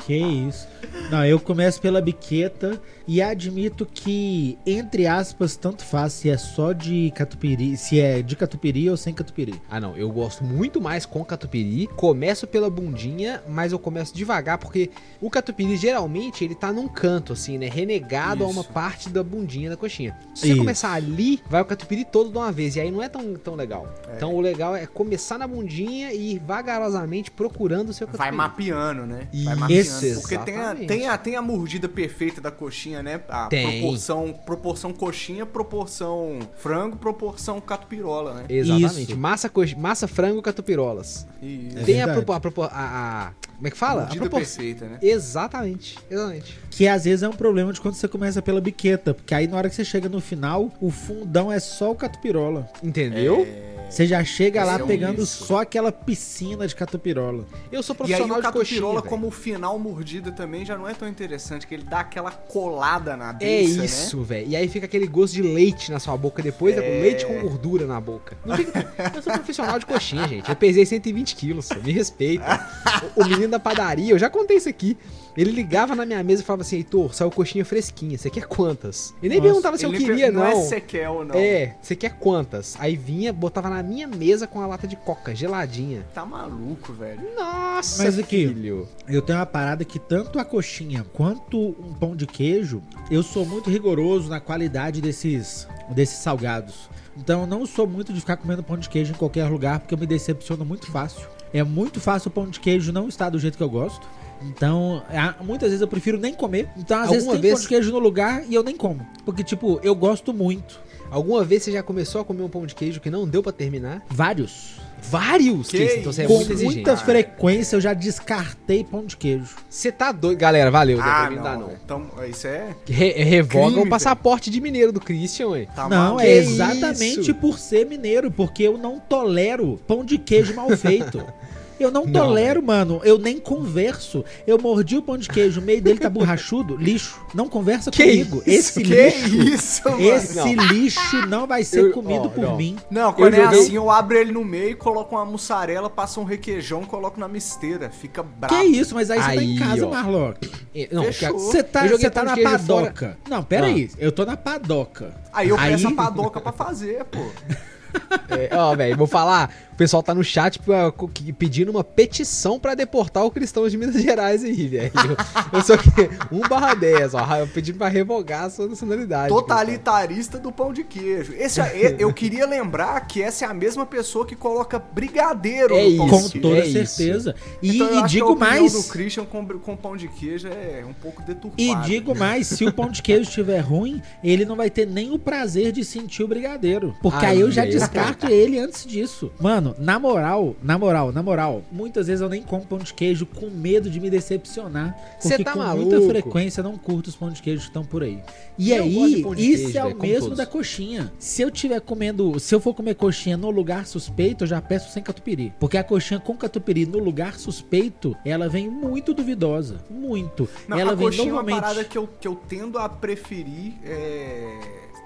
Que 0.07 0.15
isso. 0.17 0.67
Não, 1.11 1.25
eu 1.27 1.41
começo 1.41 1.81
pela 1.81 2.01
biqueta 2.01 2.81
e 3.07 3.21
admito 3.21 3.85
que, 3.85 4.57
entre 4.65 5.09
aspas, 5.09 5.57
tanto 5.57 5.85
faz 5.85 6.13
se 6.13 6.31
é 6.31 6.37
só 6.37 6.73
de 6.73 7.13
catupiry, 7.17 7.77
se 7.77 7.99
é 7.99 8.23
de 8.23 8.37
catupiry 8.37 8.89
ou 8.89 8.97
sem 8.97 9.13
catupiry. 9.13 9.61
Ah, 9.69 9.81
não. 9.81 9.97
Eu 9.97 10.09
gosto 10.13 10.45
muito 10.45 10.81
mais 10.81 11.05
com 11.05 11.25
catupiry. 11.25 11.89
Começo 11.97 12.47
pela 12.47 12.71
bundinha, 12.71 13.43
mas 13.49 13.73
eu 13.73 13.79
começo 13.81 14.15
devagar, 14.15 14.59
porque 14.59 14.89
o 15.21 15.29
catupiry 15.29 15.77
geralmente 15.77 16.45
ele 16.45 16.55
tá 16.55 16.73
num 16.73 16.87
canto, 16.87 17.33
assim, 17.33 17.59
né? 17.59 17.69
Renegado 17.69 18.45
a 18.45 18.47
uma 18.47 18.61
Isso. 18.61 18.71
parte 18.71 19.09
da 19.09 19.25
bundinha 19.25 19.69
da 19.71 19.77
coxinha. 19.77 20.17
Se 20.33 20.43
você 20.43 20.49
Isso. 20.51 20.59
começar 20.59 20.93
ali, 20.93 21.41
vai 21.51 21.61
o 21.61 21.65
catupiry 21.65 22.05
todo 22.05 22.31
de 22.31 22.39
uma 22.39 22.53
vez. 22.53 22.77
E 22.77 22.81
aí 22.81 22.91
não 22.93 23.03
é 23.03 23.09
tão, 23.09 23.35
tão 23.35 23.57
legal. 23.57 23.93
Então 24.17 24.33
o 24.33 24.41
legal 24.41 24.77
é 24.77 24.87
começar 24.87 25.37
na 25.39 25.49
bundinha 25.49 26.13
e 26.13 26.35
ir 26.35 26.39
vagarosamente 26.39 27.33
procurando 27.33 27.89
o 27.89 27.93
seu 27.93 28.07
Vai 28.07 28.31
catupiry. 28.31 28.37
mapeando, 28.37 29.07
né? 29.07 29.27
Vai 29.33 29.73
Isso, 29.73 29.93
mapeando. 29.95 30.21
Porque 30.21 30.39
tem, 30.39 30.57
a- 30.57 30.75
tem 30.77 31.00
tem 31.01 31.09
a, 31.09 31.19
tem 31.19 31.37
a 31.37 31.43
mordida 31.43 31.89
perfeita 31.89 32.41
da 32.41 32.51
coxinha, 32.51 33.03
né? 33.03 33.21
A 33.29 33.47
Tem. 33.47 33.81
proporção 33.81 34.33
proporção 34.45 34.93
coxinha, 34.93 35.47
proporção 35.47 36.39
frango, 36.57 36.97
proporção 36.97 37.61
catupirola, 37.61 38.35
né? 38.35 38.45
Exatamente. 38.49 39.11
Isso. 39.13 39.17
Massa, 39.19 39.49
cox- 39.49 39.75
massa, 39.75 40.07
frango, 40.07 40.43
catupirolas. 40.43 41.27
Isso. 41.43 41.79
É 41.79 41.83
tem 41.85 42.03
a, 42.03 42.07
verdade. 42.07 42.41
propor- 42.43 42.69
a, 42.73 42.77
a- 42.79 43.29
a- 43.29 43.33
Como 43.57 43.67
é 43.67 43.71
que 43.71 43.77
fala? 43.77 44.01
A 44.03 44.05
Mordida 44.05 44.21
propor- 44.25 44.41
perfeita, 44.41 44.87
né? 44.87 44.99
Exatamente. 45.03 45.99
Exatamente. 46.11 46.59
Que 46.71 46.87
às 46.87 47.05
vezes 47.05 47.23
é 47.23 47.29
um 47.29 47.33
problema 47.33 47.73
de 47.73 47.81
quando 47.81 47.95
você 47.95 48.09
começa 48.09 48.43
pela 48.43 48.61
biqueta. 48.61 49.15
Porque 49.15 49.35
aí 49.35 49.47
na 49.47 49.57
hora 49.57 49.69
que 49.69 49.75
você 49.75 49.85
chega 49.85 50.09
no 50.09 50.21
final, 50.21 50.71
o 50.81 50.91
fundão 50.91 51.51
é 51.51 51.59
só 51.61 51.91
o 51.91 51.95
catupirola. 51.95 52.69
Entendeu? 52.83 53.47
Você 53.91 54.07
já 54.07 54.23
chega 54.25 54.65
lá 54.65 54.79
é 54.79 54.85
um 54.85 54.87
pegando 54.87 55.23
isso. 55.23 55.45
só 55.45 55.61
aquela 55.63 55.91
piscina 55.91 56.67
de 56.67 56.75
catupirola. 56.77 57.45
Eu 57.73 57.83
sou 57.83 57.95
E 57.95 57.97
aí 57.97 57.97
profissional 57.99 58.39
o 58.39 58.41
de 58.43 58.47
coxinha. 58.47 58.53
catupirola, 58.53 59.01
velho. 59.01 59.11
como 59.11 59.27
o 59.27 59.31
final 59.31 59.79
mordida 59.79 60.31
também, 60.31 60.65
já 60.65 60.79
não 60.79 60.89
é 60.89 60.95
tão 60.95 61.09
interessante, 61.09 61.67
que 61.67 61.75
ele 61.75 61.83
dá 61.83 62.01
aquela 62.01 62.31
colada 62.31 63.17
na 63.17 63.31
É 63.31 63.33
beiça, 63.33 63.79
né? 63.79 63.85
isso, 63.85 64.23
velho. 64.23 64.49
E 64.49 64.55
aí 64.57 64.69
fica 64.69 64.87
aquele 64.87 65.07
gosto 65.09 65.35
de 65.35 65.43
leite 65.43 65.91
na 65.91 65.99
sua 65.99 66.17
boca 66.17 66.41
depois, 66.43 66.77
é... 66.79 66.99
É. 66.99 67.03
leite 67.03 67.27
com 67.27 67.41
gordura 67.41 67.85
na 67.87 68.01
boca. 68.01 68.37
Não 68.47 68.57
fica- 68.57 68.87
Eu 69.15 69.23
sou 69.23 69.33
profissional 69.33 69.79
de 69.79 69.87
coxinha, 69.87 70.27
gente. 70.29 70.49
Eu 70.49 70.57
pesei 70.57 70.87
120 70.87 71.35
quilos, 71.35 71.69
me 71.85 71.93
respeita. 71.93 72.45
O, 73.17 73.23
o 73.23 73.25
menino 73.25 73.49
da 73.49 73.59
padaria, 73.59 74.13
eu 74.13 74.19
já 74.19 74.29
contei 74.29 74.57
isso 74.59 74.69
aqui. 74.69 74.97
Ele 75.37 75.51
ligava 75.51 75.95
na 75.95 76.05
minha 76.05 76.23
mesa 76.23 76.43
e 76.43 76.45
falava 76.45 76.63
assim: 76.63 76.77
Heitor, 76.77 77.15
saiu 77.15 77.31
coxinha 77.31 77.65
fresquinha, 77.65 78.19
você 78.19 78.29
quer 78.31 78.47
quantas? 78.47 79.15
Ele 79.23 79.31
nem 79.31 79.39
Nossa, 79.39 79.49
perguntava 79.49 79.79
se 79.79 79.85
eu 79.87 79.93
queria, 79.93 80.31
não. 80.31 80.41
Não 80.41 80.47
é 80.49 80.63
sequel, 80.63 81.25
não. 81.25 81.35
É, 81.35 81.77
você 81.81 81.95
quer 81.95 82.19
quantas? 82.19 82.77
Aí 82.79 82.97
vinha, 82.97 83.33
botava 83.33 83.71
na 83.71 83.83
minha 83.83 84.07
mesa 84.07 84.47
com 84.47 84.61
a 84.61 84.67
lata 84.67 84.87
de 84.87 84.97
coca, 84.97 85.35
geladinha. 85.35 86.05
Tá 86.13 86.27
maluco, 86.27 86.93
velho. 86.93 87.21
Nossa, 87.37 88.03
Mas 88.03 88.19
aqui- 88.19 88.49
filho. 88.49 88.89
Eu 89.09 89.23
tenho 89.23 89.39
uma 89.39 89.47
parada 89.47 89.85
que 89.85 89.99
tanto 89.99 90.39
a 90.39 90.45
coxinha 90.45 91.05
quanto 91.13 91.59
um 91.59 91.95
pão 91.95 92.15
de 92.17 92.27
queijo, 92.27 92.83
eu 93.11 93.23
sou 93.23 93.45
muito 93.47 93.71
rigoroso 93.71 94.29
na 94.29 94.41
qualidade 94.41 95.01
desses, 95.01 95.67
desses 95.91 96.19
salgados. 96.19 96.89
Então 97.17 97.43
eu 97.43 97.47
não 97.47 97.67
sou 97.67 97.87
muito 97.87 98.13
de 98.13 98.21
ficar 98.21 98.37
comendo 98.37 98.63
pão 98.63 98.79
de 98.79 98.89
queijo 98.89 99.13
em 99.13 99.17
qualquer 99.17 99.45
lugar, 99.49 99.81
porque 99.81 99.95
eu 99.95 99.99
me 99.99 100.07
decepciono 100.07 100.65
muito 100.65 100.91
fácil. 100.91 101.27
É 101.53 101.63
muito 101.63 102.01
fácil 102.01 102.29
o 102.29 102.31
pão 102.33 102.49
de 102.49 102.61
queijo 102.61 102.93
não 102.93 103.09
estar 103.09 103.29
do 103.31 103.39
jeito 103.39 103.57
que 103.57 103.63
eu 103.63 103.69
gosto. 103.71 104.07
Então, 104.43 105.03
muitas 105.45 105.69
vezes 105.69 105.81
eu 105.83 105.89
prefiro 105.89 106.19
nem 106.19 106.33
comer. 106.35 106.69
Então, 106.77 106.99
às 106.99 107.09
vezes 107.11 107.23
Alguma 107.25 107.33
tem 107.35 107.43
vez- 107.43 107.55
pão 107.55 107.63
de 107.63 107.69
queijo 107.69 107.93
no 107.93 107.99
lugar 107.99 108.43
e 108.49 108.55
eu 108.55 108.63
nem 108.63 108.77
como. 108.77 109.07
Porque, 109.25 109.43
tipo, 109.45 109.79
eu 109.83 109.95
gosto 109.95 110.33
muito. 110.33 110.81
Alguma 111.11 111.45
vez 111.45 111.63
você 111.65 111.73
já 111.73 111.83
começou 111.83 112.21
a 112.21 112.25
comer 112.25 112.43
um 112.43 112.49
pão 112.49 112.65
de 112.65 112.75
queijo 112.75 113.01
que 113.01 113.11
não 113.11 113.27
deu 113.29 113.43
pra 113.43 113.51
terminar? 113.53 114.01
Vários. 114.09 114.79
Vários? 115.03 115.69
Que 115.69 115.79
isso? 115.79 115.97
Então 115.99 116.13
você 116.13 116.23
é 116.23 116.27
Com 116.27 116.35
muito 116.37 116.53
exigente. 116.53 116.75
muita 116.77 116.97
frequência 116.97 117.75
eu 117.75 117.81
já 117.81 117.93
descartei 117.95 118.85
pão 118.85 119.05
de 119.05 119.17
queijo. 119.17 119.57
Você 119.69 119.91
tá 119.91 120.13
doido. 120.13 120.39
Galera, 120.39 120.71
valeu. 120.71 121.01
Ah, 121.01 121.29
mim 121.29 121.37
não 121.37 121.43
dá 121.43 121.53
não. 121.55 121.61
não. 121.69 121.73
Então, 121.85 122.07
isso 122.29 122.47
é. 122.47 122.77
Re- 122.87 123.13
revoga 123.25 123.73
Crime, 123.73 123.87
o 123.87 123.89
passaporte 123.89 124.51
de 124.51 124.61
mineiro 124.61 124.93
do 124.93 125.01
Christian, 125.01 125.49
ué. 125.49 125.67
Tá 125.75 125.89
não, 125.89 126.21
é 126.21 126.25
Que 126.25 126.31
exatamente 126.33 127.21
isso? 127.23 127.35
por 127.35 127.59
ser 127.59 127.87
mineiro, 127.87 128.31
porque 128.31 128.63
eu 128.63 128.77
não 128.79 129.01
tolero 129.01 129.81
pão 129.89 130.05
de 130.05 130.17
queijo 130.19 130.55
mal 130.55 130.69
feito. 130.77 131.25
Eu 131.81 131.91
não 131.91 132.05
Não, 132.05 132.13
tolero, 132.13 132.63
mano. 132.63 133.01
Eu 133.03 133.19
nem 133.19 133.39
converso. 133.39 134.23
Eu 134.47 134.59
mordi 134.59 134.99
o 134.99 135.03
pão 135.03 135.17
de 135.17 135.29
queijo, 135.29 135.61
o 135.61 135.65
meio 135.65 135.81
dele 135.81 135.99
tá 135.99 136.11
borrachudo, 136.11 136.77
lixo. 136.79 137.19
Não 137.35 137.49
conversa 137.49 137.91
Que 137.91 138.03
comigo. 138.05 138.43
isso? 138.47 138.79
Esse 138.81 138.83
Que 138.83 138.89
lixo, 139.09 139.37
isso, 139.55 139.91
mano? 139.91 140.01
esse 140.03 140.55
Não. 140.57 140.67
lixo 140.67 141.27
não 141.27 141.47
vai 141.47 141.65
ser 141.65 141.81
Eu- 141.87 141.93
comido 141.93 142.27
ó, 142.27 142.29
por 142.29 142.43
não. 142.45 142.57
mim. 142.57 142.77
Não, 142.91 143.13
quando 143.13 143.33
é 143.35 143.45
joguei- 143.45 143.61
assim, 143.61 143.75
eu 143.77 143.91
abro 143.91 144.17
ele 144.19 144.31
no 144.33 144.45
meio, 144.45 144.77
coloco 144.77 145.17
uma 145.17 145.25
mussarela, 145.25 145.89
passo 145.89 146.21
um 146.21 146.25
requeijão, 146.25 146.83
coloco 146.85 147.19
na 147.19 147.27
misteira. 147.27 147.89
Fica 147.91 148.23
brabo. 148.23 148.55
Que 148.55 148.63
isso, 148.65 148.95
mas 148.95 149.11
aí, 149.11 149.19
você 149.19 149.25
tá 149.25 149.41
Aí, 149.41 149.55
em 149.55 149.59
casa, 149.59 149.87
ó. 149.87 149.91
Marlock. 149.91 150.51
É, 150.75 150.89
Não, 150.93 151.05
Você 151.05 151.63
tá, 151.63 151.87
Eu 151.87 151.99
você 151.99 152.11
tá 152.11 152.23
na 152.25 152.35
queijo 152.35 152.51
fora- 152.51 152.59
padoca. 152.87 153.19
Não, 153.29 153.43
pera 153.43 153.67
aí. 153.69 153.91
Eu 153.99 154.13
tô 154.13 154.25
na 154.27 154.37
padoca. 154.37 155.15
Aí 155.33 155.49
eu 155.49 155.57
peço 155.57 155.87
Aí- 155.89 155.93
a 155.93 155.97
padoca 155.97 156.41
pra 156.41 156.53
fazer, 156.53 157.05
pô. 157.05 157.21
É, 158.31 158.49
Ó, 158.57 158.77
velho, 158.77 158.97
vou 158.97 159.09
falar. 159.09 159.53
O 159.73 159.77
pessoal 159.77 160.03
tá 160.05 160.15
no 160.15 160.23
chat 160.23 160.59
pra- 160.61 160.93
que- 161.13 161.33
pedindo 161.33 161.71
uma 161.71 161.83
petição 161.83 162.61
pra 162.61 162.75
deportar 162.77 163.25
o 163.25 163.31
cristão 163.31 163.67
de 163.69 163.77
Minas 163.77 164.01
Gerais 164.01 164.45
aí, 164.45 164.69
velho. 164.69 164.93
Eu, 165.53 165.63
sou 165.63 165.75
aqui, 165.75 165.91
1 166.31 166.41
barra 166.49 166.75
10, 166.75 167.15
ó. 167.15 167.37
Eu 167.37 167.49
pedindo 167.49 167.79
pra 167.79 167.89
revogar 167.89 168.45
a 168.45 168.51
sua 168.51 168.69
nacionalidade. 168.69 169.31
Totalitarista 169.31 170.39
do 170.39 170.53
pão 170.53 170.73
de 170.73 170.85
queijo. 170.85 171.33
Esse 171.37 171.61
é- 171.61 171.97
eu 171.99 172.13
queria 172.13 172.47
lembrar 172.47 173.01
que 173.07 173.21
essa 173.21 173.45
é 173.45 173.49
a 173.49 173.55
mesma 173.55 173.85
pessoa 173.85 174.25
que 174.25 174.37
coloca 174.37 174.79
brigadeiro 174.79 175.75
É 175.77 175.89
no 175.91 175.97
pão 175.97 176.07
isso, 176.07 176.15
Com 176.15 176.23
de 176.23 176.31
queijo. 176.33 176.41
toda 176.49 176.59
é 176.61 176.67
isso. 176.67 176.95
certeza. 176.97 177.35
E, 177.63 177.75
Então, 177.75 177.87
e 177.89 177.91
que 177.91 177.99
a 177.99 178.07
digo 178.07 178.37
mais. 178.37 178.73
do 178.73 178.85
Christian 178.85 179.25
com, 179.25 179.45
com 179.47 179.77
pão 179.77 179.97
de 179.97 180.07
queijo 180.09 180.47
é 180.49 180.85
um 180.89 180.93
pouco 180.93 181.21
deturpada. 181.23 181.61
E 181.61 181.75
digo 181.87 182.15
mais, 182.17 182.47
se 182.47 182.65
o 182.65 182.73
pão 182.73 182.91
de 182.91 183.03
queijo 183.03 183.23
estiver 183.29 183.61
ruim, 183.61 184.01
ele 184.23 184.45
não 184.45 184.55
vai 184.57 184.71
ter 184.71 184.87
nem 184.87 185.11
o 185.11 185.19
prazer 185.19 185.73
de 185.73 185.85
sentir 185.85 186.23
o 186.23 186.29
brigadeiro. 186.29 186.95
Porque 187.03 187.25
Ai, 187.27 187.33
aí 187.33 187.41
eu 187.41 187.51
já 187.51 187.63
velho. 187.63 187.73
Descarto 187.81 188.27
ele 188.29 188.59
antes 188.59 188.87
disso. 188.87 189.31
Mano, 189.41 189.75
na 189.79 189.99
moral, 189.99 190.55
na 190.63 190.79
moral, 190.79 191.13
na 191.13 191.23
moral, 191.23 191.63
muitas 191.71 192.07
vezes 192.07 192.21
eu 192.21 192.29
nem 192.29 192.43
como 192.43 192.65
pão 192.65 192.79
de 192.79 192.93
queijo 192.95 193.27
com 193.27 193.51
medo 193.51 193.91
de 193.91 193.99
me 194.01 194.09
decepcionar. 194.11 194.97
Cê 195.19 195.31
Porque 195.31 195.45
tá 195.45 195.53
com 195.53 195.59
maluco? 195.59 195.91
muita 195.91 196.07
frequência 196.09 196.61
eu 196.61 196.65
não 196.65 196.77
curto 196.77 197.09
os 197.09 197.17
pão 197.17 197.31
de 197.31 197.41
queijo 197.43 197.61
que 197.63 197.67
estão 197.69 197.85
por 197.85 198.03
aí. 198.03 198.19
E 198.59 198.71
Eu 198.73 198.85
aí, 198.85 199.21
isso 199.21 199.35
queijo, 199.35 199.79
é 199.79 199.83
velho, 199.83 199.97
o 199.97 200.03
mesmo 200.03 200.21
todos. 200.23 200.39
da 200.39 200.47
coxinha. 200.47 201.13
Se 201.19 201.43
eu 201.43 201.51
tiver 201.51 201.81
comendo, 201.81 202.39
se 202.39 202.55
eu 202.55 202.61
for 202.61 202.75
comer 202.75 202.95
coxinha 202.95 203.37
no 203.37 203.51
lugar 203.51 203.87
suspeito, 203.87 204.45
eu 204.45 204.49
já 204.49 204.61
peço 204.61 204.93
sem 204.93 205.03
catupiry. 205.03 205.53
Porque 205.59 205.77
a 205.79 205.85
coxinha 205.85 206.21
com 206.21 206.37
catupiry 206.37 206.87
no 206.87 206.99
lugar 206.99 207.39
suspeito, 207.39 208.17
ela 208.25 208.49
vem 208.49 208.69
muito 208.69 209.15
duvidosa. 209.15 209.77
Muito. 209.91 210.49
Não, 210.69 210.79
ela 210.79 210.93
a 210.93 210.95
vem 210.95 211.07
coxinha 211.07 211.29
é 211.29 211.33
uma 211.33 211.43
normalmente. 211.43 211.61
parada 211.63 211.85
que 211.85 211.97
eu, 211.99 212.09
que 212.21 212.29
eu 212.29 212.35
tendo 212.49 212.79
a 212.79 212.89
preferir 212.89 213.75
é, 213.85 214.59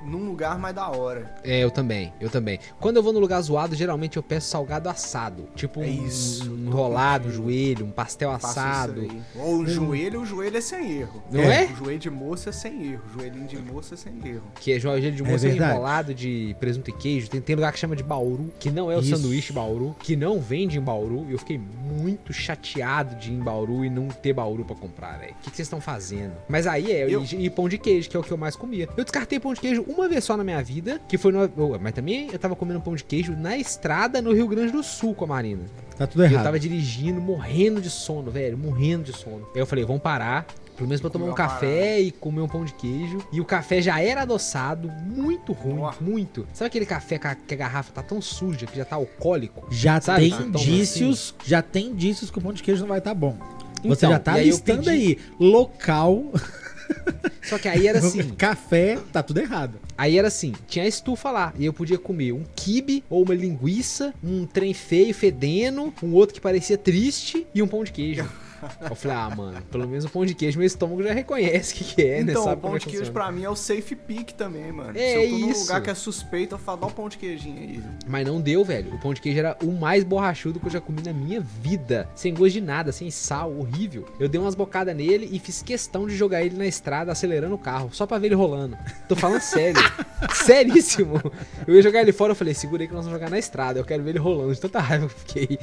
num 0.05 0.25
lugar 0.27 0.59
mais 0.59 0.75
da 0.75 0.89
hora. 0.89 1.35
É, 1.43 1.63
eu 1.63 1.71
também, 1.71 2.13
eu 2.21 2.29
também. 2.31 2.59
Quando 2.81 2.97
eu 2.97 3.03
vou 3.03 3.13
no 3.13 3.19
lugar 3.19 3.41
zoado, 3.41 3.75
geralmente 3.75 4.17
eu 4.17 4.23
peço 4.23 4.49
salgado 4.49 4.89
assado. 4.89 5.49
Tipo 5.55 5.83
É 5.83 5.87
um, 5.87 6.07
isso, 6.07 6.51
um 6.53 6.67
enrolado, 6.67 7.25
contigo. 7.25 7.45
joelho, 7.45 7.87
um 7.87 7.91
pastel 7.91 8.31
assado. 8.31 9.07
Ou 9.37 9.59
o 9.59 9.67
joelho, 9.67 10.21
o 10.23 10.27
joelho 10.27 10.57
é 10.57 10.61
sem 10.61 10.99
erro. 11.01 11.23
Não 11.31 11.41
é? 11.41 11.65
O 11.67 11.77
joelho 11.77 11.99
de 11.99 12.11
moça 12.11 12.51
é 12.51 12.53
sem 12.53 12.93
erro. 12.93 13.03
O 13.09 13.19
joelhinho 13.19 13.47
de 13.47 13.59
moça 13.59 13.95
é 13.95 13.97
sem 13.97 14.13
erro. 14.27 14.45
Que 14.61 14.73
é 14.73 14.79
joelho 14.79 15.13
de 15.13 15.23
É 15.23 15.27
moça 15.27 15.49
verdade. 15.49 15.73
enrolado 15.73 16.15
de 16.15 16.57
presunto 16.61 16.91
e 16.91 16.93
queijo. 16.93 17.29
Tem, 17.31 17.41
tem 17.41 17.57
lugar 17.57 17.73
que 17.73 17.79
chama 17.79 17.97
de 17.97 18.03
Bauru, 18.03 18.53
que 18.59 18.71
não 18.71 18.91
é 18.91 18.97
o 18.97 19.01
Isso. 19.01 19.17
sanduíche 19.17 19.53
Bauru, 19.53 19.95
que 20.01 20.17
não 20.17 20.41
vende 20.41 20.79
em 20.79 20.83
Bauru. 20.83 21.27
E 21.29 21.33
eu 21.33 21.39
fiquei 21.39 21.59
muito 21.59 22.33
chateado 22.33 23.15
de 23.17 23.31
ir 23.31 23.35
em 23.35 23.41
Bauru 23.41 23.85
e 23.85 23.91
não 23.91 24.09
ter 24.09 24.33
Bauru 24.33 24.65
pra 24.65 24.77
comprar, 24.77 25.19
velho. 25.19 25.33
O 25.33 25.37
que 25.43 25.51
que 25.51 25.57
vocês 25.57 25.67
estão 25.67 25.81
fazendo? 25.81 26.33
Mas 26.49 26.67
aí 26.67 26.91
é, 26.93 27.05
Eu- 27.11 27.23
e, 27.25 27.47
e 27.47 27.51
pão 27.51 27.69
de 27.69 27.79
queijo, 27.79 28.09
que 28.09 28.17
é 28.17 28.21
o 28.21 28.23
que 28.23 28.31
eu 28.33 28.37
mais 28.37 28.57
comia. 28.57 28.89
Eu 28.97 29.05
descartei 29.05 29.39
pão 29.41 29.53
de 29.55 29.61
queijo 29.61 29.85
uma 29.95 30.09
vez 30.09 30.25
só 30.25 30.37
na 30.37 30.45
minha 30.45 30.63
vida, 30.63 31.01
que 31.09 31.17
foi 31.19 31.33
no. 31.33 31.49
Mas 31.81 31.93
também 31.93 32.29
eu 32.33 32.39
tava 32.39 32.55
comendo 32.57 32.81
pão 32.81 32.95
de 32.95 33.05
queijo 33.05 33.35
na 33.37 33.57
estrada 33.57 34.21
no 34.21 34.33
Rio 34.33 34.47
Grande 34.49 34.73
do 34.73 34.83
Sul 34.83 35.15
com 35.15 35.25
a 35.25 35.29
Marina. 35.29 35.63
Tá 35.97 36.07
tudo 36.07 36.23
E 36.23 36.27
eu 36.27 36.33
errado. 36.33 36.45
tava 36.45 36.59
dirigindo, 36.59 37.21
morrendo 37.21 37.81
de 37.81 37.89
sono, 37.91 38.31
velho, 38.31 38.59
morrendo 38.59 39.05
de 39.05 39.13
sono. 39.17 39.47
Aí 39.55 39.61
eu 39.61 39.67
falei, 39.67 39.85
vamos 39.85 40.03
parar. 40.03 40.47
Pelo 40.77 40.89
menos 40.89 41.01
pra 41.01 41.09
tomar 41.09 41.27
um 41.27 41.35
café 41.35 42.01
e 42.01 42.11
comer 42.11 42.41
um 42.41 42.49
pão 42.49 42.65
de 42.65 42.75
queijo. 42.75 43.19
E 43.33 43.41
o 43.41 43.45
café 43.45 43.81
já 43.81 44.01
era 44.03 44.23
adoçado, 44.23 44.91
muito 45.07 45.53
ruim, 45.53 45.81
muito. 46.01 46.45
Sabe 46.53 46.67
aquele 46.67 46.85
café 46.85 47.17
que 47.17 47.27
a, 47.29 47.35
que 47.37 47.55
a 47.55 47.57
garrafa 47.57 47.93
tá 47.93 48.03
tão 48.03 48.21
suja, 48.21 48.67
que 48.67 48.77
já 48.77 48.85
tá 48.85 48.97
alcoólico? 48.97 49.69
Já 49.71 50.01
Sabe, 50.01 50.23
tem 50.23 50.31
tá 50.33 50.43
indícios, 50.59 51.33
já 51.45 51.63
tem 51.63 51.87
indícios 51.91 52.29
que 52.29 52.39
o 52.39 52.43
pão 52.43 52.53
de 52.53 52.61
queijo 52.61 52.81
não 52.81 52.89
vai 52.89 52.99
estar 52.99 53.15
bom. 53.15 53.37
Você 53.85 54.05
Então, 54.07 54.11
já 54.11 54.19
tá 54.19 54.33
aí 54.33 54.47
listando 54.47 54.83
pedi- 54.83 54.91
aí 54.91 55.19
local, 55.39 56.25
Só 57.43 57.59
que 57.59 57.69
aí 57.69 57.87
era 57.87 57.99
assim, 57.99 58.31
café, 58.37 58.99
tá 59.13 59.23
tudo 59.23 59.39
errado. 59.39 59.79
aí 59.97 60.19
era 60.19 60.29
assim, 60.29 60.53
tinha 60.67 60.85
a 60.85 60.89
estufa 60.89 61.31
lá. 61.31 61.53
E 61.59 61.65
eu 61.65 61.73
podia 61.73 61.99
comer 61.99 62.33
um 62.33 62.45
quibe 62.55 63.05
ou 63.11 63.23
uma 63.23 63.35
linguiça, 63.35 64.15
um 64.23 64.47
trem 64.47 64.73
feio, 64.73 65.15
fedendo, 65.15 65.93
um 66.03 66.13
outro 66.13 66.35
que 66.35 66.41
parecia 66.41 66.79
triste 66.79 67.47
e 67.55 67.63
um 67.63 67.69
pão 67.69 67.85
de 67.85 67.93
queijo. 67.93 68.29
Eu 68.89 68.95
falei, 68.95 69.17
ah, 69.17 69.31
mano, 69.35 69.63
pelo 69.71 69.89
menos 69.89 70.05
o 70.05 70.09
pão 70.11 70.25
de 70.25 70.35
queijo 70.35 70.59
meu 70.59 70.67
estômago 70.67 71.03
já 71.03 71.13
reconhece 71.13 71.75
o 71.75 71.77
que, 71.77 71.85
que 71.85 72.03
é, 72.03 72.23
né? 72.23 72.33
então, 72.33 72.53
o 72.53 72.57
pão 72.57 72.77
é 72.77 72.79
de 72.79 72.85
que 72.85 72.91
queijo 72.91 73.07
funciona. 73.07 73.13
pra 73.13 73.33
mim 73.33 73.45
é 73.45 73.51
o 73.51 73.57
safe 73.57 73.95
pick 73.95 74.33
também, 74.33 74.73
mano. 74.73 74.93
É 74.99 75.13
Se 75.13 75.17
eu 75.17 75.31
tô 75.31 75.39
num 75.39 75.51
isso. 75.51 75.61
lugar 75.63 75.83
que 75.83 75.91
é 75.91 75.95
suspeito, 75.95 76.55
eu 76.55 76.59
falo, 76.59 76.81
dá 76.81 76.87
o 76.87 76.91
pão 76.91 77.09
de 77.09 77.19
queijinho 77.19 77.59
aí. 77.59 77.83
Mas 78.07 78.27
não 78.27 78.41
deu, 78.41 78.65
velho. 78.65 78.95
O 78.95 78.99
pão 78.99 79.15
de 79.15 79.21
queijo 79.21 79.39
era 79.39 79.57
o 79.63 79.73
mais 79.73 80.05
borrachudo 80.05 80.61
que 80.61 80.67
eu 80.67 80.71
já 80.71 80.81
comi 80.81 81.03
na 81.03 81.13
minha 81.13 81.41
vida. 81.41 82.09
Sem 82.15 82.35
gosto 82.35 82.53
de 82.53 82.61
nada, 82.61 82.93
sem 82.93 83.11
sal, 83.11 83.57
horrível. 83.57 84.07
Eu 84.19 84.29
dei 84.29 84.41
umas 84.41 84.55
bocadas 84.55 84.95
nele 84.95 85.29
e 85.33 85.39
fiz 85.39 85.63
questão 85.63 86.07
de 86.07 86.17
jogar 86.17 86.43
ele 86.43 86.57
na 86.57 86.67
estrada 86.67 87.13
acelerando 87.13 87.55
o 87.55 87.59
carro, 87.59 87.91
só 87.93 88.07
pra 88.07 88.19
ver 88.19 88.27
ele 88.27 88.35
rolando. 88.35 88.77
Tô 89.09 89.17
falando 89.17 89.41
sério. 89.41 89.81
Seríssimo. 90.35 91.21
Eu 91.67 91.75
ia 91.75 91.83
jogar 91.83 92.01
ele 92.01 92.13
fora, 92.13 92.33
eu 92.33 92.37
falei, 92.37 92.55
segura 92.55 92.83
aí 92.83 92.89
que 92.89 92.95
nós 92.95 93.05
vamos 93.05 93.19
jogar 93.19 93.31
na 93.31 93.39
estrada. 93.39 93.79
Eu 93.79 93.85
quero 93.85 94.03
ver 94.03 94.11
ele 94.11 94.19
rolando 94.19 94.55
de 94.55 94.61
tanta 94.61 94.81
raiva 94.81 95.07
que 95.09 95.13
eu 95.13 95.19
fiquei. 95.19 95.59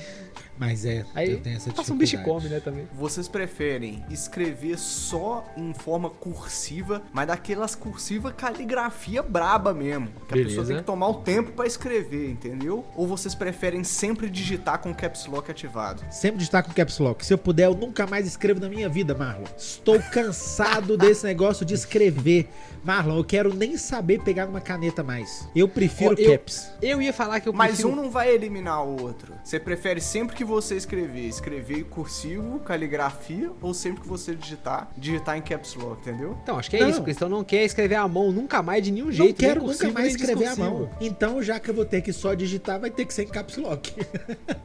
Mas 0.61 0.85
é, 0.85 1.03
Aí 1.15 1.31
eu 1.31 1.41
tenho 1.41 1.57
essa 1.57 1.73
passa 1.73 1.91
um 1.91 1.97
bicho 1.97 2.13
e 2.13 2.17
dificuldade. 2.19 2.45
come, 2.45 2.53
né, 2.55 2.59
também. 2.61 2.87
Vocês 2.93 3.27
preferem 3.27 4.05
escrever 4.11 4.77
só 4.77 5.43
em 5.57 5.73
forma 5.73 6.07
cursiva, 6.11 7.01
mas 7.11 7.25
daquelas 7.27 7.73
cursiva 7.73 8.31
caligrafia 8.31 9.23
braba 9.23 9.73
mesmo, 9.73 10.09
que 10.27 10.33
a 10.33 10.37
Beleza. 10.37 10.49
pessoa 10.49 10.67
tem 10.67 10.77
que 10.77 10.83
tomar 10.83 11.07
o 11.07 11.15
tempo 11.15 11.51
pra 11.53 11.65
escrever, 11.65 12.29
entendeu? 12.29 12.85
Ou 12.95 13.07
vocês 13.07 13.33
preferem 13.33 13.83
sempre 13.83 14.29
digitar 14.29 14.77
com 14.77 14.91
o 14.91 14.95
caps 14.95 15.25
lock 15.25 15.49
ativado? 15.49 16.03
Sempre 16.11 16.37
destaco 16.37 16.69
o 16.69 16.75
Caps 16.75 16.99
Lock. 16.99 17.25
Se 17.25 17.33
eu 17.33 17.39
puder, 17.39 17.65
eu 17.65 17.73
nunca 17.73 18.05
mais 18.05 18.27
escrevo 18.27 18.59
na 18.59 18.69
minha 18.69 18.87
vida, 18.87 19.15
Marlon. 19.15 19.45
Estou 19.57 19.99
cansado 19.99 20.95
desse 20.97 21.25
negócio 21.25 21.65
de 21.65 21.73
escrever. 21.73 22.47
Marlon, 22.83 23.17
eu 23.17 23.23
quero 23.23 23.53
nem 23.53 23.77
saber 23.77 24.21
pegar 24.21 24.47
uma 24.47 24.61
caneta 24.61 25.03
mais. 25.03 25.47
Eu 25.55 25.67
prefiro 25.67 26.11
Ó, 26.17 26.21
eu- 26.21 26.31
Caps. 26.31 26.71
Eu 26.81 27.01
ia 27.01 27.11
falar 27.13 27.39
que 27.39 27.49
eu 27.49 27.53
Mas 27.53 27.71
prefiro... 27.71 27.89
um 27.89 27.95
não 27.95 28.11
vai 28.11 28.29
eliminar 28.33 28.83
o 28.85 29.01
outro. 29.01 29.33
Você 29.43 29.59
prefere 29.59 29.99
sempre 30.01 30.35
que 30.35 30.43
você 30.51 30.75
escrever, 30.75 31.27
escrever 31.27 31.83
cursivo, 31.85 32.59
caligrafia, 32.59 33.51
ou 33.61 33.73
sempre 33.73 34.01
que 34.01 34.07
você 34.07 34.35
digitar, 34.35 34.91
digitar 34.97 35.37
em 35.37 35.41
caps 35.41 35.75
lock, 35.75 36.01
entendeu? 36.07 36.37
Então, 36.43 36.57
acho 36.59 36.69
que 36.69 36.77
é 36.77 36.81
Não. 36.81 36.89
isso. 36.89 37.01
A 37.01 37.05
questão 37.05 37.27
não 37.29 37.43
quer 37.43 37.63
escrever 37.63 37.95
à 37.95 38.07
mão 38.07 38.31
nunca 38.31 38.61
mais 38.61 38.83
de 38.83 38.91
nenhum 38.91 39.05
Não 39.05 39.11
jeito. 39.11 39.25
nem 39.41 39.49
quero 39.49 39.61
nunca 39.61 39.73
cursivo, 39.73 39.93
mais 39.93 40.07
nem 40.07 40.15
escrever 40.15 40.45
à 40.47 40.55
mão. 40.55 40.89
Então, 41.01 41.41
já 41.41 41.59
que 41.59 41.69
eu 41.69 41.73
vou 41.73 41.85
ter 41.85 42.01
que 42.01 42.13
só 42.13 42.33
digitar, 42.33 42.79
vai 42.79 42.91
ter 42.91 43.05
que 43.05 43.13
ser 43.13 43.23
em 43.23 43.27
Caps 43.27 43.57
Lock. 43.57 43.93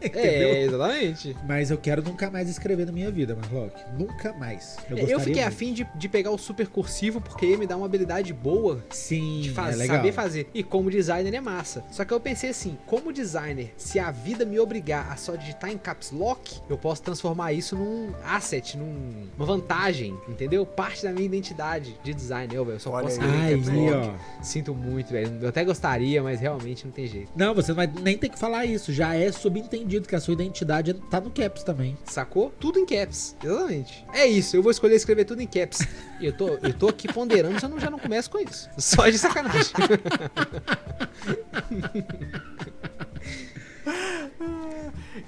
É, 0.00 0.62
exatamente. 0.62 1.36
Mas 1.46 1.70
eu 1.70 1.78
quero 1.78 2.02
nunca 2.02 2.30
mais 2.30 2.48
escrever 2.48 2.86
na 2.86 2.92
minha 2.92 3.10
vida, 3.10 3.34
Marlock. 3.36 3.74
Nunca 3.98 4.32
mais. 4.34 4.76
Eu, 4.88 4.96
Eu, 4.96 5.02
gostaria 5.02 5.18
fiquei 5.20 5.42
muito. 5.42 5.48
afim 5.48 5.72
de, 5.72 5.86
de 5.94 6.08
pegar 6.08 6.30
o 6.30 6.38
super 6.38 6.66
cursivo 6.68 7.20
porque 7.20 7.46
ia 7.46 7.58
me 7.58 7.66
dar 7.66 7.76
uma 7.76 7.86
habilidade 7.86 8.32
boa 8.32 8.84
Sim, 8.90 9.40
de 9.42 9.50
faz- 9.50 9.74
é 9.74 9.78
legal. 9.78 9.96
saber 9.96 10.12
fazer. 10.12 10.48
E 10.54 10.62
como 10.62 10.90
designer 10.90 11.34
é 11.34 11.40
massa. 11.40 11.84
Só 11.90 12.04
que 12.04 12.12
eu 12.12 12.20
pensei 12.20 12.50
assim, 12.50 12.78
como 12.86 13.12
designer, 13.12 13.74
se 13.76 13.98
a 13.98 14.10
vida 14.10 14.44
me 14.44 14.58
obrigar 14.58 15.10
a 15.12 15.16
só 15.16 15.34
digitar 15.34 15.70
em 15.70 15.75
caps 15.78 16.10
lock, 16.10 16.60
eu 16.68 16.76
posso 16.78 17.02
transformar 17.02 17.52
isso 17.52 17.76
num 17.76 18.12
asset, 18.24 18.76
num, 18.76 19.26
uma 19.36 19.46
vantagem, 19.46 20.16
entendeu? 20.28 20.64
Parte 20.66 21.02
da 21.02 21.12
minha 21.12 21.26
identidade 21.26 21.98
de 22.02 22.14
designer. 22.14 22.56
Eu, 22.56 22.64
velho, 22.64 22.76
eu 22.76 22.80
só 22.80 22.90
Olha 22.90 23.04
posso 23.04 23.20
aí, 23.20 23.26
escrever 23.26 23.42
em 23.42 23.88
Aí, 23.88 23.90
caps 23.90 24.02
lock. 24.06 24.14
ó. 24.38 24.42
Sinto 24.42 24.74
muito, 24.74 25.10
velho. 25.10 25.38
Eu 25.42 25.48
até 25.48 25.64
gostaria, 25.64 26.22
mas 26.22 26.40
realmente 26.40 26.84
não 26.84 26.92
tem 26.92 27.06
jeito. 27.06 27.30
Não, 27.36 27.54
você 27.54 27.68
não 27.72 27.76
vai 27.76 27.86
nem 28.02 28.16
ter 28.16 28.28
que 28.28 28.38
falar 28.38 28.64
isso. 28.66 28.92
Já 28.92 29.14
é 29.14 29.30
subentendido 29.32 30.08
que 30.08 30.14
a 30.14 30.20
sua 30.20 30.34
identidade 30.34 30.94
tá 30.94 31.20
no 31.20 31.30
Caps 31.30 31.62
também. 31.62 31.96
Sacou? 32.04 32.52
Tudo 32.60 32.78
em 32.78 32.86
caps. 32.86 33.36
Exatamente. 33.42 34.04
É 34.12 34.26
isso, 34.26 34.56
eu 34.56 34.62
vou 34.62 34.70
escolher 34.70 34.94
escrever 34.94 35.24
tudo 35.24 35.40
em 35.42 35.46
caps. 35.46 35.80
E 36.20 36.26
eu 36.26 36.32
tô, 36.32 36.48
eu 36.48 36.72
tô 36.72 36.88
aqui 36.88 37.12
ponderando 37.12 37.58
se 37.58 37.66
eu 37.66 37.70
não, 37.70 37.78
já 37.78 37.90
não 37.90 37.98
começo 37.98 38.30
com 38.30 38.38
isso. 38.38 38.68
Só 38.78 39.08
de 39.08 39.18
sacanagem. 39.18 39.72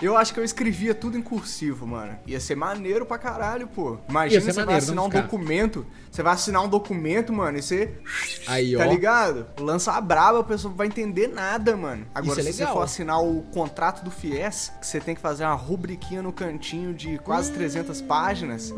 Eu 0.00 0.16
acho 0.16 0.32
que 0.34 0.40
eu 0.40 0.44
escrevia 0.44 0.94
tudo 0.94 1.16
em 1.16 1.22
cursivo, 1.22 1.86
mano. 1.86 2.16
Ia 2.26 2.40
ser 2.40 2.54
maneiro 2.54 3.06
pra 3.06 3.18
caralho, 3.18 3.66
pô. 3.66 3.98
Imagina 4.08 4.40
você 4.40 4.52
vai 4.52 4.64
maneiro, 4.64 4.78
assinar 4.84 4.96
não 4.96 5.06
um 5.06 5.08
documento. 5.22 5.86
Você 6.10 6.22
vai 6.22 6.32
assinar 6.34 6.62
um 6.62 6.68
documento, 6.68 7.32
mano, 7.32 7.58
e 7.58 7.62
você. 7.62 7.98
Aí, 8.46 8.76
Tá 8.76 8.86
ó. 8.86 8.90
ligado? 8.90 9.46
Lança 9.58 9.92
a 9.92 10.00
braba, 10.00 10.40
a 10.40 10.44
pessoa 10.44 10.70
não 10.70 10.76
vai 10.76 10.86
entender 10.86 11.28
nada, 11.28 11.76
mano. 11.76 12.06
Agora, 12.14 12.40
é 12.40 12.44
se 12.44 12.52
você 12.52 12.66
for 12.66 12.82
assinar 12.82 13.22
o 13.22 13.42
contrato 13.52 14.04
do 14.04 14.10
FIES, 14.10 14.72
que 14.80 14.86
você 14.86 15.00
tem 15.00 15.14
que 15.14 15.20
fazer 15.20 15.44
uma 15.44 15.54
rubriquinha 15.54 16.22
no 16.22 16.32
cantinho 16.32 16.94
de 16.94 17.18
quase 17.18 17.52
300 17.52 18.00
páginas. 18.02 18.72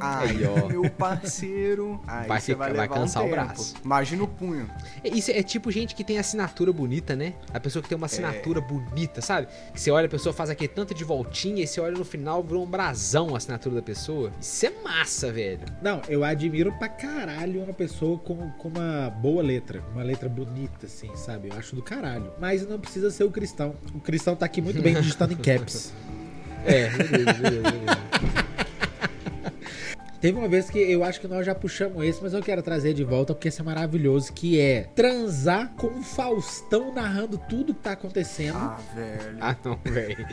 Aí, 0.00 0.28
Aí, 0.38 0.44
ó. 0.46 0.68
meu 0.68 0.90
parceiro. 0.90 2.00
Aí 2.06 2.26
Vai 2.28 2.40
você 2.40 2.46
ficar- 2.52 2.58
vai 2.58 2.72
vai 2.74 2.82
levar 2.88 2.94
cansar 3.00 3.22
um 3.22 3.26
o 3.26 3.30
tempo. 3.30 3.44
braço. 3.44 3.74
Imagina 3.84 4.22
o 4.24 4.28
punho. 4.28 4.68
É, 5.02 5.08
Isso 5.08 5.30
é 5.30 5.42
tipo 5.42 5.70
gente 5.70 5.94
que 5.94 6.02
tem 6.04 6.18
assinatura 6.18 6.72
bonita, 6.72 7.14
né? 7.14 7.34
A 7.52 7.60
pessoa 7.60 7.82
que 7.82 7.88
tem 7.88 7.96
uma 7.96 8.06
assinatura 8.06 8.60
bonita, 8.60 9.20
sabe? 9.20 9.46
Que 9.72 9.80
você 9.80 9.90
olha, 9.90 10.06
a 10.06 10.10
pessoa 10.10 10.32
faz 10.32 10.50
aquele 10.50 10.68
tanto 10.68 10.94
de 10.94 11.04
voltinha 11.04 11.62
e 11.62 11.66
você 11.66 11.80
olha 11.80 11.96
no 11.96 12.04
final, 12.04 12.42
virou 12.42 12.64
um 12.64 12.66
brasão 12.68 13.34
a 13.34 13.38
assinatura 13.38 13.76
da 13.76 13.82
pessoa. 13.82 14.32
Isso 14.40 14.66
é 14.66 14.72
massa, 14.82 15.32
velho. 15.32 15.60
Não, 15.80 16.00
eu 16.08 16.24
admiro 16.24 16.72
pra 16.72 16.88
caralho 16.88 17.62
uma 17.62 17.72
pessoa 17.72 18.18
com, 18.18 18.50
com 18.52 18.68
uma 18.68 19.10
boa 19.10 19.42
letra. 19.42 19.82
Uma 19.92 20.02
letra 20.02 20.28
bonita, 20.28 20.86
assim, 20.86 21.14
sabe? 21.14 21.48
Eu 21.50 21.58
acho 21.58 21.74
do 21.76 21.82
caralho. 21.82 22.32
Mas 22.40 22.66
não 22.66 22.78
precisa 22.80 23.10
ser 23.10 23.24
o 23.24 23.30
cristão. 23.30 23.74
O 23.94 24.00
cristão 24.00 24.34
tá 24.34 24.46
aqui 24.46 24.60
muito 24.60 24.82
bem 24.82 24.94
digitando 25.00 25.32
em 25.32 25.36
caps. 25.36 25.92
É, 26.64 26.88
beleza, 26.88 27.32
beleza, 27.34 27.70
beleza. 27.70 28.43
Teve 30.24 30.38
uma 30.38 30.48
vez 30.48 30.70
que 30.70 30.78
eu 30.78 31.04
acho 31.04 31.20
que 31.20 31.28
nós 31.28 31.44
já 31.44 31.54
puxamos 31.54 32.02
esse, 32.02 32.22
mas 32.22 32.32
eu 32.32 32.40
quero 32.40 32.62
trazer 32.62 32.94
de 32.94 33.04
volta 33.04 33.34
porque 33.34 33.48
esse 33.48 33.60
é 33.60 33.62
maravilhoso, 33.62 34.32
que 34.32 34.58
é 34.58 34.88
transar 34.94 35.74
com 35.76 35.88
o 35.88 36.02
Faustão 36.02 36.94
narrando 36.94 37.36
tudo 37.36 37.74
que 37.74 37.80
tá 37.80 37.92
acontecendo. 37.92 38.56
Ah, 38.56 38.80
velho. 38.94 39.36
Ah, 39.38 39.54
não, 39.62 39.78
velho. 39.84 40.26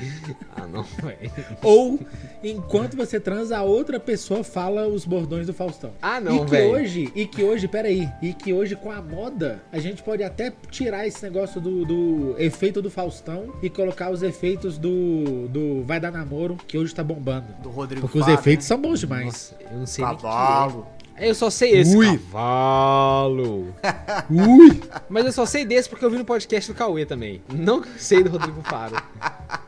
Ah, 0.55 0.65
não, 0.65 0.83
velho. 0.83 1.31
Ou, 1.61 1.99
enquanto 2.41 2.95
você 2.95 3.19
transa, 3.19 3.57
a 3.57 3.63
outra 3.63 3.99
pessoa 3.99 4.45
fala 4.45 4.87
os 4.87 5.03
bordões 5.03 5.45
do 5.45 5.53
Faustão. 5.53 5.91
Ah, 6.01 6.21
e 6.21 6.23
não, 6.23 6.45
que 6.45 6.51
velho. 6.51 6.71
hoje, 6.71 7.11
e 7.13 7.25
que 7.25 7.43
hoje, 7.43 7.67
peraí, 7.67 8.09
e 8.21 8.33
que 8.33 8.53
hoje 8.53 8.77
com 8.77 8.89
a 8.89 9.01
moda, 9.01 9.61
a 9.73 9.79
gente 9.79 10.01
pode 10.03 10.23
até 10.23 10.53
tirar 10.69 11.05
esse 11.05 11.21
negócio 11.21 11.59
do, 11.59 11.83
do 11.83 12.35
efeito 12.37 12.81
do 12.81 12.89
Faustão 12.89 13.55
e 13.61 13.69
colocar 13.69 14.09
os 14.09 14.23
efeitos 14.23 14.77
do, 14.77 15.49
do 15.49 15.83
Vai 15.83 15.99
Dar 15.99 16.11
Namoro, 16.11 16.55
que 16.65 16.77
hoje 16.77 16.95
tá 16.95 17.03
bombando. 17.03 17.47
Do 17.61 17.69
Rodrigo 17.69 17.99
Porque 17.99 18.19
os 18.19 18.23
Fábio, 18.23 18.39
efeitos 18.39 18.65
né? 18.65 18.67
são 18.69 18.81
bons 18.81 19.01
demais. 19.01 19.25
Nossa, 19.25 19.55
eu 19.69 19.80
não 19.81 19.87
sei 19.87 20.03
o 20.03 20.07
Cavalo. 20.07 20.87
é. 21.17 21.29
Eu 21.29 21.35
só 21.35 21.49
sei 21.51 21.71
esse. 21.79 21.95
Ui. 21.95 22.17
Cavalo. 22.17 23.75
Ui! 24.29 24.81
Mas 25.09 25.25
eu 25.25 25.31
só 25.31 25.45
sei 25.45 25.63
desse 25.65 25.87
porque 25.89 26.03
eu 26.03 26.09
vi 26.09 26.17
no 26.17 26.25
podcast 26.25 26.71
do 26.71 26.75
Cauê 26.75 27.05
também. 27.05 27.41
Não 27.53 27.83
sei 27.97 28.23
do 28.23 28.29
Rodrigo 28.31 28.61
Faro. 28.63 28.95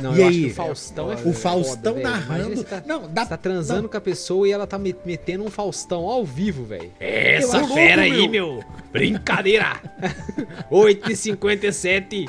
Não, 0.00 0.16
E 0.16 0.20
eu 0.22 0.28
aí? 0.28 0.30
acho 0.30 0.38
que 0.40 0.46
o 0.46 0.54
Faustão 0.54 1.12
é, 1.12 1.14
O 1.14 1.18
foda, 1.18 1.34
Faustão 1.34 1.94
velho. 1.94 2.06
Imagina 2.08 2.38
narrando. 2.38 2.64
Tá, 2.64 2.82
Não, 2.86 3.06
dá 3.12 3.26
tá 3.26 3.36
transando 3.36 3.82
não. 3.82 3.88
com 3.90 3.96
a 3.98 4.00
pessoa 4.00 4.48
e 4.48 4.50
ela 4.50 4.66
tá 4.66 4.78
me- 4.78 4.96
metendo 5.04 5.44
um 5.44 5.50
Faustão 5.50 6.06
ao 6.06 6.24
vivo, 6.24 6.64
velho. 6.64 6.90
Essa 6.98 7.58
Eu 7.58 7.68
fera 7.68 8.02
louco, 8.06 8.16
aí, 8.16 8.26
meu. 8.28 8.64
Brincadeira. 8.90 9.76
8h57. 10.72 12.24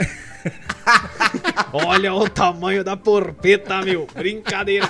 Olha 1.71 2.13
o 2.13 2.29
tamanho 2.29 2.83
da 2.83 2.97
porpeta, 2.97 3.81
meu. 3.83 4.05
Brincadeira. 4.13 4.89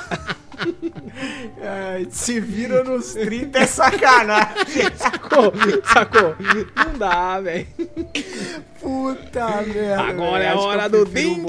Se 2.09 2.39
vira 2.39 2.83
nos 2.83 3.13
30 3.13 3.59
é 3.59 3.65
sacanagem. 3.65 4.89
Sacou? 4.95 5.53
Sacou? 5.85 6.35
Não 6.75 6.97
dá, 6.97 7.39
velho. 7.39 7.67
Puta 8.79 9.61
merda. 9.61 10.01
Agora 10.01 10.43
é 10.43 10.49
a 10.49 10.59
hora 10.59 10.89
do 10.89 11.05
prefiro 11.05 11.45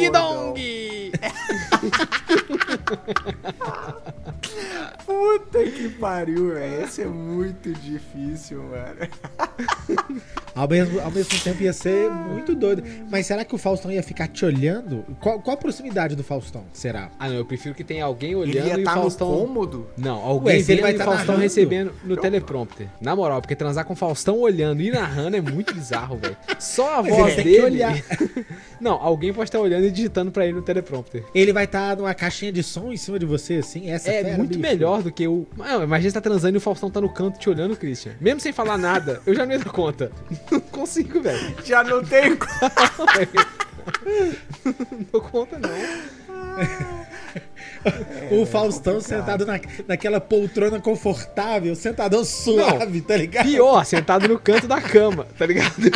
Puta 5.04 5.62
que 5.64 5.88
pariu, 5.90 6.54
velho. 6.54 6.84
Esse 6.84 7.02
é 7.02 7.06
muito 7.06 7.72
difícil, 7.72 8.62
mano. 8.62 10.22
Ao 10.54 10.68
mesmo, 10.68 11.00
ao 11.00 11.10
mesmo 11.10 11.38
tempo 11.40 11.62
ia 11.62 11.72
ser 11.72 12.10
muito 12.10 12.54
doido. 12.54 12.82
Mas 13.10 13.24
será 13.26 13.42
que 13.42 13.54
o 13.54 13.58
Faustão 13.58 13.90
ia 13.90 14.02
ficar 14.02 14.28
te 14.28 14.44
olhando? 14.44 15.02
Qual, 15.18 15.40
qual 15.40 15.54
a 15.54 15.56
proximidade 15.58 16.14
do 16.14 16.22
Faustão? 16.22 16.64
Será? 16.74 17.10
Ah, 17.18 17.26
não, 17.30 17.36
eu 17.36 17.44
prefiro 17.46 17.74
que 17.74 17.82
tenha 17.82 18.04
alguém 18.04 18.32
Ele 18.32 18.40
olhando 18.40 18.66
ia 18.66 18.74
e 18.74 18.76
o 18.76 18.80
estar 18.80 18.92
Faustão. 18.92 19.30
no 19.30 19.38
cômodo? 19.46 19.86
Não, 19.96 20.16
alguém 20.18 20.58
Ué, 20.58 20.64
ele 20.68 20.82
vai 20.82 20.92
e 20.92 20.96
o 20.96 20.98
tá 20.98 21.04
Faustão 21.06 21.24
narrando. 21.28 21.42
recebendo 21.42 21.94
no 22.04 22.18
teleprompter. 22.18 22.86
Na 23.00 23.16
moral, 23.16 23.40
porque 23.40 23.56
transar 23.56 23.86
com 23.86 23.94
o 23.94 23.96
Faustão 23.96 24.38
olhando 24.40 24.82
e 24.82 24.90
narrando 24.90 25.38
é 25.38 25.40
muito 25.40 25.72
bizarro, 25.72 26.18
velho. 26.18 26.36
Só 26.60 26.98
a 26.98 27.02
Mas 27.02 27.16
voz 27.16 27.32
ele 27.38 27.42
dele. 27.44 27.62
olhar. 27.64 27.96
Não, 28.78 28.92
alguém 28.92 29.32
pode 29.32 29.48
estar 29.48 29.58
olhando 29.58 29.86
e 29.86 29.90
digitando 29.90 30.30
pra 30.30 30.44
ele 30.44 30.52
no 30.52 30.60
teleprompter. 30.62 31.24
Ele 31.34 31.54
vai 31.54 31.64
estar 31.78 31.96
numa 31.96 32.12
caixinha 32.14 32.52
de 32.52 32.62
som 32.62 32.92
em 32.92 32.96
cima 32.96 33.18
de 33.18 33.24
você, 33.26 33.54
assim? 33.54 33.90
Essa 33.90 34.10
É 34.10 34.22
fera, 34.22 34.36
muito 34.36 34.50
bicho. 34.50 34.60
melhor 34.60 35.02
do 35.02 35.10
que 35.10 35.26
o. 35.26 35.46
Não, 35.56 35.82
imagina 35.82 36.10
você 36.10 36.14
tá 36.14 36.20
transando 36.20 36.56
e 36.56 36.58
o 36.58 36.60
Faustão 36.60 36.90
tá 36.90 37.00
no 37.00 37.08
canto 37.08 37.38
te 37.38 37.48
olhando, 37.48 37.74
Christian. 37.76 38.12
Mesmo 38.20 38.40
sem 38.40 38.52
falar 38.52 38.76
nada, 38.76 39.20
eu 39.26 39.34
já 39.34 39.46
não 39.46 39.52
ia 39.52 39.58
dar 39.58 39.70
conta. 39.70 40.12
Não 40.52 40.60
consigo, 40.60 41.20
velho. 41.22 41.54
Já 41.64 41.82
não 41.82 42.02
como. 42.02 42.38
Não 44.92 45.06
dou 45.10 45.20
conta, 45.20 45.58
não. 45.58 45.70
O 48.30 48.46
Faustão 48.46 49.00
sentado 49.00 49.44
na, 49.44 49.58
naquela 49.88 50.20
poltrona 50.20 50.78
confortável, 50.80 51.74
sentadão 51.74 52.24
suave, 52.24 53.00
tá 53.00 53.16
ligado? 53.16 53.44
Pior, 53.46 53.84
sentado 53.84 54.28
no 54.28 54.38
canto 54.38 54.68
da 54.68 54.80
cama, 54.80 55.26
tá 55.36 55.46
ligado? 55.46 55.74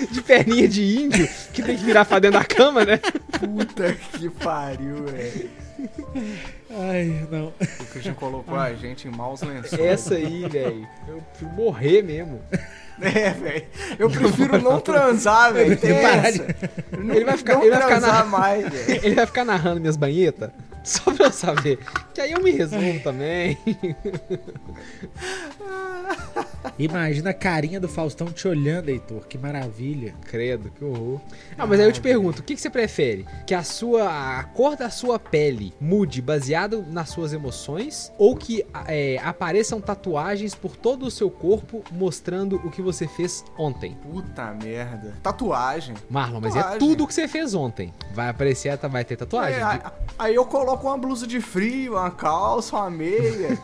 De 0.10 0.22
perninha 0.22 0.68
de 0.68 0.98
índio, 1.00 1.28
que 1.52 1.62
tem 1.62 1.76
que 1.76 1.84
virar 1.84 2.04
pra 2.04 2.18
dentro 2.18 2.38
da 2.38 2.44
cama, 2.44 2.84
né? 2.84 2.98
Puta 3.38 3.94
que 4.18 4.28
pariu, 4.30 5.04
velho. 5.04 5.50
Ai, 6.70 7.26
não. 7.30 7.52
O 7.80 7.84
Christian 7.86 8.14
colocou 8.14 8.56
a 8.56 8.72
gente 8.74 9.08
em 9.08 9.10
maus 9.10 9.42
lençóis. 9.42 9.80
Essa 9.80 10.14
aí, 10.14 10.48
velho. 10.48 10.86
Eu 11.08 11.22
prefiro 11.32 11.50
morrer 11.52 12.02
mesmo. 12.02 12.40
É, 13.02 13.30
velho. 13.30 13.64
Eu 13.98 14.10
prefiro 14.10 14.60
não 14.60 14.78
transar, 14.78 15.54
velho. 15.54 15.70
Não, 16.98 17.14
Ele 17.14 17.24
vai 17.24 17.34
ficar- 17.38 17.54
não 17.54 17.62
ele 17.62 17.70
vai 17.70 17.80
ficar 17.80 17.88
transar 17.98 18.18
na- 18.18 18.24
mais, 18.26 18.68
velho. 18.68 19.00
Ele 19.02 19.14
vai 19.14 19.24
ficar 19.24 19.42
narrando 19.46 19.80
minhas 19.80 19.96
banhetas 19.96 20.50
só 20.84 21.10
pra 21.12 21.26
eu 21.26 21.32
saber. 21.32 21.78
Que 22.14 22.20
aí 22.20 22.32
eu 22.32 22.42
me 22.42 22.50
resolvo 22.50 23.00
também. 23.04 23.58
Imagina 26.78 27.30
a 27.30 27.34
carinha 27.34 27.78
do 27.80 27.88
Faustão 27.88 28.28
te 28.28 28.46
olhando, 28.48 28.88
Heitor. 28.88 29.26
Que 29.26 29.36
maravilha. 29.38 30.14
Credo, 30.26 30.70
que 30.70 30.84
horror. 30.84 31.20
Ah, 31.58 31.66
mas 31.66 31.78
aí 31.80 31.86
eu 31.86 31.92
te 31.92 32.00
pergunto, 32.00 32.40
o 32.40 32.42
que, 32.44 32.54
que 32.54 32.60
você 32.60 32.70
prefere? 32.70 33.26
Que 33.46 33.54
a 33.54 33.62
sua 33.62 34.38
a 34.38 34.44
cor 34.44 34.76
da 34.76 34.88
sua 34.90 35.18
pele 35.18 35.72
mude 35.80 36.20
baseado 36.22 36.84
nas 36.88 37.10
suas 37.10 37.32
emoções 37.32 38.12
ou 38.18 38.34
que 38.36 38.64
é, 38.86 39.18
apareçam 39.22 39.80
tatuagens 39.80 40.54
por 40.54 40.76
todo 40.76 41.06
o 41.06 41.10
seu 41.10 41.30
corpo 41.30 41.82
mostrando 41.90 42.56
o 42.56 42.70
que 42.70 42.80
você 42.82 43.06
fez 43.06 43.44
ontem? 43.58 43.94
Puta 44.02 44.52
merda. 44.62 45.14
Tatuagem. 45.22 45.94
Marlon, 46.08 46.40
mas 46.40 46.54
é 46.56 46.58
Tatuagem. 46.60 46.78
tudo 46.78 47.04
o 47.04 47.06
que 47.06 47.14
você 47.14 47.28
fez 47.28 47.54
ontem. 47.54 47.92
Vai 48.14 48.28
aparecer, 48.28 48.76
vai 48.88 49.04
ter 49.04 49.16
tatuagem. 49.16 49.58
É, 49.58 49.62
aí- 49.62 49.80
aí 50.18 50.34
eu 50.34 50.44
coloco 50.46 50.69
uma 50.74 50.98
blusa 50.98 51.26
de 51.26 51.40
frio, 51.40 51.92
uma 51.92 52.10
calça, 52.10 52.76
uma 52.76 52.90
meia, 52.90 53.58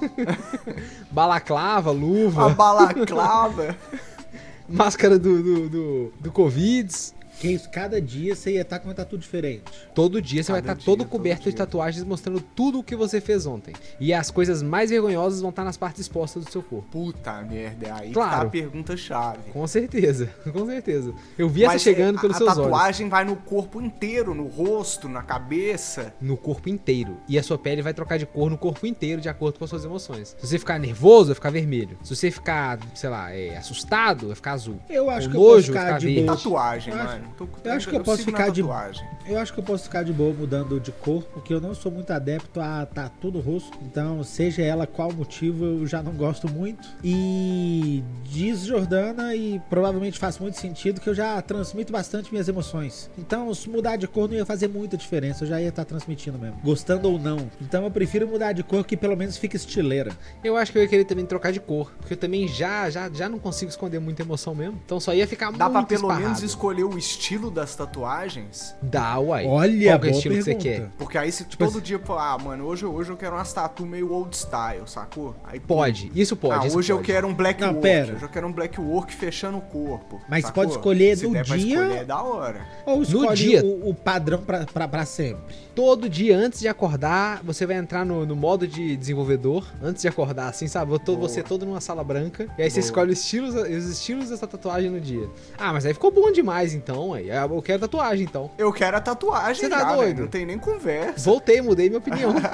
Balaclava, 1.11 1.91
uma 1.91 2.01
luva, 2.01 2.49
balaclava. 2.51 3.77
máscara 4.69 5.19
do, 5.19 5.43
do, 5.43 5.69
do, 5.69 6.13
do 6.21 6.33
Covid. 6.33 6.93
Que 7.41 7.49
isso, 7.49 7.69
cada 7.71 8.01
dia 8.01 8.35
você 8.35 8.53
ia 8.55 8.63
estar 8.63 8.79
com 8.79 8.89
uma 8.89 8.95
tatu 8.95 9.19
diferente. 9.19 9.65
Todo 9.95 10.23
dia 10.23 10.43
você 10.43 10.53
vai 10.53 10.63
Cada 10.63 10.73
estar 10.73 10.85
todo 10.85 10.97
dia, 10.99 11.05
todo 11.07 11.11
coberto 11.11 11.51
de 11.51 11.55
tatuagens 11.57 12.03
mostrando 12.05 12.41
tudo 12.41 12.79
o 12.79 12.83
que 12.83 12.97
você 12.97 13.21
fez 13.21 13.45
ontem. 13.47 13.75
E 14.01 14.13
as 14.15 14.31
coisas 14.31 14.63
mais 14.63 14.91
vergonhosas 14.91 15.41
vão 15.41 15.51
estar 15.51 15.63
nas 15.65 15.77
partes 15.77 16.01
expostas 16.01 16.45
do 16.45 16.51
seu 16.51 16.63
corpo. 16.63 16.89
Puta 16.91 17.43
merda, 17.43 17.87
é 17.89 17.91
aí 17.91 18.09
que 18.09 18.15
Claro. 18.15 18.31
tá 18.31 18.43
a 18.43 18.51
pergunta-chave. 18.51 19.51
Com 19.53 19.67
certeza, 19.67 20.31
com 20.53 20.65
certeza. 20.67 21.13
Eu 21.37 21.49
vi 21.49 21.65
essa 21.65 21.75
Mas 21.75 21.83
chegando 21.83 22.19
é, 22.19 22.21
pelos 22.21 22.37
a, 22.37 22.39
seus 22.39 22.49
a 22.51 22.53
olhos. 22.55 22.65
tatuagem 22.73 23.09
vai 23.09 23.25
no 23.25 23.37
corpo 23.37 23.81
inteiro, 23.83 24.35
no 24.35 24.47
rosto, 24.47 25.09
na 25.09 25.23
cabeça. 25.23 26.15
No 26.21 26.37
corpo 26.37 26.69
inteiro. 26.69 27.17
E 27.29 27.39
a 27.39 27.43
sua 27.43 27.59
pele 27.59 27.83
vai 27.83 27.93
trocar 27.93 28.19
de 28.19 28.27
cor 28.27 28.49
no 28.51 28.57
corpo 28.59 28.87
inteiro, 28.87 29.21
de 29.21 29.29
acordo 29.29 29.59
com 29.59 29.65
as 29.65 29.71
suas 29.71 29.85
emoções. 29.85 30.35
Se 30.39 30.47
você 30.47 30.59
ficar 30.59 30.79
nervoso, 30.79 31.27
vai 31.27 31.35
ficar 31.35 31.51
vermelho. 31.51 31.99
Se 32.03 32.15
você 32.17 32.31
ficar, 32.31 32.79
sei 32.95 33.11
lá, 33.11 33.33
é, 33.33 33.57
assustado, 33.57 34.29
vai 34.29 34.37
ficar 34.37 34.53
azul. 34.53 34.79
Eu 34.89 35.11
acho 35.11 35.29
O 35.29 35.31
que 35.31 35.37
eu 35.37 35.41
posso 35.41 35.53
nojo 35.55 35.67
ficar 35.67 35.85
ficar 35.87 35.99
de 35.99 36.07
verde. 36.07 36.23
boa. 36.25 36.37
Tatuagem, 36.37 36.93
Eu 36.95 37.05
mano. 37.05 37.26
Tô- 37.37 37.49
eu 37.65 37.73
acho 37.73 37.89
que 37.89 37.97
eu 37.97 38.03
posso 38.03 38.19
sigo 38.19 38.31
na 38.33 38.39
ficar 38.39 38.51
de- 38.51 38.63
tatuagem. 38.63 39.07
Eu 39.27 39.39
acho 39.39 39.53
que 39.53 39.59
eu 39.61 39.65
posso 39.65 39.85
ficar 39.85 40.03
de 40.05 40.13
boa 40.13 40.33
mudando 40.33 40.79
de 40.81 40.93
cor, 40.93 41.23
porque 41.25 41.53
eu 41.53 41.61
não 41.61 41.75
sou 41.75 41.91
muito 41.91 42.11
adepto 42.13 42.61
a 42.61 42.87
tatu 42.87 43.31
no 43.31 43.41
rosto. 43.41 43.77
Então, 43.83 44.23
seja 44.23 44.63
ela 44.63 44.87
qual 44.87 45.13
motivo, 45.13 45.65
eu 45.65 45.87
já 45.87 46.03
não 46.03 46.13
gosto 46.13 46.49
muito. 46.49 46.87
E 47.03 48.03
diz 48.25 48.61
Jordana, 48.61 49.35
e 49.35 49.61
provavelmente 49.69 50.19
faz 50.19 50.39
muito 50.39 50.57
sentido, 50.59 51.01
que 51.01 51.09
eu 51.09 51.15
já 51.15 51.41
transmito 51.43 51.93
bastante 51.93 52.31
minhas 52.33 52.49
emoções. 52.49 53.11
Então, 53.19 53.53
se 53.55 53.69
mudar 53.69 53.97
de 53.97 54.07
cor 54.07 54.29
não 54.29 54.37
ia 54.37 54.47
fazer 54.47 54.69
muita 54.69 54.97
diferença, 54.97 55.45
eu 55.45 55.49
já 55.49 55.61
ia 55.61 55.69
estar 55.69 55.85
transmitindo 55.85 56.39
mesmo. 56.39 56.59
Gostando 56.63 57.11
ou 57.11 57.19
não. 57.19 57.51
Então, 57.61 57.85
eu 57.85 57.91
prefiro 57.91 58.29
mudar 58.29 58.53
de 58.53 58.63
cor 58.63 58.85
que 58.85 58.97
pelo 58.97 59.17
menos 59.17 59.37
fique 59.37 59.57
estileira. 59.57 60.13
Eu 60.45 60.57
acho 60.57 60.71
que 60.73 60.79
eu 60.79 60.83
ia 60.83 60.89
querer 60.89 61.05
também 61.05 61.27
trocar 61.27 61.53
de 61.53 61.61
cor. 61.61 61.91
Porque 61.99 62.15
eu 62.15 62.19
também 62.19 62.47
já, 62.47 62.89
já, 62.91 63.11
já 63.13 63.29
não 63.29 63.39
consigo 63.39 63.71
esconder 63.71 63.99
muita 63.99 64.23
emoção 64.23 64.55
mesmo. 64.55 64.81
Então 64.85 65.01
só 65.01 65.13
ia 65.15 65.27
ficar 65.27 65.51
Dá 65.53 65.69
muito 65.69 65.73
pra 65.73 65.83
pelo 65.85 66.01
esparrado. 66.03 66.23
menos 66.25 66.43
escolher 66.43 66.85
o 66.85 66.97
estilo 66.97 67.16
das 67.51 67.75
tatuagens? 67.75 68.75
Dá, 68.83 69.19
uai. 69.19 69.47
Olha, 69.47 69.47
Qual 69.47 69.79
que 69.79 69.89
é 69.89 69.95
o 69.95 69.99
boa 69.99 70.11
estilo 70.11 70.35
que 70.37 70.43
você 70.43 70.55
pergunta. 70.55 70.69
quer? 70.69 70.91
Porque 70.99 71.19
aí 71.19 71.33
se 71.33 71.45
Tipo 71.45 71.65
todo 71.65 71.77
assim- 71.77 71.81
dia, 71.87 71.99
pô, 71.99 72.15
ah, 72.15 72.39
mano, 72.39 72.65
hoje, 72.65 72.85
hoje 72.87 73.11
eu 73.11 73.17
quero 73.17 73.35
umas 73.37 73.53
tatu 73.53 73.85
meio 73.87 74.13
old 74.13 74.37
style, 74.37 74.83
sacou? 74.87 75.35
Aí 75.45 75.59
pô, 75.61 75.77
Pode, 75.77 76.11
isso 76.15 76.37
pode. 76.37 76.65
ah, 76.65 76.67
isso 76.67 76.79
hoje 76.79 76.93
eu 76.93 76.97
pode. 76.97 77.07
quero 77.07 77.27
um 77.29 77.35
black 77.35 77.61
Não, 77.61 77.69
work. 77.69 77.83
pera. 77.83 78.15
Hoje 78.15 78.23
eu 78.25 78.29
quero 78.29 78.47
um 78.47 78.53
black 78.53 78.81
work 78.81 79.13
fechando 79.15 79.59
o 79.59 79.61
corpo. 79.63 80.21
Mas 80.29 80.45
sacou? 80.45 80.63
pode 80.65 80.77
escolher 80.77 81.17
Se 81.17 81.27
no 81.27 81.33
der 81.33 81.47
pra 81.47 81.57
dia- 81.57 81.75
escolher, 81.83 81.97
é 82.01 82.05
da 82.05 82.23
hora. 82.23 82.67
Ou 82.85 83.03
escolhe 83.03 83.35
dia- 83.37 83.65
o, 83.65 83.91
o 83.91 83.95
padrão 83.95 84.39
pra, 84.43 84.65
pra, 84.67 84.89
pra 84.89 85.05
sempre. 85.05 85.55
Todo 85.75 86.09
dia 86.09 86.37
antes 86.37 86.61
de 86.61 86.69
acordar, 86.69 87.43
você 87.45 87.67
vai 87.67 87.77
entrar 87.77 88.05
no, 88.05 88.25
no 88.25 88.35
modo 88.35 88.67
de 88.67 88.97
desenvolvedor. 88.97 89.67
Antes 89.83 90.03
de 90.03 90.09
acordar, 90.09 90.49
assim, 90.49 90.67
sabe? 90.67 90.93
Eu 90.93 90.99
tô- 90.99 91.17
você 91.17 91.43
todo 91.43 91.67
numa 91.67 91.81
sala 91.81 92.03
branca. 92.03 92.49
E 92.59 92.63
aí 92.63 92.71
você 92.71 92.81
Boa. 92.81 92.87
escolhe 92.87 93.13
os 93.13 93.19
estilos, 93.21 93.55
os 93.55 93.91
estilos 93.91 94.31
dessa 94.31 94.47
tatuagem 94.47 94.91
no 94.91 95.01
dia. 95.01 95.29
Ah, 95.59 95.73
mas 95.75 95.85
aí 95.85 95.93
ficou 95.93 96.11
bom 96.11 96.33
demais, 96.33 96.73
então. 96.73 97.06
Aí. 97.15 97.29
Eu 97.29 97.63
quero 97.63 97.81
tatuagem, 97.81 98.25
então. 98.25 98.51
Eu 98.59 98.73
quero 98.73 98.97
a 98.97 99.01
tatuagem 99.01 99.63
Você 99.65 99.69
tá 99.69 99.79
já, 99.81 99.95
doido? 99.95 100.09
velho, 100.09 100.21
Não 100.23 100.29
tem 100.29 100.47
nem 100.47 100.59
conversa. 100.59 101.25
Voltei, 101.25 101.61
mudei 101.61 101.89
minha 101.89 101.99
opinião. 101.99 102.35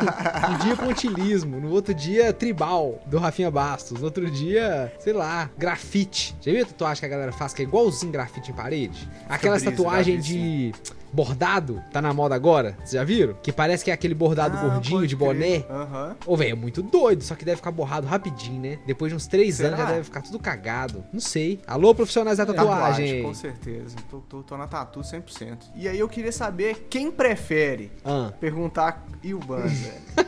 Um 0.52 0.58
dia 0.64 0.76
pontilismo, 0.76 1.60
no 1.60 1.70
outro 1.70 1.94
dia 1.94 2.32
tribal, 2.32 3.00
do 3.06 3.18
Rafinha 3.18 3.50
Bastos. 3.50 3.98
No 4.00 4.04
outro 4.06 4.30
dia, 4.30 4.92
sei 4.98 5.12
lá, 5.12 5.50
grafite. 5.56 6.34
Já 6.40 6.52
viu 6.52 6.62
a 6.62 6.66
tatuagem 6.66 7.00
que 7.00 7.06
a 7.06 7.08
galera 7.08 7.32
faz 7.32 7.52
que 7.54 7.62
é 7.62 7.64
igualzinho 7.64 8.12
grafite 8.12 8.50
em 8.50 8.54
parede? 8.54 9.08
Aquelas 9.28 9.62
brisa, 9.62 9.76
tatuagens 9.76 10.24
já 10.26 10.32
vi, 10.32 10.72
de 10.72 10.72
bordado, 11.12 11.82
tá 11.92 12.00
na 12.00 12.12
moda 12.14 12.34
agora. 12.34 12.74
Vocês 12.78 12.92
já 12.92 13.04
viram? 13.04 13.34
Que 13.42 13.52
parece 13.52 13.84
que 13.84 13.90
é 13.90 13.94
aquele 13.94 14.14
bordado 14.14 14.56
Ah, 14.56 14.60
gordinho 14.68 15.06
de 15.06 15.14
boné. 15.14 15.64
Aham. 15.68 16.16
Ô, 16.26 16.36
velho, 16.36 16.52
é 16.52 16.54
muito 16.54 16.82
doido, 16.82 17.22
só 17.22 17.34
que 17.34 17.44
deve 17.44 17.56
ficar 17.56 17.70
borrado 17.70 18.06
rapidinho, 18.06 18.60
né? 18.60 18.78
Depois 18.86 19.12
de 19.12 19.16
uns 19.16 19.26
três 19.26 19.56
Será? 19.56 19.68
anos 19.68 19.80
já 19.80 19.86
deve 19.86 20.04
ficar 20.04 20.22
tudo 20.22 20.38
cagado. 20.38 21.04
Não 21.12 21.20
sei. 21.20 21.60
Alô, 21.66 21.94
profissionais 21.94 22.38
da 22.38 22.46
tatuagem. 22.46 23.22
com 23.22 23.34
certeza. 23.34 23.96
Tô, 24.10 24.18
tô, 24.20 24.42
tô 24.42 24.56
na 24.56 24.66
tatu 24.66 25.00
100%. 25.00 25.58
E 25.76 25.86
aí 25.88 25.98
eu 25.98 26.08
queria 26.08 26.32
saber 26.32 26.86
quem 26.88 27.10
prefere 27.10 27.92
Ah, 28.04 28.32
perguntar 28.40 29.04
e 29.22 29.34
o 29.34 29.38
Banza. 29.38 29.92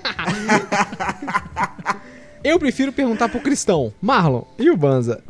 eu 2.42 2.58
prefiro 2.58 2.92
perguntar 2.92 3.28
pro 3.28 3.40
Cristão. 3.40 3.92
Marlon, 4.00 4.42
e 4.58 4.70
o 4.70 4.76
Banza? 4.76 5.22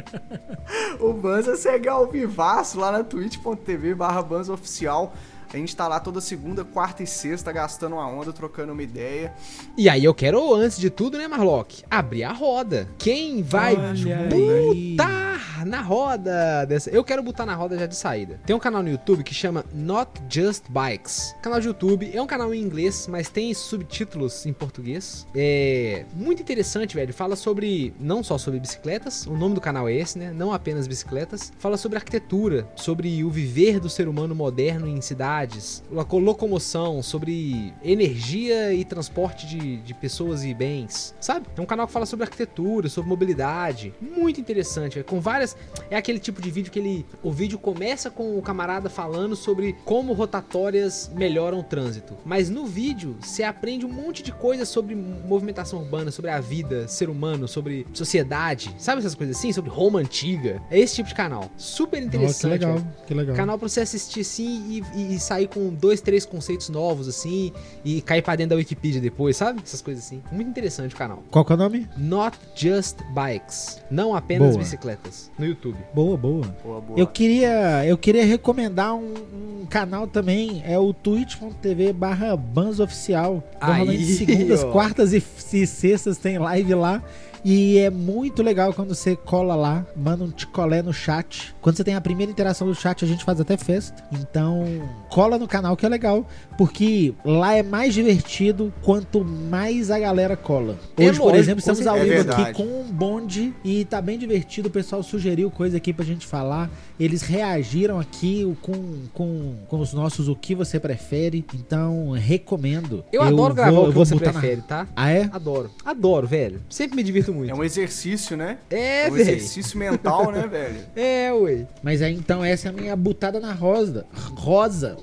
o 1.00 1.12
Banza 1.12 1.56
segue 1.56 1.88
ao 1.88 2.06
vivaço 2.06 2.78
lá 2.78 2.92
na 2.92 3.04
twitch.tv 3.04 3.94
barra 3.94 4.22
Banza 4.22 4.52
Oficial. 4.52 5.14
A 5.52 5.56
gente 5.56 5.76
tá 5.76 5.86
lá 5.86 6.00
toda 6.00 6.18
segunda, 6.20 6.64
quarta 6.64 7.02
e 7.02 7.06
sexta 7.06 7.52
gastando 7.52 7.96
uma 7.96 8.08
onda, 8.08 8.32
trocando 8.32 8.72
uma 8.72 8.82
ideia. 8.82 9.34
E 9.76 9.86
aí 9.86 10.02
eu 10.02 10.14
quero, 10.14 10.54
antes 10.54 10.78
de 10.78 10.88
tudo, 10.88 11.18
né, 11.18 11.28
Marlock, 11.28 11.84
abrir 11.90 12.24
a 12.24 12.32
roda. 12.32 12.88
Quem 12.96 13.42
vai 13.42 13.76
Olha 13.76 14.28
aí. 14.32 14.96
Botar 15.42 15.64
na 15.64 15.80
roda 15.80 16.64
dessa? 16.66 16.90
Eu 16.90 17.04
quero 17.04 17.22
botar 17.22 17.44
na 17.44 17.54
roda 17.54 17.76
já 17.76 17.86
de 17.86 17.96
saída. 17.96 18.40
Tem 18.46 18.54
um 18.54 18.58
canal 18.58 18.82
no 18.82 18.88
YouTube 18.88 19.22
que 19.24 19.34
chama 19.34 19.64
Not 19.74 20.10
Just 20.28 20.64
Bikes. 20.68 21.34
Canal 21.42 21.60
de 21.60 21.66
YouTube, 21.66 22.10
é 22.12 22.22
um 22.22 22.26
canal 22.26 22.54
em 22.54 22.60
inglês, 22.60 23.06
mas 23.08 23.28
tem 23.28 23.52
subtítulos 23.52 24.46
em 24.46 24.52
português. 24.52 25.26
É 25.34 26.04
muito 26.14 26.42
interessante, 26.42 26.94
velho. 26.94 27.12
Fala 27.12 27.36
sobre, 27.36 27.92
não 27.98 28.22
só 28.22 28.38
sobre 28.38 28.60
bicicletas, 28.60 29.26
o 29.26 29.36
nome 29.36 29.54
do 29.54 29.60
canal 29.60 29.88
é 29.88 29.94
esse, 29.94 30.18
né? 30.18 30.32
Não 30.32 30.52
apenas 30.52 30.86
bicicletas. 30.86 31.52
Fala 31.58 31.76
sobre 31.76 31.98
arquitetura, 31.98 32.68
sobre 32.76 33.24
o 33.24 33.30
viver 33.30 33.80
do 33.80 33.88
ser 33.88 34.08
humano 34.08 34.34
moderno 34.34 34.86
em 34.86 35.00
cidades, 35.00 35.82
locomoção, 35.90 37.02
sobre 37.02 37.72
energia 37.82 38.72
e 38.72 38.84
transporte 38.84 39.46
de, 39.46 39.78
de 39.78 39.94
pessoas 39.94 40.44
e 40.44 40.54
bens, 40.54 41.14
sabe? 41.20 41.46
É 41.56 41.60
um 41.60 41.66
canal 41.66 41.86
que 41.86 41.92
fala 41.92 42.06
sobre 42.06 42.24
arquitetura, 42.24 42.88
sobre 42.88 43.08
mobilidade. 43.08 43.94
Muito 44.00 44.40
interessante, 44.40 44.94
velho. 44.94 45.06
Com 45.06 45.20
várias. 45.32 45.56
É 45.90 45.96
aquele 45.96 46.18
tipo 46.18 46.40
de 46.40 46.50
vídeo 46.50 46.70
que 46.70 46.78
ele. 46.78 47.06
O 47.22 47.30
vídeo 47.32 47.58
começa 47.58 48.10
com 48.10 48.38
o 48.38 48.42
camarada 48.42 48.88
falando 48.90 49.34
sobre 49.36 49.74
como 49.84 50.12
rotatórias 50.12 51.10
melhoram 51.14 51.60
o 51.60 51.62
trânsito. 51.62 52.16
Mas 52.24 52.48
no 52.50 52.66
vídeo 52.66 53.16
você 53.20 53.42
aprende 53.42 53.84
um 53.86 53.88
monte 53.92 54.22
de 54.22 54.32
coisas 54.32 54.68
sobre 54.68 54.94
movimentação 54.94 55.78
urbana, 55.80 56.10
sobre 56.10 56.30
a 56.30 56.40
vida, 56.40 56.86
ser 56.88 57.08
humano, 57.08 57.46
sobre 57.48 57.86
sociedade. 57.92 58.74
Sabe 58.78 58.98
essas 59.00 59.14
coisas 59.14 59.36
assim? 59.36 59.52
Sobre 59.52 59.70
Roma 59.70 59.98
antiga. 60.00 60.60
É 60.70 60.78
esse 60.78 60.96
tipo 60.96 61.08
de 61.08 61.14
canal. 61.14 61.50
Super 61.56 61.98
Ó, 61.98 62.00
que 62.00 62.06
interessante. 62.06 62.50
legal, 62.50 62.78
que 63.06 63.14
legal. 63.14 63.36
Canal 63.36 63.58
pra 63.58 63.68
você 63.68 63.80
assistir 63.80 64.20
assim 64.20 64.82
e, 64.94 64.98
e- 65.00 65.14
e 65.14 65.20
sair 65.20 65.48
com 65.48 65.68
dois, 65.72 66.00
três 66.00 66.24
conceitos 66.26 66.68
novos, 66.68 67.08
assim, 67.08 67.52
e 67.84 68.00
cair 68.02 68.22
pra 68.22 68.36
dentro 68.36 68.50
da 68.50 68.56
Wikipedia 68.56 69.00
depois, 69.00 69.36
sabe? 69.36 69.60
Essas 69.64 69.80
coisas 69.82 70.04
assim. 70.04 70.22
Muito 70.30 70.48
interessante 70.48 70.94
o 70.94 70.98
canal. 70.98 71.22
Qual 71.30 71.44
que 71.44 71.52
é 71.52 71.54
o 71.54 71.58
nome? 71.58 71.88
Not 71.96 72.38
Just 72.54 72.98
Bikes. 73.14 73.80
Não 73.90 74.14
apenas 74.14 74.50
Boa. 74.50 74.58
bicicletas. 74.58 75.21
No 75.38 75.46
YouTube. 75.46 75.76
Boa, 75.94 76.16
boa. 76.16 76.46
Boa, 76.62 76.80
boa. 76.80 76.98
Eu 76.98 77.06
queria, 77.06 77.86
eu 77.86 77.96
queria 77.98 78.24
recomendar 78.24 78.94
um, 78.94 79.14
um 79.62 79.66
canal 79.66 80.06
também, 80.06 80.62
é 80.64 80.78
o 80.78 80.92
twitch.tv 80.92 81.92
barra 81.92 82.34
Oficial. 82.82 83.42
Normalmente 83.60 83.98
Aí, 83.98 84.04
segundas, 84.14 84.64
ó. 84.64 84.70
quartas 84.70 85.12
e, 85.12 85.22
e 85.52 85.66
sextas 85.66 86.18
tem 86.18 86.38
live 86.38 86.74
lá. 86.74 87.02
E 87.44 87.78
é 87.78 87.90
muito 87.90 88.42
legal 88.42 88.72
quando 88.72 88.94
você 88.94 89.16
cola 89.16 89.54
lá, 89.56 89.84
manda 89.96 90.22
um 90.22 90.30
ticolé 90.30 90.80
no 90.80 90.92
chat. 90.92 91.52
Quando 91.60 91.76
você 91.76 91.82
tem 91.84 91.94
a 91.94 92.00
primeira 92.00 92.30
interação 92.30 92.68
do 92.68 92.74
chat, 92.74 93.04
a 93.04 93.08
gente 93.08 93.24
faz 93.24 93.40
até 93.40 93.56
festa. 93.56 94.02
Então, 94.12 94.64
cola 95.08 95.38
no 95.38 95.48
canal 95.48 95.76
que 95.76 95.84
é 95.84 95.88
legal, 95.88 96.24
porque 96.56 97.12
lá 97.24 97.54
é 97.54 97.62
mais 97.62 97.94
divertido 97.94 98.72
quanto 98.82 99.24
mais 99.24 99.90
a 99.90 99.98
galera 99.98 100.36
cola. 100.36 100.76
É 100.96 101.08
Hoje, 101.08 101.18
por 101.18 101.34
exemplo, 101.34 101.58
estamos 101.58 101.84
ao 101.86 101.98
vivo 101.98 102.30
É 102.30 102.42
aqui 102.42 102.52
com 102.54 102.62
um 102.62 102.84
bonde 102.92 103.52
e 103.64 103.84
tá 103.86 104.00
bem 104.00 104.18
divertido. 104.18 104.68
O 104.68 104.70
pessoal 104.70 105.02
sugeriu 105.02 105.50
coisa 105.50 105.76
aqui 105.78 105.92
pra 105.92 106.04
gente 106.04 106.24
falar. 106.26 106.70
Eles 106.98 107.22
reagiram 107.22 107.98
aqui 107.98 108.56
com, 108.62 108.72
com, 109.12 109.54
com 109.66 109.80
os 109.80 109.92
nossos 109.92 110.28
o 110.28 110.36
que 110.36 110.54
você 110.54 110.78
prefere. 110.78 111.44
Então, 111.54 112.10
recomendo. 112.12 113.04
Eu, 113.12 113.22
adoro 113.22 113.52
gravar 113.54 113.72
vou- 113.72 113.84
o 113.86 113.88
que 113.88 113.94
você 113.98 114.14
botar 114.14 114.32
na- 114.32 114.38
prefere, 114.40 114.62
tá? 114.62 114.86
Ah, 114.94 115.10
é? 115.10 115.28
Adoro. 115.32 115.70
Adoro, 115.84 116.26
velho. 116.28 116.60
Sempre 116.68 116.96
me 116.96 117.02
divirto 117.02 117.31
muito. 117.32 117.50
É 117.50 117.54
um 117.54 117.64
exercício, 117.64 118.36
né? 118.36 118.58
É, 118.70 119.06
É 119.06 119.08
um 119.10 119.12
velho. 119.14 119.22
exercício 119.22 119.78
mental, 119.78 120.30
né, 120.30 120.46
velho? 120.46 120.80
É, 120.94 121.32
ué. 121.32 121.66
Mas 121.82 122.02
aí, 122.02 122.14
então, 122.14 122.44
essa 122.44 122.68
é 122.68 122.70
a 122.70 122.72
minha 122.72 122.94
butada 122.94 123.40
na 123.40 123.52
rosa. 123.52 124.06
Rosa. 124.34 124.96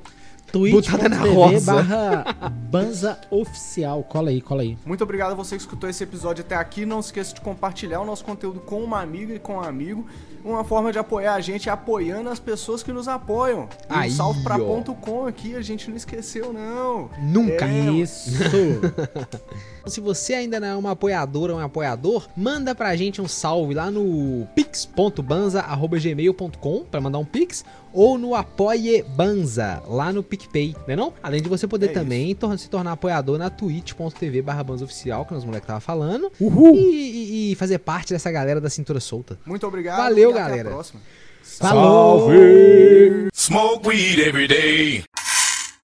Botada 0.51 1.09
na 1.09 1.17
twitch.tv 1.17 1.29
rosa. 1.35 1.73
barra 1.75 2.49
Banza 2.49 3.19
Oficial. 3.29 4.03
Cola 4.03 4.29
aí, 4.31 4.41
cola 4.41 4.63
aí. 4.63 4.77
Muito 4.85 5.03
obrigado 5.03 5.31
a 5.31 5.35
você 5.35 5.55
que 5.55 5.61
escutou 5.61 5.87
esse 5.89 6.03
episódio 6.03 6.43
até 6.43 6.55
aqui. 6.55 6.85
Não 6.87 7.01
se 7.01 7.09
esqueça 7.09 7.35
de 7.35 7.41
compartilhar 7.41 7.99
o 8.01 8.05
nosso 8.05 8.25
conteúdo 8.25 8.59
com 8.59 8.83
uma 8.83 8.99
amiga 8.99 9.33
e 9.33 9.39
com 9.39 9.57
um 9.57 9.61
amigo. 9.61 10.07
Uma 10.43 10.63
forma 10.63 10.91
de 10.91 10.97
apoiar 10.99 11.35
a 11.35 11.41
gente 11.41 11.69
é 11.69 11.71
apoiando 11.71 12.29
as 12.29 12.39
pessoas 12.39 12.81
que 12.81 12.91
nos 12.91 13.07
apoiam. 13.07 13.67
E 13.89 13.93
Aí, 13.93 14.09
um 14.09 14.13
salve 14.13 14.43
pra 14.43 14.55
ó. 14.55 14.59
ponto 14.59 14.93
.com 14.95 15.25
aqui, 15.25 15.55
a 15.55 15.61
gente 15.61 15.89
não 15.89 15.97
esqueceu, 15.97 16.51
não. 16.53 17.09
Nunca. 17.21 17.65
É, 17.65 17.91
Isso. 17.91 18.31
Se 19.85 19.99
você 20.01 20.33
ainda 20.33 20.59
não 20.59 20.67
é 20.67 20.75
uma 20.75 20.91
apoiadora 20.91 21.53
ou 21.53 21.59
um 21.59 21.63
apoiador, 21.63 22.27
manda 22.35 22.75
pra 22.75 22.95
gente 22.95 23.21
um 23.21 23.27
salve 23.27 23.73
lá 23.73 23.89
no 23.89 24.45
pix.banza.gmail.com 24.53 26.83
pra 26.89 27.01
mandar 27.01 27.17
um 27.17 27.25
pix 27.25 27.65
ou 27.93 28.17
no 28.17 28.35
apoiebanza 28.35 29.81
lá 29.87 30.11
no 30.13 30.21
PicPay, 30.23 30.75
né 30.87 30.95
não? 30.95 31.13
Além 31.21 31.41
de 31.41 31.49
você 31.49 31.67
poder 31.67 31.87
É 31.87 31.93
também 31.93 32.33
tor- 32.35 32.57
se 32.57 32.69
tornar 32.69 32.91
apoiador 32.93 33.37
na 33.37 33.49
twitch.tv 33.49 34.41
barra 34.41 34.63
banzaoficial, 34.63 35.25
que 35.25 35.33
os 35.33 35.43
moleques 35.45 35.67
tava 35.67 35.79
falando, 35.79 36.31
Uhul. 36.39 36.75
e, 36.75 37.49
e- 37.49 37.51
e 37.51 37.55
fazer 37.55 37.79
parte 37.79 38.13
dessa 38.13 38.31
galera 38.31 38.59
da 38.61 38.69
cintura 38.69 38.99
solta. 38.99 39.37
Muito 39.45 39.65
obrigado. 39.67 39.97
Valeu, 39.97 40.29
e 40.31 40.33
até 40.33 40.41
galera. 40.41 40.69
a 40.69 40.73
próxima. 40.73 41.01
Falou! 41.43 42.29
Smoke 43.33 43.87
weed 43.87 44.19
every 44.19 44.47
day. 44.47 45.03